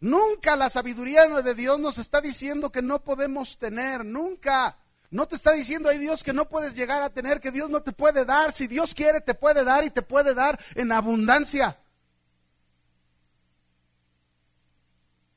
Nunca 0.01 0.57
la 0.57 0.69
sabiduría 0.69 1.25
de 1.41 1.55
Dios 1.55 1.79
nos 1.79 1.97
está 1.97 2.19
diciendo 2.19 2.73
que 2.73 2.81
no 2.81 3.05
podemos 3.05 3.57
tener, 3.57 4.03
nunca. 4.03 4.79
No 5.11 5.29
te 5.29 5.35
está 5.35 5.53
diciendo, 5.53 5.87
hay 5.87 5.97
Dios, 5.97 6.23
que 6.23 6.33
no 6.33 6.49
puedes 6.49 6.73
llegar 6.73 7.03
a 7.03 7.09
tener, 7.09 7.39
que 7.39 7.51
Dios 7.51 7.69
no 7.69 7.81
te 7.81 7.93
puede 7.93 8.25
dar. 8.25 8.51
Si 8.51 8.67
Dios 8.67 8.93
quiere, 8.93 9.21
te 9.21 9.33
puede 9.33 9.63
dar 9.63 9.85
y 9.85 9.91
te 9.91 10.01
puede 10.01 10.33
dar 10.33 10.59
en 10.75 10.91
abundancia. 10.91 11.79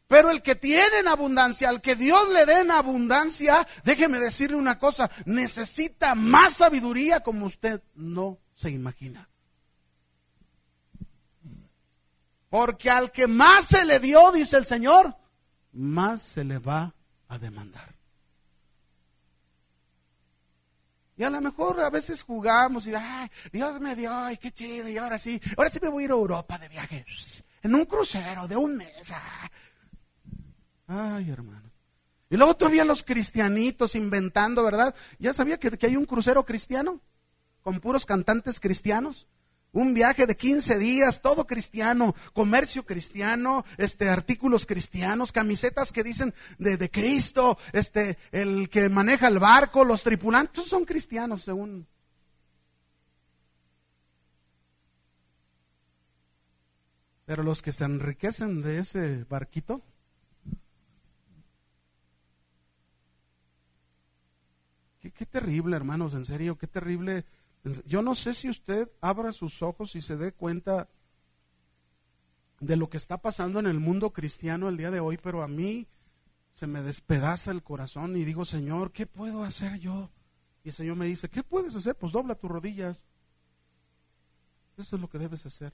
Pero 0.09 0.31
el 0.31 0.41
que 0.41 0.55
tiene 0.55 1.01
en 1.01 1.09
abundancia, 1.09 1.69
al 1.69 1.81
que 1.81 1.97
Dios 1.97 2.29
le 2.33 2.47
dé 2.47 2.61
en 2.61 2.71
abundancia, 2.71 3.67
déjeme 3.85 4.21
decirle 4.21 4.57
una 4.57 4.79
cosa, 4.79 5.11
necesita 5.25 6.15
más 6.15 6.55
sabiduría 6.55 7.21
como 7.21 7.47
usted 7.47 7.83
no 7.95 8.39
se 8.55 8.71
imagina. 8.71 9.29
Porque 12.49 12.89
al 12.89 13.11
que 13.11 13.27
más 13.27 13.67
se 13.67 13.85
le 13.85 13.99
dio, 13.99 14.31
dice 14.31 14.57
el 14.57 14.67
Señor, 14.67 15.17
más 15.73 16.23
se 16.23 16.45
le 16.45 16.59
va 16.59 16.95
a 17.27 17.39
demandar. 17.39 17.97
Y 21.17 21.25
a 21.25 21.31
lo 21.31 21.41
mejor 21.41 21.81
a 21.81 21.91
veces 21.91 22.23
jugamos 22.23 22.87
y, 22.87 22.95
ay, 22.95 23.29
Dios 23.51 23.81
me 23.81 23.97
dio, 23.97 24.15
ay, 24.15 24.37
qué 24.37 24.53
chido, 24.53 24.89
y 24.89 24.99
ahora 24.99 25.19
sí, 25.19 25.41
ahora 25.57 25.71
sí 25.71 25.81
me 25.83 25.89
voy 25.89 26.05
a 26.05 26.07
ir 26.07 26.11
a 26.13 26.15
Europa 26.15 26.59
de 26.59 26.69
viaje, 26.69 27.05
en 27.63 27.75
un 27.75 27.87
crucero 27.87 28.47
de 28.47 28.55
un 28.55 28.77
mes. 28.77 29.11
Ah. 29.11 29.51
Ay, 30.87 31.31
hermano. 31.31 31.71
Y 32.29 32.37
luego 32.37 32.57
todavía 32.57 32.85
los 32.85 33.03
cristianitos 33.03 33.95
inventando, 33.95 34.65
¿verdad? 34.65 34.95
¿Ya 35.19 35.33
sabía 35.33 35.59
que, 35.59 35.79
hay 35.87 35.97
un 35.97 36.07
crucero 36.07 36.45
cristiano? 36.45 37.01
Con 37.63 37.81
puros 37.81 38.07
cantantes 38.07 38.61
cristianos. 38.61 39.29
Un 39.73 39.95
viaje 39.95 40.27
de 40.27 40.37
15 40.37 40.79
días, 40.79 41.21
todo 41.21 41.47
cristiano, 41.47 42.15
comercio 42.33 42.87
cristiano, 42.87 43.65
este, 43.77 44.09
artículos 44.09 44.65
cristianos, 44.65 45.33
camisetas 45.33 45.93
que 45.93 46.03
dicen 46.03 46.33
de, 46.59 46.77
de 46.79 46.91
Cristo, 46.91 47.59
este, 47.73 48.17
el 48.33 48.71
que 48.71 48.89
maneja 48.89 49.29
el 49.29 49.39
barco, 49.39 49.85
los 49.85 50.03
tripulantes, 50.03 50.65
son 50.65 50.85
cristianos 50.85 51.43
según 51.43 51.87
Pero 57.27 57.43
los 57.43 57.61
que 57.61 57.73
se 57.73 57.85
enriquecen 57.85 58.63
de 58.63 58.79
ese 58.79 59.25
barquito, 59.25 59.83
Qué, 65.17 65.25
terrible, 65.25 65.77
hermanos, 65.77 66.15
en 66.15 66.27
serio, 66.27 66.59
qué 66.59 66.67
terrible. 66.67 67.25
Yo 67.87 68.03
no 68.03 68.15
sé 68.15 68.35
si 68.35 68.51
usted 68.51 68.91
abra 69.01 69.33
sus 69.33 69.63
ojos 69.63 69.97
y 69.97 70.03
se 70.03 70.17
dé 70.17 70.33
cuenta 70.33 70.89
de 72.61 72.77
lo 72.77 72.91
que 72.91 72.97
está 72.99 73.19
pasando 73.19 73.59
en 73.59 73.67
el 73.67 73.81
mundo 73.81 74.13
cristiano 74.13 74.69
el 74.69 74.77
día 74.77 74.91
de 74.91 75.01
hoy, 75.01 75.17
pero 75.17 75.43
a 75.43 75.49
mí 75.49 75.87
se 76.53 76.67
me 76.67 76.83
despedaza 76.83 77.51
el 77.51 77.63
corazón 77.63 78.17
y 78.17 78.25
digo, 78.25 78.45
Señor, 78.45 78.93
¿qué 78.93 79.07
puedo 79.07 79.43
hacer 79.43 79.79
yo? 79.79 80.11
Y 80.65 80.69
el 80.69 80.75
Señor 80.75 80.97
me 80.97 81.07
dice, 81.07 81.29
¿qué 81.29 81.43
puedes 81.43 81.75
hacer? 81.75 81.97
Pues 81.97 82.13
dobla 82.13 82.35
tus 82.35 82.51
rodillas. 82.51 83.01
Eso 84.77 84.97
es 84.97 85.03
lo 85.03 85.09
que 85.09 85.19
debes 85.19 85.47
hacer. 85.47 85.73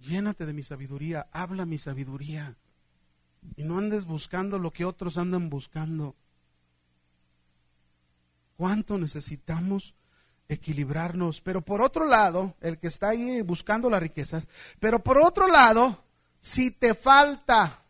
Llénate 0.00 0.46
de 0.46 0.52
mi 0.52 0.62
sabiduría, 0.62 1.28
habla 1.32 1.66
mi 1.66 1.78
sabiduría. 1.78 2.56
Y 3.56 3.64
no 3.64 3.78
andes 3.78 4.04
buscando 4.04 4.58
lo 4.58 4.72
que 4.72 4.84
otros 4.84 5.18
andan 5.18 5.50
buscando 5.50 6.14
cuánto 8.62 8.96
necesitamos 8.96 9.92
equilibrarnos. 10.48 11.40
Pero 11.40 11.62
por 11.62 11.82
otro 11.82 12.04
lado, 12.06 12.54
el 12.60 12.78
que 12.78 12.86
está 12.86 13.08
ahí 13.08 13.40
buscando 13.40 13.90
las 13.90 14.00
riquezas, 14.00 14.44
pero 14.78 15.02
por 15.02 15.18
otro 15.18 15.48
lado, 15.48 16.04
si 16.40 16.70
te 16.70 16.94
falta, 16.94 17.82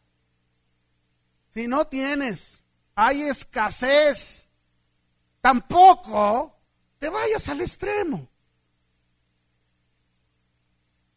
si 1.53 1.69
no 1.69 1.87
tienes, 1.89 2.65
hay 2.95 3.21
escasez, 3.21 4.49
tampoco 5.43 6.59
te 6.99 7.11
vayas 7.11 7.47
al 7.51 7.61
extremo. 7.61 8.27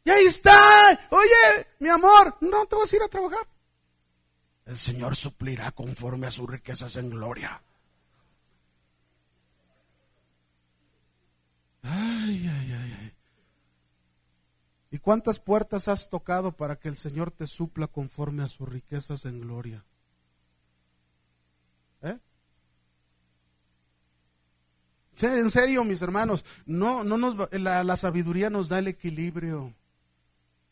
Y 0.03 0.09
ahí 0.09 0.25
está, 0.25 0.99
oye, 1.11 1.67
mi 1.79 1.87
amor, 1.87 2.35
no 2.41 2.65
te 2.65 2.75
vas 2.75 2.91
a 2.91 2.95
ir 2.97 3.03
a 3.03 3.07
trabajar. 3.07 3.47
El 4.65 4.77
Señor 4.77 5.15
suplirá 5.15 5.71
conforme 5.71 6.27
a 6.27 6.31
sus 6.31 6.49
riquezas 6.49 6.97
en 6.97 7.09
gloria. 7.09 7.61
Ay, 11.85 12.49
ay, 12.51 12.71
ay, 12.71 12.97
ay. 12.99 13.13
¿Y 14.91 14.97
cuántas 14.97 15.39
puertas 15.39 15.87
has 15.87 16.09
tocado 16.09 16.51
para 16.51 16.77
que 16.77 16.87
el 16.87 16.97
Señor 16.97 17.29
te 17.31 17.47
supla 17.47 17.87
conforme 17.87 18.43
a 18.43 18.47
sus 18.47 18.67
riquezas 18.67 19.25
en 19.25 19.41
gloria? 19.41 19.83
¿Eh? 22.01 22.17
en 25.21 25.51
serio, 25.51 25.83
mis 25.83 26.01
hermanos, 26.01 26.43
no, 26.65 27.03
no 27.03 27.17
nos, 27.17 27.51
la, 27.51 27.83
la 27.83 27.97
sabiduría 27.97 28.49
nos 28.49 28.69
da 28.69 28.79
el 28.79 28.87
equilibrio. 28.87 29.73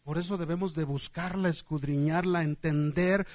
Por 0.03 0.17
eso 0.17 0.37
debemos 0.37 0.75
de 0.75 0.83
buscarla, 0.83 1.49
escudriñarla, 1.49 2.43
entender 2.43 3.25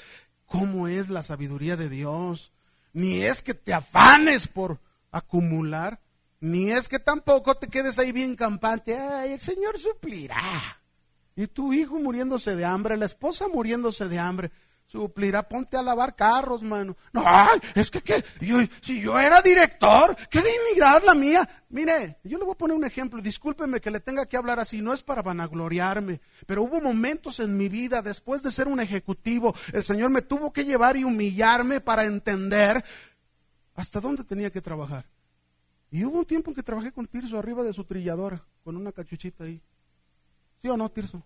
cómo 0.47 0.89
es 0.89 1.09
la 1.09 1.22
sabiduría 1.22 1.76
de 1.76 1.89
Dios. 1.89 2.53
Ni 2.93 3.22
es 3.22 3.43
que 3.43 3.55
te 3.55 3.72
afanes 3.72 4.49
por 4.49 4.81
acumular, 5.11 6.01
ni 6.41 6.70
es 6.70 6.89
que 6.89 6.99
tampoco 6.99 7.57
te 7.57 7.68
quedes 7.68 7.99
ahí 7.99 8.12
bien 8.12 8.36
campante. 8.36 8.97
Ay, 8.97 9.32
el 9.32 9.41
Señor 9.41 9.78
suplirá. 9.78 10.41
Y 11.34 11.47
tu 11.47 11.72
hijo 11.72 11.99
muriéndose 11.99 12.57
de 12.57 12.64
hambre, 12.64 12.97
la 12.97 13.07
esposa 13.07 13.49
muriéndose 13.49 14.09
de 14.09 14.18
hambre. 14.18 14.51
Suplirá, 14.86 15.47
ponte 15.47 15.76
a 15.76 15.82
lavar 15.82 16.16
carros, 16.16 16.62
mano. 16.62 16.97
No, 17.12 17.22
es 17.74 17.91
que, 17.91 18.24
si 18.80 19.03
yo 19.03 19.18
era 19.18 19.43
director, 19.43 20.16
qué 20.30 20.41
dignidad 20.41 21.03
la 21.05 21.14
mía. 21.14 21.47
Mire, 21.68 22.18
yo 22.24 22.39
le 22.39 22.45
voy 22.45 22.55
a 22.55 22.59
poner 22.59 22.74
un 22.74 22.84
ejemplo. 22.84 23.20
Discúlpeme 23.20 23.82
que 23.82 23.91
le 23.91 24.01
tenga 24.01 24.24
que 24.24 24.39
hablar 24.39 24.59
así. 24.59 24.80
No 24.80 24.95
es 24.95 25.03
para 25.03 25.20
vanagloriarme. 25.20 26.22
Pero 26.47 26.62
hubo 26.62 26.80
momentos 26.80 27.39
en 27.39 27.55
mi 27.57 27.68
vida, 27.68 28.01
después 28.01 28.43
de 28.43 28.51
ser 28.51 28.66
un 28.66 28.80
ejecutivo, 28.80 29.55
el 29.74 29.84
Señor 29.84 30.09
me 30.09 30.22
tuvo 30.22 30.55
que 30.55 30.64
llevar 30.64 30.97
y 30.97 31.05
humillarme 31.05 31.82
para 31.82 32.05
entender 32.05 32.82
hasta 33.74 34.01
dónde 34.01 34.24
tenía 34.24 34.51
que 34.51 34.62
trabajar. 34.62 35.05
Y 35.91 36.05
hubo 36.05 36.18
un 36.18 36.26
tiempo 36.26 36.51
en 36.51 36.55
que 36.55 36.62
trabajé 36.62 36.93
con 36.93 37.07
Tirso 37.07 37.39
arriba 37.39 37.62
de 37.62 37.72
su 37.72 37.84
trilladora, 37.84 38.45
con 38.62 38.76
una 38.76 38.93
cachuchita 38.93 39.45
ahí. 39.45 39.61
¿Sí 40.61 40.68
o 40.68 40.76
no, 40.76 40.91
Tirso? 40.91 41.22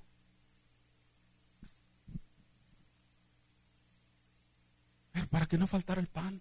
Para 5.30 5.46
que 5.46 5.58
no 5.58 5.66
faltara 5.66 6.00
el 6.00 6.08
pan. 6.08 6.40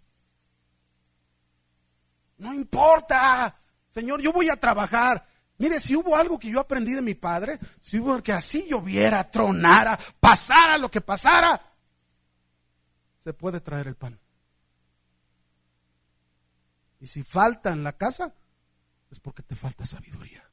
No 2.37 2.53
importa, 2.53 3.55
Señor, 3.91 4.21
yo 4.21 4.33
voy 4.33 4.49
a 4.49 4.55
trabajar. 4.55 5.25
Mire, 5.57 5.79
si 5.79 5.95
hubo 5.95 6.15
algo 6.15 6.39
que 6.39 6.49
yo 6.49 6.59
aprendí 6.59 6.93
de 6.93 7.01
mi 7.01 7.13
padre, 7.13 7.59
si 7.81 7.99
hubo 7.99 8.21
que 8.21 8.33
así 8.33 8.67
lloviera, 8.67 9.29
tronara, 9.29 9.97
pasara 10.19 10.77
lo 10.77 10.89
que 10.89 11.01
pasara, 11.01 11.61
se 13.23 13.33
puede 13.33 13.61
traer 13.61 13.87
el 13.87 13.95
pan. 13.95 14.19
Y 17.01 17.07
si 17.07 17.23
falta 17.23 17.71
en 17.71 17.83
la 17.83 17.93
casa, 17.93 18.33
es 19.09 19.19
porque 19.19 19.41
te 19.41 19.55
falta 19.55 19.85
sabiduría. 19.85 20.47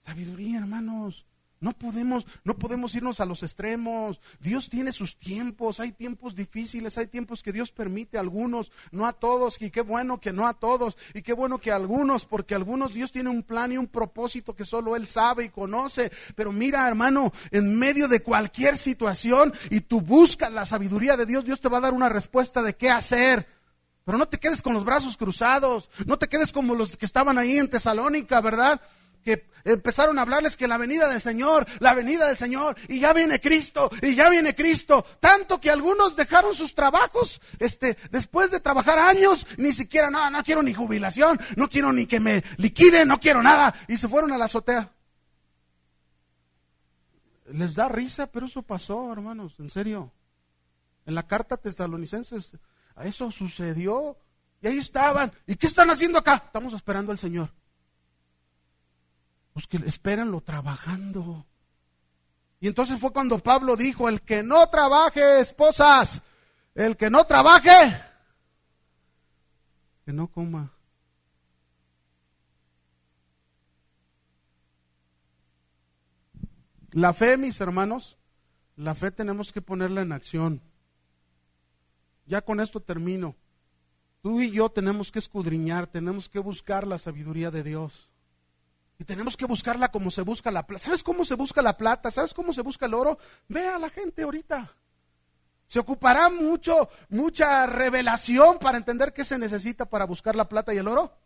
Sabiduría, 0.00 0.58
hermanos. 0.58 1.26
No 1.64 1.72
podemos, 1.72 2.26
no 2.44 2.58
podemos 2.58 2.94
irnos 2.94 3.20
a 3.20 3.24
los 3.24 3.42
extremos. 3.42 4.20
Dios 4.38 4.68
tiene 4.68 4.92
sus 4.92 5.16
tiempos. 5.16 5.80
Hay 5.80 5.92
tiempos 5.92 6.34
difíciles, 6.34 6.98
hay 6.98 7.06
tiempos 7.06 7.42
que 7.42 7.52
Dios 7.52 7.72
permite 7.72 8.18
a 8.18 8.20
algunos, 8.20 8.70
no 8.92 9.06
a 9.06 9.14
todos. 9.14 9.56
Y 9.62 9.70
qué 9.70 9.80
bueno 9.80 10.20
que 10.20 10.30
no 10.30 10.46
a 10.46 10.52
todos. 10.52 10.98
Y 11.14 11.22
qué 11.22 11.32
bueno 11.32 11.56
que 11.56 11.72
a 11.72 11.76
algunos, 11.76 12.26
porque 12.26 12.54
algunos 12.54 12.92
Dios 12.92 13.12
tiene 13.12 13.30
un 13.30 13.42
plan 13.42 13.72
y 13.72 13.78
un 13.78 13.86
propósito 13.86 14.54
que 14.54 14.66
solo 14.66 14.94
Él 14.94 15.06
sabe 15.06 15.46
y 15.46 15.48
conoce. 15.48 16.12
Pero 16.36 16.52
mira, 16.52 16.86
hermano, 16.86 17.32
en 17.50 17.78
medio 17.78 18.08
de 18.08 18.20
cualquier 18.20 18.76
situación 18.76 19.50
y 19.70 19.80
tú 19.80 20.02
buscas 20.02 20.52
la 20.52 20.66
sabiduría 20.66 21.16
de 21.16 21.24
Dios, 21.24 21.46
Dios 21.46 21.62
te 21.62 21.70
va 21.70 21.78
a 21.78 21.80
dar 21.80 21.94
una 21.94 22.10
respuesta 22.10 22.62
de 22.62 22.76
qué 22.76 22.90
hacer. 22.90 23.48
Pero 24.04 24.18
no 24.18 24.28
te 24.28 24.36
quedes 24.36 24.60
con 24.60 24.74
los 24.74 24.84
brazos 24.84 25.16
cruzados. 25.16 25.88
No 26.04 26.18
te 26.18 26.28
quedes 26.28 26.52
como 26.52 26.74
los 26.74 26.98
que 26.98 27.06
estaban 27.06 27.38
ahí 27.38 27.56
en 27.56 27.70
Tesalónica, 27.70 28.42
¿verdad? 28.42 28.82
Que 29.24 29.48
empezaron 29.64 30.18
a 30.18 30.22
hablarles 30.22 30.56
que 30.56 30.68
la 30.68 30.76
venida 30.76 31.08
del 31.08 31.20
Señor, 31.20 31.66
la 31.80 31.94
venida 31.94 32.28
del 32.28 32.36
Señor, 32.36 32.76
y 32.88 33.00
ya 33.00 33.12
viene 33.12 33.40
Cristo, 33.40 33.90
y 34.02 34.14
ya 34.14 34.28
viene 34.28 34.54
Cristo, 34.54 35.04
tanto 35.20 35.60
que 35.60 35.70
algunos 35.70 36.16
dejaron 36.16 36.54
sus 36.54 36.74
trabajos, 36.74 37.40
este, 37.58 37.96
después 38.10 38.50
de 38.50 38.60
trabajar 38.60 38.98
años, 38.98 39.46
ni 39.56 39.72
siquiera, 39.72 40.10
no, 40.10 40.30
no 40.30 40.44
quiero 40.44 40.62
ni 40.62 40.74
jubilación, 40.74 41.40
no 41.56 41.68
quiero 41.68 41.92
ni 41.92 42.06
que 42.06 42.20
me 42.20 42.44
liquiden, 42.58 43.08
no 43.08 43.18
quiero 43.18 43.42
nada, 43.42 43.74
y 43.88 43.96
se 43.96 44.08
fueron 44.08 44.32
a 44.32 44.38
la 44.38 44.44
azotea. 44.44 44.92
Les 47.46 47.74
da 47.74 47.88
risa, 47.88 48.26
pero 48.26 48.46
eso 48.46 48.62
pasó, 48.62 49.12
hermanos, 49.12 49.54
en 49.58 49.70
serio. 49.70 50.12
En 51.06 51.14
la 51.14 51.26
carta 51.26 51.56
tesalonicenses, 51.56 52.52
eso 53.02 53.30
sucedió, 53.30 54.18
y 54.62 54.66
ahí 54.66 54.78
estaban, 54.78 55.32
¿y 55.46 55.56
qué 55.56 55.66
están 55.66 55.90
haciendo 55.90 56.18
acá? 56.18 56.42
Estamos 56.46 56.72
esperando 56.72 57.12
al 57.12 57.18
Señor. 57.18 57.50
Pues 59.54 59.66
que 59.66 59.78
espérenlo 59.78 60.42
trabajando. 60.42 61.46
Y 62.60 62.66
entonces 62.66 63.00
fue 63.00 63.12
cuando 63.12 63.38
Pablo 63.38 63.76
dijo, 63.76 64.08
el 64.08 64.20
que 64.20 64.42
no 64.42 64.68
trabaje, 64.68 65.40
esposas, 65.40 66.22
el 66.74 66.96
que 66.96 67.08
no 67.08 67.24
trabaje, 67.24 67.70
que 70.04 70.12
no 70.12 70.28
coma. 70.28 70.72
La 76.90 77.12
fe, 77.12 77.36
mis 77.36 77.60
hermanos, 77.60 78.18
la 78.76 78.94
fe 78.94 79.10
tenemos 79.10 79.52
que 79.52 79.62
ponerla 79.62 80.02
en 80.02 80.12
acción. 80.12 80.62
Ya 82.26 82.40
con 82.40 82.60
esto 82.60 82.80
termino. 82.80 83.36
Tú 84.22 84.40
y 84.40 84.50
yo 84.50 84.70
tenemos 84.70 85.12
que 85.12 85.18
escudriñar, 85.18 85.86
tenemos 85.86 86.28
que 86.28 86.38
buscar 86.38 86.86
la 86.86 86.98
sabiduría 86.98 87.50
de 87.50 87.62
Dios. 87.62 88.08
Y 88.98 89.04
tenemos 89.04 89.36
que 89.36 89.46
buscarla 89.46 89.90
como 89.90 90.10
se 90.10 90.22
busca 90.22 90.50
la 90.50 90.66
plata. 90.66 90.84
¿Sabes 90.84 91.02
cómo 91.02 91.24
se 91.24 91.34
busca 91.34 91.62
la 91.62 91.76
plata? 91.76 92.10
¿Sabes 92.10 92.32
cómo 92.32 92.52
se 92.52 92.62
busca 92.62 92.86
el 92.86 92.94
oro? 92.94 93.18
Ve 93.48 93.66
a 93.66 93.78
la 93.78 93.90
gente 93.90 94.22
ahorita. 94.22 94.72
Se 95.66 95.78
ocupará 95.80 96.28
mucho, 96.28 96.88
mucha 97.08 97.66
revelación 97.66 98.58
para 98.58 98.78
entender 98.78 99.12
qué 99.12 99.24
se 99.24 99.38
necesita 99.38 99.86
para 99.86 100.04
buscar 100.04 100.36
la 100.36 100.48
plata 100.48 100.72
y 100.72 100.78
el 100.78 100.86
oro. 100.86 101.16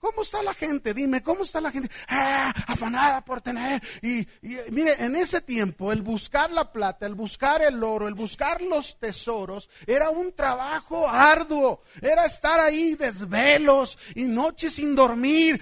¿Cómo 0.00 0.22
está 0.22 0.42
la 0.42 0.54
gente? 0.54 0.94
Dime, 0.94 1.22
¿cómo 1.22 1.42
está 1.42 1.60
la 1.60 1.70
gente? 1.70 1.90
Ah, 2.08 2.54
afanada 2.66 3.22
por 3.22 3.42
tener. 3.42 3.82
Y, 4.00 4.20
y, 4.40 4.56
mire, 4.70 4.94
en 4.98 5.14
ese 5.14 5.42
tiempo 5.42 5.92
el 5.92 6.00
buscar 6.00 6.50
la 6.50 6.72
plata, 6.72 7.04
el 7.04 7.14
buscar 7.14 7.60
el 7.60 7.84
oro, 7.84 8.08
el 8.08 8.14
buscar 8.14 8.62
los 8.62 8.98
tesoros, 8.98 9.68
era 9.86 10.08
un 10.08 10.32
trabajo 10.32 11.06
arduo. 11.06 11.82
Era 12.00 12.24
estar 12.24 12.60
ahí 12.60 12.94
desvelos 12.94 13.98
y 14.14 14.24
noches 14.24 14.72
sin 14.72 14.94
dormir 14.94 15.60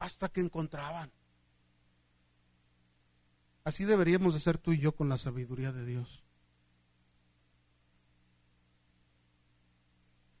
hasta 0.00 0.28
que 0.28 0.40
encontraban. 0.40 1.12
Así 3.62 3.84
deberíamos 3.84 4.34
de 4.34 4.40
ser 4.40 4.58
tú 4.58 4.72
y 4.72 4.78
yo 4.78 4.96
con 4.96 5.08
la 5.08 5.18
sabiduría 5.18 5.70
de 5.72 5.84
Dios. 5.84 6.24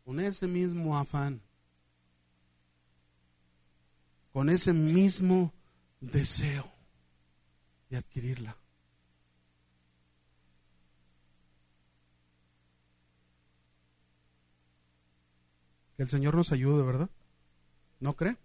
Con 0.04 0.18
ese 0.18 0.48
mismo 0.48 0.98
afán, 0.98 1.40
con 4.32 4.48
ese 4.48 4.72
mismo 4.72 5.52
deseo 6.00 6.68
de 7.90 7.98
adquirirla. 7.98 8.56
Que 15.96 16.02
el 16.02 16.08
Señor 16.08 16.34
nos 16.34 16.50
ayude, 16.50 16.82
¿verdad? 16.82 17.10
¿No 18.00 18.16
cree? 18.16 18.38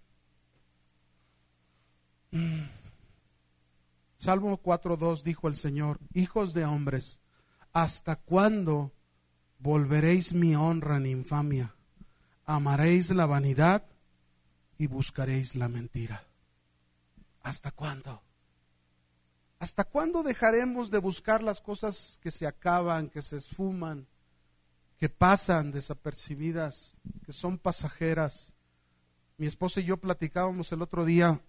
Salmo 4.17 4.61
4.2 4.61 5.23
dijo 5.23 5.47
el 5.47 5.55
Señor, 5.55 5.99
hijos 6.13 6.53
de 6.53 6.65
hombres, 6.65 7.19
¿hasta 7.73 8.15
cuándo 8.15 8.91
volveréis 9.59 10.33
mi 10.33 10.55
honra 10.55 10.97
en 10.97 11.05
infamia? 11.05 11.75
Amaréis 12.45 13.11
la 13.11 13.25
vanidad 13.25 13.85
y 14.77 14.87
buscaréis 14.87 15.55
la 15.55 15.69
mentira. 15.69 16.23
¿Hasta 17.43 17.71
cuándo? 17.71 18.23
¿Hasta 19.59 19.83
cuándo 19.83 20.23
dejaremos 20.23 20.91
de 20.91 20.99
buscar 20.99 21.43
las 21.43 21.61
cosas 21.61 22.19
que 22.21 22.31
se 22.31 22.47
acaban, 22.47 23.09
que 23.09 23.21
se 23.21 23.37
esfuman, 23.37 24.07
que 24.97 25.09
pasan 25.09 25.71
desapercibidas, 25.71 26.95
que 27.25 27.33
son 27.33 27.57
pasajeras? 27.57 28.53
Mi 29.37 29.47
esposa 29.47 29.79
y 29.81 29.85
yo 29.85 29.97
platicábamos 29.97 30.71
el 30.71 30.81
otro 30.81 31.05
día 31.05 31.41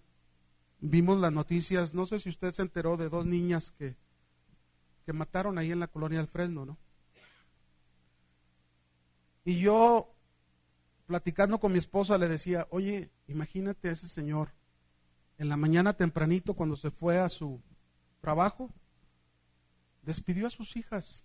vimos 0.79 1.19
las 1.19 1.31
noticias, 1.31 1.93
no 1.93 2.05
sé 2.05 2.19
si 2.19 2.29
usted 2.29 2.51
se 2.51 2.61
enteró 2.61 2.97
de 2.97 3.09
dos 3.09 3.25
niñas 3.25 3.71
que, 3.71 3.95
que 5.05 5.13
mataron 5.13 5.57
ahí 5.57 5.71
en 5.71 5.79
la 5.79 5.87
colonia 5.87 6.19
del 6.19 6.27
Fresno, 6.27 6.65
¿no? 6.65 6.77
Y 9.43 9.59
yo, 9.59 10.13
platicando 11.05 11.59
con 11.59 11.71
mi 11.71 11.79
esposa, 11.79 12.17
le 12.17 12.27
decía, 12.27 12.67
oye, 12.69 13.09
imagínate 13.27 13.87
a 13.87 13.93
ese 13.93 14.07
señor, 14.07 14.51
en 15.37 15.49
la 15.49 15.57
mañana 15.57 15.93
tempranito, 15.93 16.53
cuando 16.53 16.75
se 16.75 16.91
fue 16.91 17.19
a 17.19 17.29
su 17.29 17.61
trabajo, 18.19 18.73
despidió 20.01 20.47
a 20.47 20.49
sus 20.49 20.75
hijas. 20.75 21.23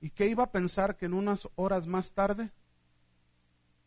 ¿Y 0.00 0.10
qué 0.10 0.26
iba 0.26 0.44
a 0.44 0.52
pensar 0.52 0.96
que 0.96 1.06
en 1.06 1.14
unas 1.14 1.48
horas 1.54 1.86
más 1.86 2.12
tarde 2.12 2.50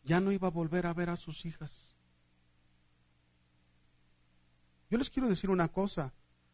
ya 0.02 0.20
no 0.20 0.32
iba 0.32 0.48
a 0.48 0.50
volver 0.50 0.86
a 0.86 0.94
ver 0.94 1.10
a 1.10 1.16
sus 1.16 1.44
hijas? 1.44 1.95
Yo 4.88 4.98
les 4.98 5.10
quiero 5.10 5.28
decir 5.28 5.50
una 5.50 5.68
cosa, 5.68 6.12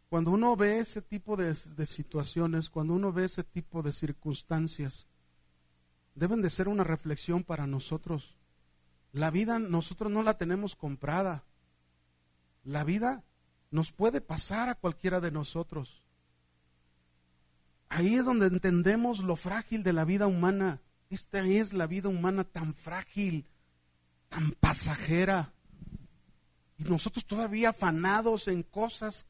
cuando 0.09 0.31
uno 0.31 0.57
ve 0.57 0.79
ese 0.79 1.03
tipo 1.03 1.37
de, 1.37 1.55
situaciones, 1.87 2.71
cuando 2.71 2.95
uno 2.95 3.13
ve 3.13 3.25
ese 3.25 3.45
tipo 3.45 3.83
de 3.83 3.93
circunstancias, 3.93 5.07
deben 6.15 6.43
de 6.43 6.51
ser 6.51 6.69
una 6.69 6.85
reflexión 6.85 7.45
para 7.45 7.67
nosotros. 7.67 8.37
La 9.13 9.31
vida 9.31 9.59
nosotros 9.59 10.11
no 10.11 10.23
la 10.23 10.39
tenemos 10.39 10.77
comprada. 10.77 11.45
La 12.65 12.85
vida 12.85 13.25
nos 13.71 13.93
puede 13.93 14.21
pasar 14.21 14.69
a 14.69 14.75
cualquiera 14.75 15.21
de 15.21 15.31
nosotros. 15.31 16.07
Ahí 17.89 18.17
es 18.17 18.25
donde 18.25 18.47
entendemos 18.47 19.21
lo 19.21 19.37
frágil 19.37 19.83
de 19.83 19.93
la 19.93 20.05
vida 20.05 20.27
humana. 20.27 20.81
Esta 21.11 21.41
es 21.41 21.73
la 21.73 21.87
vida 21.87 22.09
humana 22.09 22.45
tan 22.45 22.73
frágil, 22.73 23.47
tan 24.29 24.53
pasajera 24.53 25.53
nosotros 26.89 27.25
todavía 27.25 27.71
afanados 27.71 28.49
en 28.49 28.63
cosas 28.63 29.27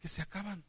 que 0.00 0.08
se 0.08 0.22
acaban. 0.22 0.64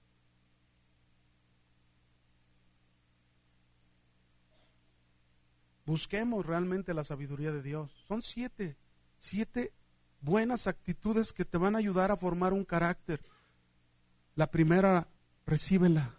Busquemos 5.86 6.46
realmente 6.46 6.94
la 6.94 7.04
sabiduría 7.04 7.52
de 7.52 7.62
Dios. 7.62 7.92
Son 8.08 8.22
siete, 8.22 8.78
siete 9.18 9.74
buenas 10.22 10.68
actitudes 10.68 11.34
que 11.34 11.46
te 11.46 11.58
van 11.58 11.76
a 11.76 11.80
ayudar 11.80 12.12
a 12.12 12.18
formar 12.18 12.54
un 12.54 12.64
carácter. 12.64 13.22
La 14.36 14.50
primera, 14.50 15.08
recíbela. 15.46 16.16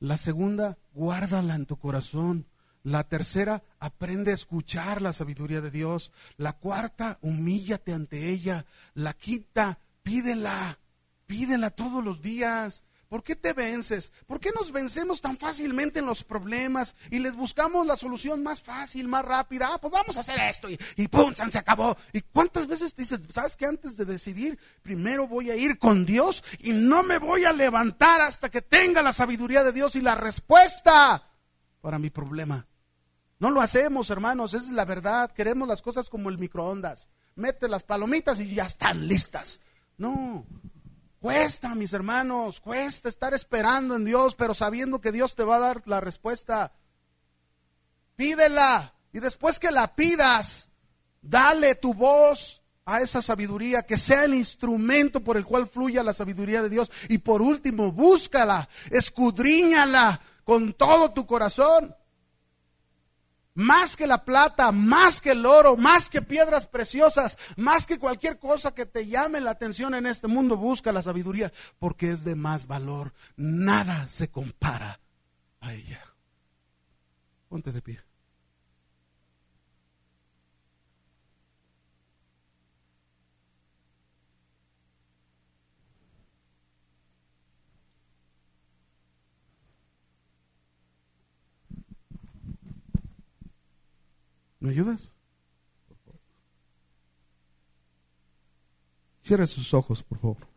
La 0.00 0.16
segunda, 0.16 0.78
guárdala 0.92 1.54
en 1.54 1.66
tu 1.66 1.76
corazón. 1.76 2.46
La 2.88 3.04
tercera, 3.04 3.62
aprende 3.80 4.30
a 4.30 4.34
escuchar 4.34 5.02
la 5.02 5.12
sabiduría 5.12 5.60
de 5.60 5.70
Dios. 5.70 6.10
La 6.38 6.54
cuarta, 6.54 7.18
humíllate 7.20 7.92
ante 7.92 8.30
ella. 8.30 8.64
La 8.94 9.12
quinta, 9.12 9.78
pídela. 10.02 10.78
Pídela 11.26 11.68
todos 11.68 12.02
los 12.02 12.22
días. 12.22 12.84
¿Por 13.10 13.22
qué 13.22 13.36
te 13.36 13.52
vences? 13.52 14.10
¿Por 14.26 14.40
qué 14.40 14.52
nos 14.52 14.72
vencemos 14.72 15.20
tan 15.20 15.36
fácilmente 15.36 15.98
en 15.98 16.06
los 16.06 16.24
problemas 16.24 16.94
y 17.10 17.18
les 17.18 17.36
buscamos 17.36 17.86
la 17.86 17.94
solución 17.94 18.42
más 18.42 18.62
fácil, 18.62 19.06
más 19.06 19.22
rápida? 19.22 19.68
Ah, 19.70 19.78
pues 19.78 19.92
vamos 19.92 20.16
a 20.16 20.20
hacer 20.20 20.40
esto 20.40 20.70
y, 20.70 20.78
y 20.96 21.08
¡pum! 21.08 21.34
Se 21.34 21.58
acabó. 21.58 21.94
¿Y 22.14 22.22
cuántas 22.22 22.66
veces 22.66 22.96
dices, 22.96 23.20
sabes 23.34 23.54
que 23.54 23.66
antes 23.66 23.98
de 23.98 24.06
decidir, 24.06 24.58
primero 24.80 25.26
voy 25.26 25.50
a 25.50 25.56
ir 25.56 25.78
con 25.78 26.06
Dios 26.06 26.42
y 26.58 26.72
no 26.72 27.02
me 27.02 27.18
voy 27.18 27.44
a 27.44 27.52
levantar 27.52 28.22
hasta 28.22 28.48
que 28.48 28.62
tenga 28.62 29.02
la 29.02 29.12
sabiduría 29.12 29.62
de 29.62 29.72
Dios 29.72 29.94
y 29.94 30.00
la 30.00 30.14
respuesta 30.14 31.28
para 31.82 31.98
mi 31.98 32.10
problema? 32.10 32.66
No 33.38 33.50
lo 33.50 33.60
hacemos, 33.60 34.10
hermanos, 34.10 34.54
es 34.54 34.68
la 34.68 34.84
verdad. 34.84 35.30
Queremos 35.30 35.68
las 35.68 35.82
cosas 35.82 36.10
como 36.10 36.28
el 36.28 36.38
microondas. 36.38 37.08
Mete 37.36 37.68
las 37.68 37.84
palomitas 37.84 38.40
y 38.40 38.54
ya 38.54 38.66
están 38.66 39.06
listas. 39.06 39.60
No, 39.96 40.44
cuesta, 41.20 41.74
mis 41.74 41.92
hermanos, 41.92 42.60
cuesta 42.60 43.08
estar 43.08 43.34
esperando 43.34 43.94
en 43.94 44.04
Dios, 44.04 44.34
pero 44.34 44.54
sabiendo 44.54 45.00
que 45.00 45.12
Dios 45.12 45.36
te 45.36 45.44
va 45.44 45.56
a 45.56 45.60
dar 45.60 45.82
la 45.86 46.00
respuesta. 46.00 46.72
Pídela 48.16 48.94
y 49.12 49.20
después 49.20 49.60
que 49.60 49.70
la 49.70 49.94
pidas, 49.94 50.70
dale 51.22 51.76
tu 51.76 51.94
voz 51.94 52.60
a 52.84 53.00
esa 53.02 53.22
sabiduría, 53.22 53.82
que 53.82 53.98
sea 53.98 54.24
el 54.24 54.34
instrumento 54.34 55.22
por 55.22 55.36
el 55.36 55.44
cual 55.44 55.68
fluya 55.68 56.02
la 56.02 56.14
sabiduría 56.14 56.62
de 56.62 56.70
Dios. 56.70 56.90
Y 57.08 57.18
por 57.18 57.42
último, 57.42 57.92
búscala, 57.92 58.68
escudriñala 58.90 60.20
con 60.42 60.72
todo 60.72 61.12
tu 61.12 61.26
corazón 61.26 61.94
más 63.58 63.96
que 63.96 64.06
la 64.06 64.24
plata, 64.24 64.70
más 64.70 65.20
que 65.20 65.32
el 65.32 65.44
oro, 65.44 65.76
más 65.76 66.08
que 66.08 66.22
piedras 66.22 66.68
preciosas, 66.68 67.36
más 67.56 67.86
que 67.86 67.98
cualquier 67.98 68.38
cosa 68.38 68.72
que 68.72 68.86
te 68.86 69.08
llame 69.08 69.40
la 69.40 69.50
atención 69.50 69.96
en 69.96 70.06
este 70.06 70.28
mundo, 70.28 70.56
busca 70.56 70.92
la 70.92 71.02
sabiduría, 71.02 71.52
porque 71.80 72.12
es 72.12 72.22
de 72.22 72.36
más 72.36 72.68
valor. 72.68 73.12
Nada 73.36 74.06
se 74.06 74.30
compara 74.30 75.00
a 75.58 75.74
ella. 75.74 76.00
Ponte 77.48 77.72
de 77.72 77.82
pie. 77.82 78.07
¿Me 94.60 94.70
ayudas? 94.70 95.12
Cierre 99.22 99.46
sus 99.46 99.74
ojos, 99.74 100.02
por 100.02 100.18
favor. 100.18 100.48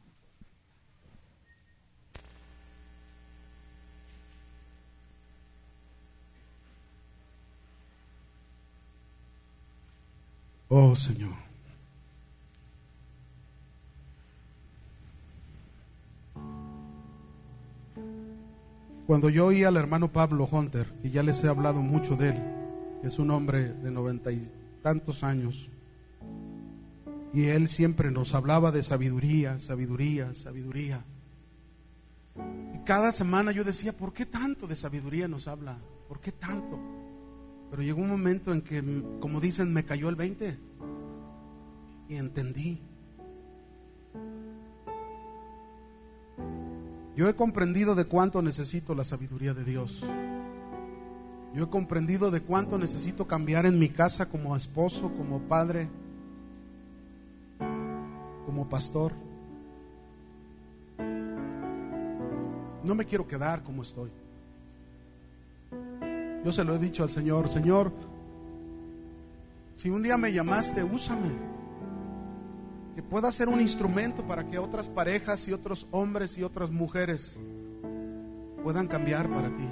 Oh 10.70 10.96
Señor. 10.96 11.36
Cuando 19.06 19.28
yo 19.28 19.48
oí 19.48 19.66
al 19.66 19.76
hermano 19.76 20.14
Pablo 20.14 20.48
Hunter, 20.50 20.88
y 21.04 21.10
ya 21.10 21.24
les 21.24 21.44
he 21.44 21.50
hablado 21.50 21.82
mucho 21.82 22.16
de 22.16 22.30
él, 22.30 22.61
es 23.04 23.20
un 23.20 23.32
hombre 23.32 23.74
de 23.74 23.92
noventa 23.92 24.32
y 24.32 24.50
tantos 24.82 25.24
años. 25.24 25.70
Y 27.34 27.46
él 27.46 27.70
siempre 27.70 28.12
nos 28.12 28.34
hablaba 28.34 28.72
de 28.72 28.84
sabiduría, 28.84 29.60
sabiduría, 29.60 30.34
sabiduría. 30.36 31.06
Y 32.74 32.80
cada 32.80 33.12
semana 33.12 33.52
yo 33.52 33.64
decía, 33.64 33.94
¿por 33.94 34.14
qué 34.14 34.26
tanto 34.26 34.68
de 34.68 34.76
sabiduría 34.76 35.28
nos 35.28 35.48
habla? 35.48 35.78
¿Por 36.08 36.20
qué 36.20 36.32
tanto? 36.32 36.80
Pero 37.70 37.84
llegó 37.84 38.02
un 38.02 38.10
momento 38.10 38.54
en 38.54 38.62
que, 38.62 38.84
como 39.20 39.40
dicen, 39.40 39.72
me 39.72 39.86
cayó 39.86 40.10
el 40.10 40.16
20 40.16 40.58
y 42.10 42.16
entendí. 42.16 42.82
Yo 47.16 47.30
he 47.30 47.36
comprendido 47.36 47.96
de 47.96 48.06
cuánto 48.06 48.42
necesito 48.42 48.94
la 48.94 49.06
sabiduría 49.06 49.54
de 49.54 49.64
Dios. 49.64 50.04
Yo 51.54 51.66
he 51.66 51.70
comprendido 51.70 52.32
de 52.32 52.42
cuánto 52.42 52.78
necesito 52.78 53.28
cambiar 53.28 53.66
en 53.66 53.78
mi 53.78 53.90
casa 53.90 54.28
como 54.28 54.56
esposo, 54.56 55.12
como 55.18 55.40
padre, 55.40 55.90
como 58.46 58.70
pastor. 58.70 59.12
No 62.84 62.96
me 62.96 63.06
quiero 63.06 63.28
quedar 63.28 63.64
como 63.64 63.82
estoy. 63.82 64.10
Yo 66.44 66.52
se 66.52 66.64
lo 66.64 66.76
he 66.76 66.80
dicho 66.80 67.04
al 67.04 67.10
Señor, 67.10 67.50
Señor, 67.50 67.92
si 69.76 69.90
un 69.90 70.02
día 70.02 70.18
me 70.18 70.32
llamaste, 70.32 70.84
úsame. 70.84 71.30
Que 72.96 73.04
pueda 73.04 73.32
ser 73.32 73.50
un 73.50 73.60
instrumento 73.60 74.24
para 74.24 74.48
que 74.48 74.58
otras 74.58 74.88
parejas 74.88 75.48
y 75.48 75.54
otros 75.54 75.86
hombres 75.92 76.38
y 76.38 76.44
otras 76.44 76.72
mujeres 76.72 77.38
puedan 78.64 78.88
cambiar 78.88 79.30
para 79.30 79.50
ti. 79.50 79.68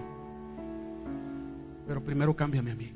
Pero 1.90 2.04
primero 2.04 2.36
cámbiame 2.36 2.70
a 2.70 2.76
mí. 2.76 2.94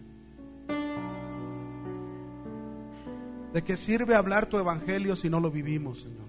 ¿De 3.51 3.63
qué 3.63 3.75
sirve 3.75 4.13
hablar 4.13 4.45
tu 4.45 4.59
evangelio 4.59 5.15
si 5.15 5.31
no 5.31 5.39
lo 5.39 5.49
vivimos, 5.49 6.03
Señor? 6.03 6.27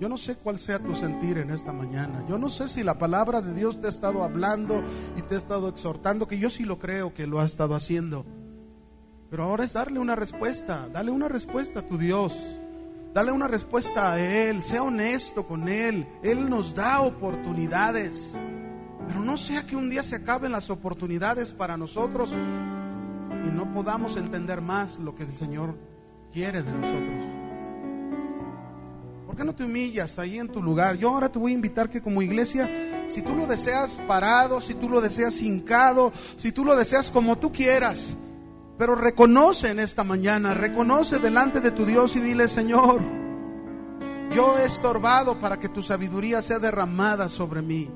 Yo 0.00 0.08
no 0.08 0.18
sé 0.18 0.34
cuál 0.34 0.58
sea 0.58 0.80
tu 0.80 0.96
sentir 0.96 1.38
en 1.38 1.50
esta 1.50 1.72
mañana. 1.72 2.24
Yo 2.28 2.38
no 2.38 2.50
sé 2.50 2.66
si 2.66 2.82
la 2.82 2.98
palabra 2.98 3.40
de 3.40 3.54
Dios 3.54 3.80
te 3.80 3.86
ha 3.86 3.90
estado 3.90 4.24
hablando 4.24 4.82
y 5.16 5.22
te 5.22 5.36
ha 5.36 5.38
estado 5.38 5.68
exhortando, 5.68 6.26
que 6.26 6.40
yo 6.40 6.50
sí 6.50 6.64
lo 6.64 6.80
creo 6.80 7.14
que 7.14 7.28
lo 7.28 7.38
ha 7.38 7.46
estado 7.46 7.76
haciendo. 7.76 8.26
Pero 9.30 9.44
ahora 9.44 9.62
es 9.62 9.74
darle 9.74 10.00
una 10.00 10.16
respuesta, 10.16 10.88
dale 10.92 11.12
una 11.12 11.28
respuesta 11.28 11.78
a 11.78 11.86
tu 11.86 11.98
Dios. 11.98 12.36
Dale 13.14 13.30
una 13.30 13.46
respuesta 13.46 14.14
a 14.14 14.18
Él, 14.20 14.60
sea 14.60 14.82
honesto 14.82 15.46
con 15.46 15.68
Él. 15.68 16.04
Él 16.24 16.50
nos 16.50 16.74
da 16.74 17.00
oportunidades. 17.00 18.36
Pero 19.08 19.20
no 19.20 19.38
sea 19.38 19.66
que 19.66 19.74
un 19.74 19.88
día 19.88 20.02
se 20.02 20.16
acaben 20.16 20.52
las 20.52 20.68
oportunidades 20.68 21.52
para 21.52 21.78
nosotros 21.78 22.30
y 22.30 23.50
no 23.50 23.72
podamos 23.72 24.16
entender 24.18 24.60
más 24.60 24.98
lo 24.98 25.14
que 25.14 25.22
el 25.22 25.34
Señor 25.34 25.74
quiere 26.30 26.62
de 26.62 26.70
nosotros. 26.70 27.38
¿Por 29.26 29.34
qué 29.34 29.44
no 29.44 29.54
te 29.54 29.64
humillas 29.64 30.18
ahí 30.18 30.38
en 30.38 30.48
tu 30.48 30.62
lugar? 30.62 30.98
Yo 30.98 31.08
ahora 31.08 31.30
te 31.30 31.38
voy 31.38 31.52
a 31.52 31.54
invitar 31.54 31.88
que 31.88 32.02
como 32.02 32.20
iglesia, 32.20 32.68
si 33.08 33.22
tú 33.22 33.34
lo 33.34 33.46
deseas 33.46 33.96
parado, 34.06 34.60
si 34.60 34.74
tú 34.74 34.90
lo 34.90 35.00
deseas 35.00 35.40
hincado, 35.40 36.12
si 36.36 36.52
tú 36.52 36.64
lo 36.64 36.76
deseas 36.76 37.10
como 37.10 37.36
tú 37.36 37.50
quieras, 37.50 38.14
pero 38.76 38.94
reconoce 38.94 39.70
en 39.70 39.78
esta 39.78 40.04
mañana, 40.04 40.52
reconoce 40.52 41.18
delante 41.18 41.60
de 41.60 41.70
tu 41.70 41.86
Dios 41.86 42.14
y 42.14 42.20
dile, 42.20 42.46
Señor, 42.46 43.00
yo 44.34 44.58
he 44.58 44.66
estorbado 44.66 45.38
para 45.40 45.58
que 45.58 45.70
tu 45.70 45.82
sabiduría 45.82 46.42
sea 46.42 46.58
derramada 46.58 47.28
sobre 47.28 47.62
mí. 47.62 47.90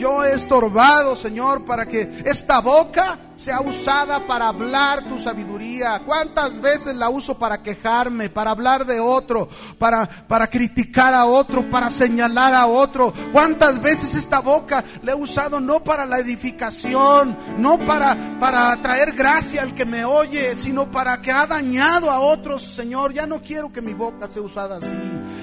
Yo 0.00 0.24
he 0.24 0.32
estorbado, 0.32 1.14
Señor, 1.14 1.66
para 1.66 1.84
que 1.84 2.22
esta 2.24 2.60
boca 2.60 3.18
sea 3.36 3.60
usada 3.60 4.26
para 4.26 4.48
hablar 4.48 5.06
tu 5.08 5.18
sabiduría. 5.18 6.00
¿Cuántas 6.06 6.58
veces 6.58 6.94
la 6.96 7.10
uso 7.10 7.38
para 7.38 7.62
quejarme, 7.62 8.30
para 8.30 8.50
hablar 8.50 8.86
de 8.86 8.98
otro, 8.98 9.48
para, 9.78 10.06
para 10.06 10.48
criticar 10.48 11.12
a 11.12 11.26
otro, 11.26 11.68
para 11.68 11.90
señalar 11.90 12.54
a 12.54 12.66
otro? 12.66 13.12
¿Cuántas 13.30 13.80
veces 13.82 14.14
esta 14.14 14.40
boca 14.40 14.82
la 15.02 15.12
he 15.12 15.14
usado 15.14 15.60
no 15.60 15.84
para 15.84 16.06
la 16.06 16.18
edificación, 16.18 17.36
no 17.58 17.78
para, 17.78 18.38
para 18.40 18.74
traer 18.80 19.12
gracia 19.12 19.62
al 19.62 19.74
que 19.74 19.84
me 19.84 20.06
oye, 20.06 20.56
sino 20.56 20.90
para 20.90 21.20
que 21.20 21.30
ha 21.30 21.46
dañado 21.46 22.10
a 22.10 22.20
otros, 22.20 22.62
Señor? 22.62 23.12
Ya 23.12 23.26
no 23.26 23.42
quiero 23.42 23.70
que 23.70 23.82
mi 23.82 23.92
boca 23.92 24.28
sea 24.28 24.40
usada 24.40 24.78
así. 24.78 24.96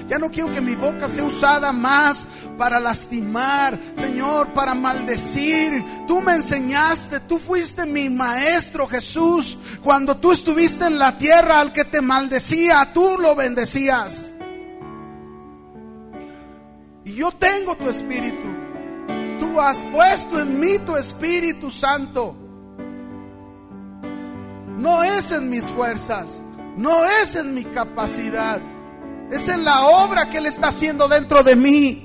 Ya 0.08 0.18
no 0.18 0.30
quiero 0.30 0.50
que 0.50 0.62
mi 0.62 0.74
boca 0.74 1.06
sea 1.06 1.24
usada 1.24 1.70
más 1.70 2.26
para 2.56 2.80
lastimar, 2.80 3.78
Señor, 3.98 4.48
para 4.54 4.74
maldecir. 4.74 5.84
Tú 6.06 6.22
me 6.22 6.34
enseñaste, 6.34 7.20
tú 7.20 7.38
fuiste 7.38 7.84
mi 7.84 8.08
maestro 8.08 8.88
Jesús. 8.88 9.58
Cuando 9.82 10.16
tú 10.16 10.32
estuviste 10.32 10.86
en 10.86 10.98
la 10.98 11.18
tierra, 11.18 11.60
al 11.60 11.74
que 11.74 11.84
te 11.84 12.00
maldecía, 12.00 12.90
tú 12.94 13.18
lo 13.18 13.36
bendecías. 13.36 14.32
Y 17.04 17.12
yo 17.12 17.30
tengo 17.32 17.76
tu 17.76 17.90
espíritu. 17.90 18.48
Tú 19.38 19.60
has 19.60 19.76
puesto 19.84 20.40
en 20.40 20.58
mí 20.58 20.78
tu 20.78 20.96
Espíritu 20.96 21.70
Santo. 21.70 22.34
No 24.78 25.02
es 25.02 25.32
en 25.32 25.50
mis 25.50 25.64
fuerzas, 25.64 26.42
no 26.76 27.04
es 27.04 27.34
en 27.34 27.52
mi 27.52 27.64
capacidad 27.64 28.60
es 29.30 29.48
en 29.48 29.64
la 29.64 29.82
obra 29.82 30.28
que 30.28 30.38
Él 30.38 30.46
está 30.46 30.68
haciendo 30.68 31.08
dentro 31.08 31.42
de 31.42 31.56
mí. 31.56 32.04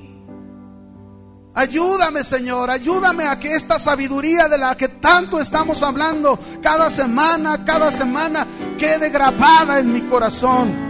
Ayúdame, 1.56 2.24
Señor, 2.24 2.68
ayúdame 2.68 3.24
a 3.24 3.38
que 3.38 3.54
esta 3.54 3.78
sabiduría 3.78 4.48
de 4.48 4.58
la 4.58 4.76
que 4.76 4.88
tanto 4.88 5.40
estamos 5.40 5.82
hablando 5.84 6.38
cada 6.60 6.90
semana, 6.90 7.64
cada 7.64 7.92
semana, 7.92 8.46
quede 8.76 9.08
grabada 9.08 9.78
en 9.78 9.92
mi 9.92 10.02
corazón 10.02 10.84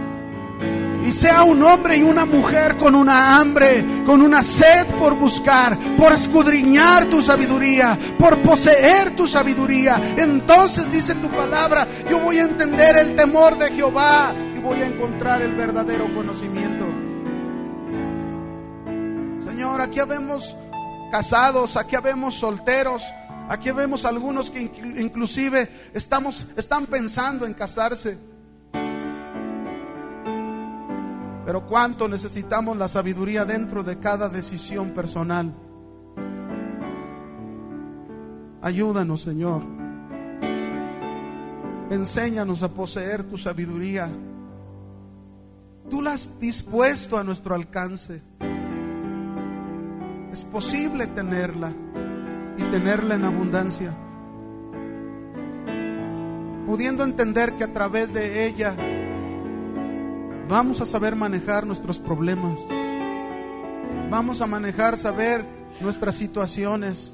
y 1.05 1.11
sea 1.11 1.43
un 1.43 1.61
hombre 1.61 1.97
y 1.97 2.01
una 2.01 2.25
mujer 2.25 2.77
con 2.77 2.95
una 2.95 3.37
hambre, 3.37 3.85
con 4.05 4.23
una 4.23 4.41
sed 4.41 4.87
por 4.97 5.15
buscar, 5.15 5.77
por 5.97 6.11
escudriñar 6.13 7.05
tu 7.05 7.21
sabiduría, 7.21 7.97
por 8.17 8.41
poseer 8.41 9.15
tu 9.15 9.27
sabiduría. 9.27 10.15
Entonces 10.17 10.91
dice 10.91 11.13
tu 11.15 11.29
palabra, 11.29 11.87
yo 12.09 12.19
voy 12.19 12.39
a 12.39 12.45
entender 12.45 12.97
el 12.97 13.15
temor 13.15 13.55
de 13.59 13.69
Jehová 13.71 14.33
voy 14.65 14.81
a 14.81 14.87
encontrar 14.87 15.43
el 15.43 15.53
verdadero 15.53 16.11
conocimiento. 16.15 16.87
Señor, 19.47 19.79
aquí 19.79 19.99
vemos 20.07 20.57
casados, 21.11 21.77
aquí 21.77 21.95
vemos 22.03 22.35
solteros. 22.35 23.03
Aquí 23.47 23.69
vemos 23.69 24.05
algunos 24.05 24.49
que 24.49 24.71
inclusive 24.97 25.69
estamos, 25.93 26.47
están 26.57 26.87
pensando 26.87 27.45
en 27.45 27.53
casarse. 27.53 28.17
Pero 31.45 31.67
cuánto 31.67 32.07
necesitamos 32.07 32.75
la 32.75 32.87
sabiduría 32.87 33.45
dentro 33.45 33.83
de 33.83 33.99
cada 33.99 34.29
decisión 34.29 34.95
personal. 34.95 35.53
Ayúdanos, 38.63 39.21
Señor. 39.21 39.61
Enséñanos 41.91 42.63
a 42.63 42.69
poseer 42.69 43.23
tu 43.25 43.37
sabiduría. 43.37 44.09
Tú 45.89 46.01
la 46.01 46.13
has 46.13 46.39
dispuesto 46.39 47.17
a 47.17 47.23
nuestro 47.23 47.55
alcance. 47.55 48.21
Es 50.31 50.43
posible 50.43 51.07
tenerla 51.07 51.71
y 52.57 52.63
tenerla 52.63 53.15
en 53.15 53.25
abundancia. 53.25 53.95
Pudiendo 56.65 57.03
entender 57.03 57.53
que 57.53 57.63
a 57.63 57.71
través 57.71 58.13
de 58.13 58.47
ella 58.47 58.75
vamos 60.49 60.81
a 60.81 60.85
saber 60.85 61.15
manejar 61.15 61.67
nuestros 61.67 61.99
problemas. 61.99 62.59
Vamos 64.09 64.41
a 64.41 64.47
manejar, 64.47 64.97
saber 64.97 65.45
nuestras 65.79 66.15
situaciones. 66.15 67.13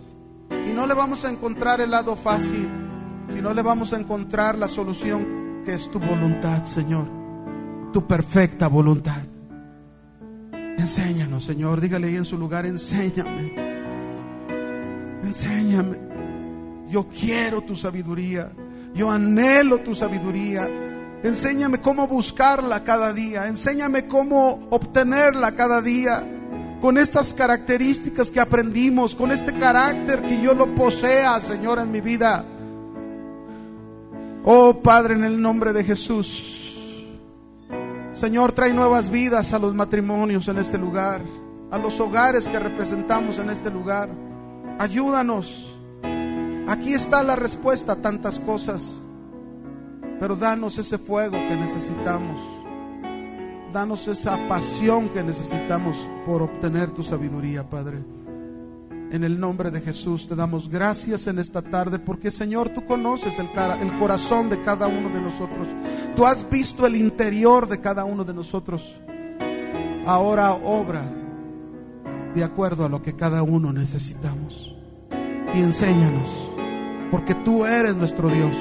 Y 0.50 0.72
no 0.72 0.88
le 0.88 0.94
vamos 0.94 1.26
a 1.26 1.32
encontrar 1.32 1.82
el 1.82 1.92
lado 1.92 2.16
fácil, 2.16 2.70
sino 3.28 3.54
le 3.54 3.62
vamos 3.62 3.92
a 3.94 3.98
encontrar 3.98 4.58
la 4.58 4.68
solución 4.68 5.64
que 5.66 5.74
es 5.74 5.92
tu 5.92 6.00
voluntad, 6.00 6.64
Señor. 6.64 7.21
Tu 7.94 8.08
perfecta 8.08 8.68
voluntad. 8.68 9.22
Enséñanos, 10.78 11.44
Señor. 11.44 11.82
Dígale 11.82 12.08
ahí 12.08 12.16
en 12.16 12.26
su 12.26 12.38
lugar, 12.38 12.66
enséñame. 12.66 13.54
Enséñame. 15.24 15.98
Yo 16.90 17.08
quiero 17.08 17.62
tu 17.62 17.76
sabiduría. 17.76 18.52
Yo 18.94 19.12
anhelo 19.12 19.80
tu 19.80 19.94
sabiduría. 19.94 20.70
Enséñame 21.24 21.80
cómo 21.80 22.08
buscarla 22.08 22.84
cada 22.84 23.14
día. 23.14 23.48
Enséñame 23.48 24.08
cómo 24.08 24.68
obtenerla 24.70 25.54
cada 25.56 25.82
día. 25.82 26.24
Con 26.82 26.98
estas 26.98 27.34
características 27.34 28.32
que 28.32 28.40
aprendimos, 28.40 29.16
con 29.16 29.32
este 29.32 29.54
carácter 29.54 30.24
que 30.24 30.42
yo 30.42 30.56
lo 30.56 30.74
posea, 30.74 31.40
Señor, 31.40 31.80
en 31.80 31.92
mi 31.92 32.02
vida. 32.02 32.44
Oh 34.44 34.82
Padre, 34.82 35.14
en 35.14 35.24
el 35.24 35.40
nombre 35.40 35.74
de 35.74 35.84
Jesús. 35.84 36.61
Señor, 38.22 38.52
trae 38.52 38.72
nuevas 38.72 39.10
vidas 39.10 39.52
a 39.52 39.58
los 39.58 39.74
matrimonios 39.74 40.48
en 40.48 40.60
este 40.60 40.78
lugar, 40.78 41.24
a 41.72 41.80
los 41.80 42.00
hogares 42.00 42.48
que 42.48 42.60
representamos 42.60 43.40
en 43.40 43.50
este 43.50 43.72
lugar. 43.72 44.10
Ayúdanos. 44.78 45.76
Aquí 46.68 46.94
está 46.94 47.24
la 47.24 47.36
respuesta 47.36 47.94
a 47.94 47.96
tantas 47.96 48.38
cosas. 48.38 49.02
Pero 50.20 50.36
danos 50.36 50.78
ese 50.78 51.00
fuego 51.00 51.32
que 51.32 51.56
necesitamos. 51.56 52.40
Danos 53.74 54.08
esa 54.08 54.38
pasión 54.48 55.10
que 55.10 55.24
necesitamos 55.24 55.98
por 56.24 56.44
obtener 56.44 56.92
tu 56.92 57.02
sabiduría, 57.02 57.68
Padre. 57.68 58.04
En 59.12 59.26
el 59.26 59.38
nombre 59.38 59.72
de 59.72 59.82
Jesús 59.82 60.26
te 60.26 60.36
damos 60.36 60.70
gracias 60.70 61.28
en 61.28 61.38
esta 61.38 61.62
tarde 61.62 62.00
porque 62.00 62.32
Señor 62.32 62.70
tú 62.70 62.86
conoces 62.86 63.40
el, 63.40 63.50
el, 63.82 64.00
corazón 64.00 64.50
de 64.50 64.62
cada 64.62 64.88
uno 64.88 65.10
de 65.10 65.20
nosotros. 65.20 65.68
Tú 66.16 66.26
has 66.26 66.48
visto 66.50 66.86
el 66.86 66.96
interior 66.96 67.68
de 67.68 67.80
cada 67.80 68.04
uno 68.04 68.24
de 68.24 68.34
nosotros. 68.34 69.00
Ahora 70.06 70.54
obra 70.54 71.04
de 72.36 72.44
acuerdo 72.44 72.86
a 72.86 72.90
lo 72.90 73.02
que 73.02 73.16
cada 73.16 73.44
uno 73.44 73.72
necesitamos. 73.72 74.76
Y 75.54 75.62
enséñanos 75.62 76.30
porque 77.12 77.36
tú 77.36 77.66
eres 77.66 77.96
nuestro 77.96 78.30
Dios. 78.30 78.56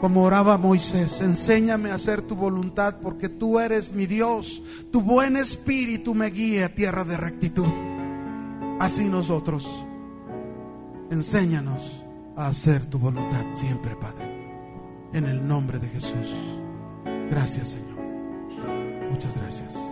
Como 0.00 0.24
oraba 0.24 0.58
Moisés, 0.58 1.20
enséñame 1.20 1.92
a 1.92 1.94
hacer 1.94 2.22
tu 2.22 2.34
voluntad 2.34 2.96
porque 3.00 3.28
tú 3.28 3.60
eres 3.60 3.92
mi 3.92 4.06
Dios. 4.06 4.62
Tu 4.90 5.00
buen 5.00 5.36
espíritu 5.36 6.14
me 6.14 6.30
guía 6.30 6.66
a 6.66 6.68
tierra 6.70 7.04
de 7.04 7.16
rectitud. 7.16 7.72
Así 8.80 9.04
nosotros, 9.04 9.68
enséñanos 11.10 12.02
a 12.36 12.48
hacer 12.48 12.86
tu 12.86 12.98
voluntad 12.98 13.44
siempre, 13.52 13.94
Padre. 13.94 14.31
En 15.12 15.26
el 15.26 15.46
nombre 15.46 15.78
de 15.78 15.88
Jesús. 15.88 16.34
Gracias, 17.30 17.68
Señor. 17.68 18.00
Muchas 19.10 19.36
gracias. 19.36 19.91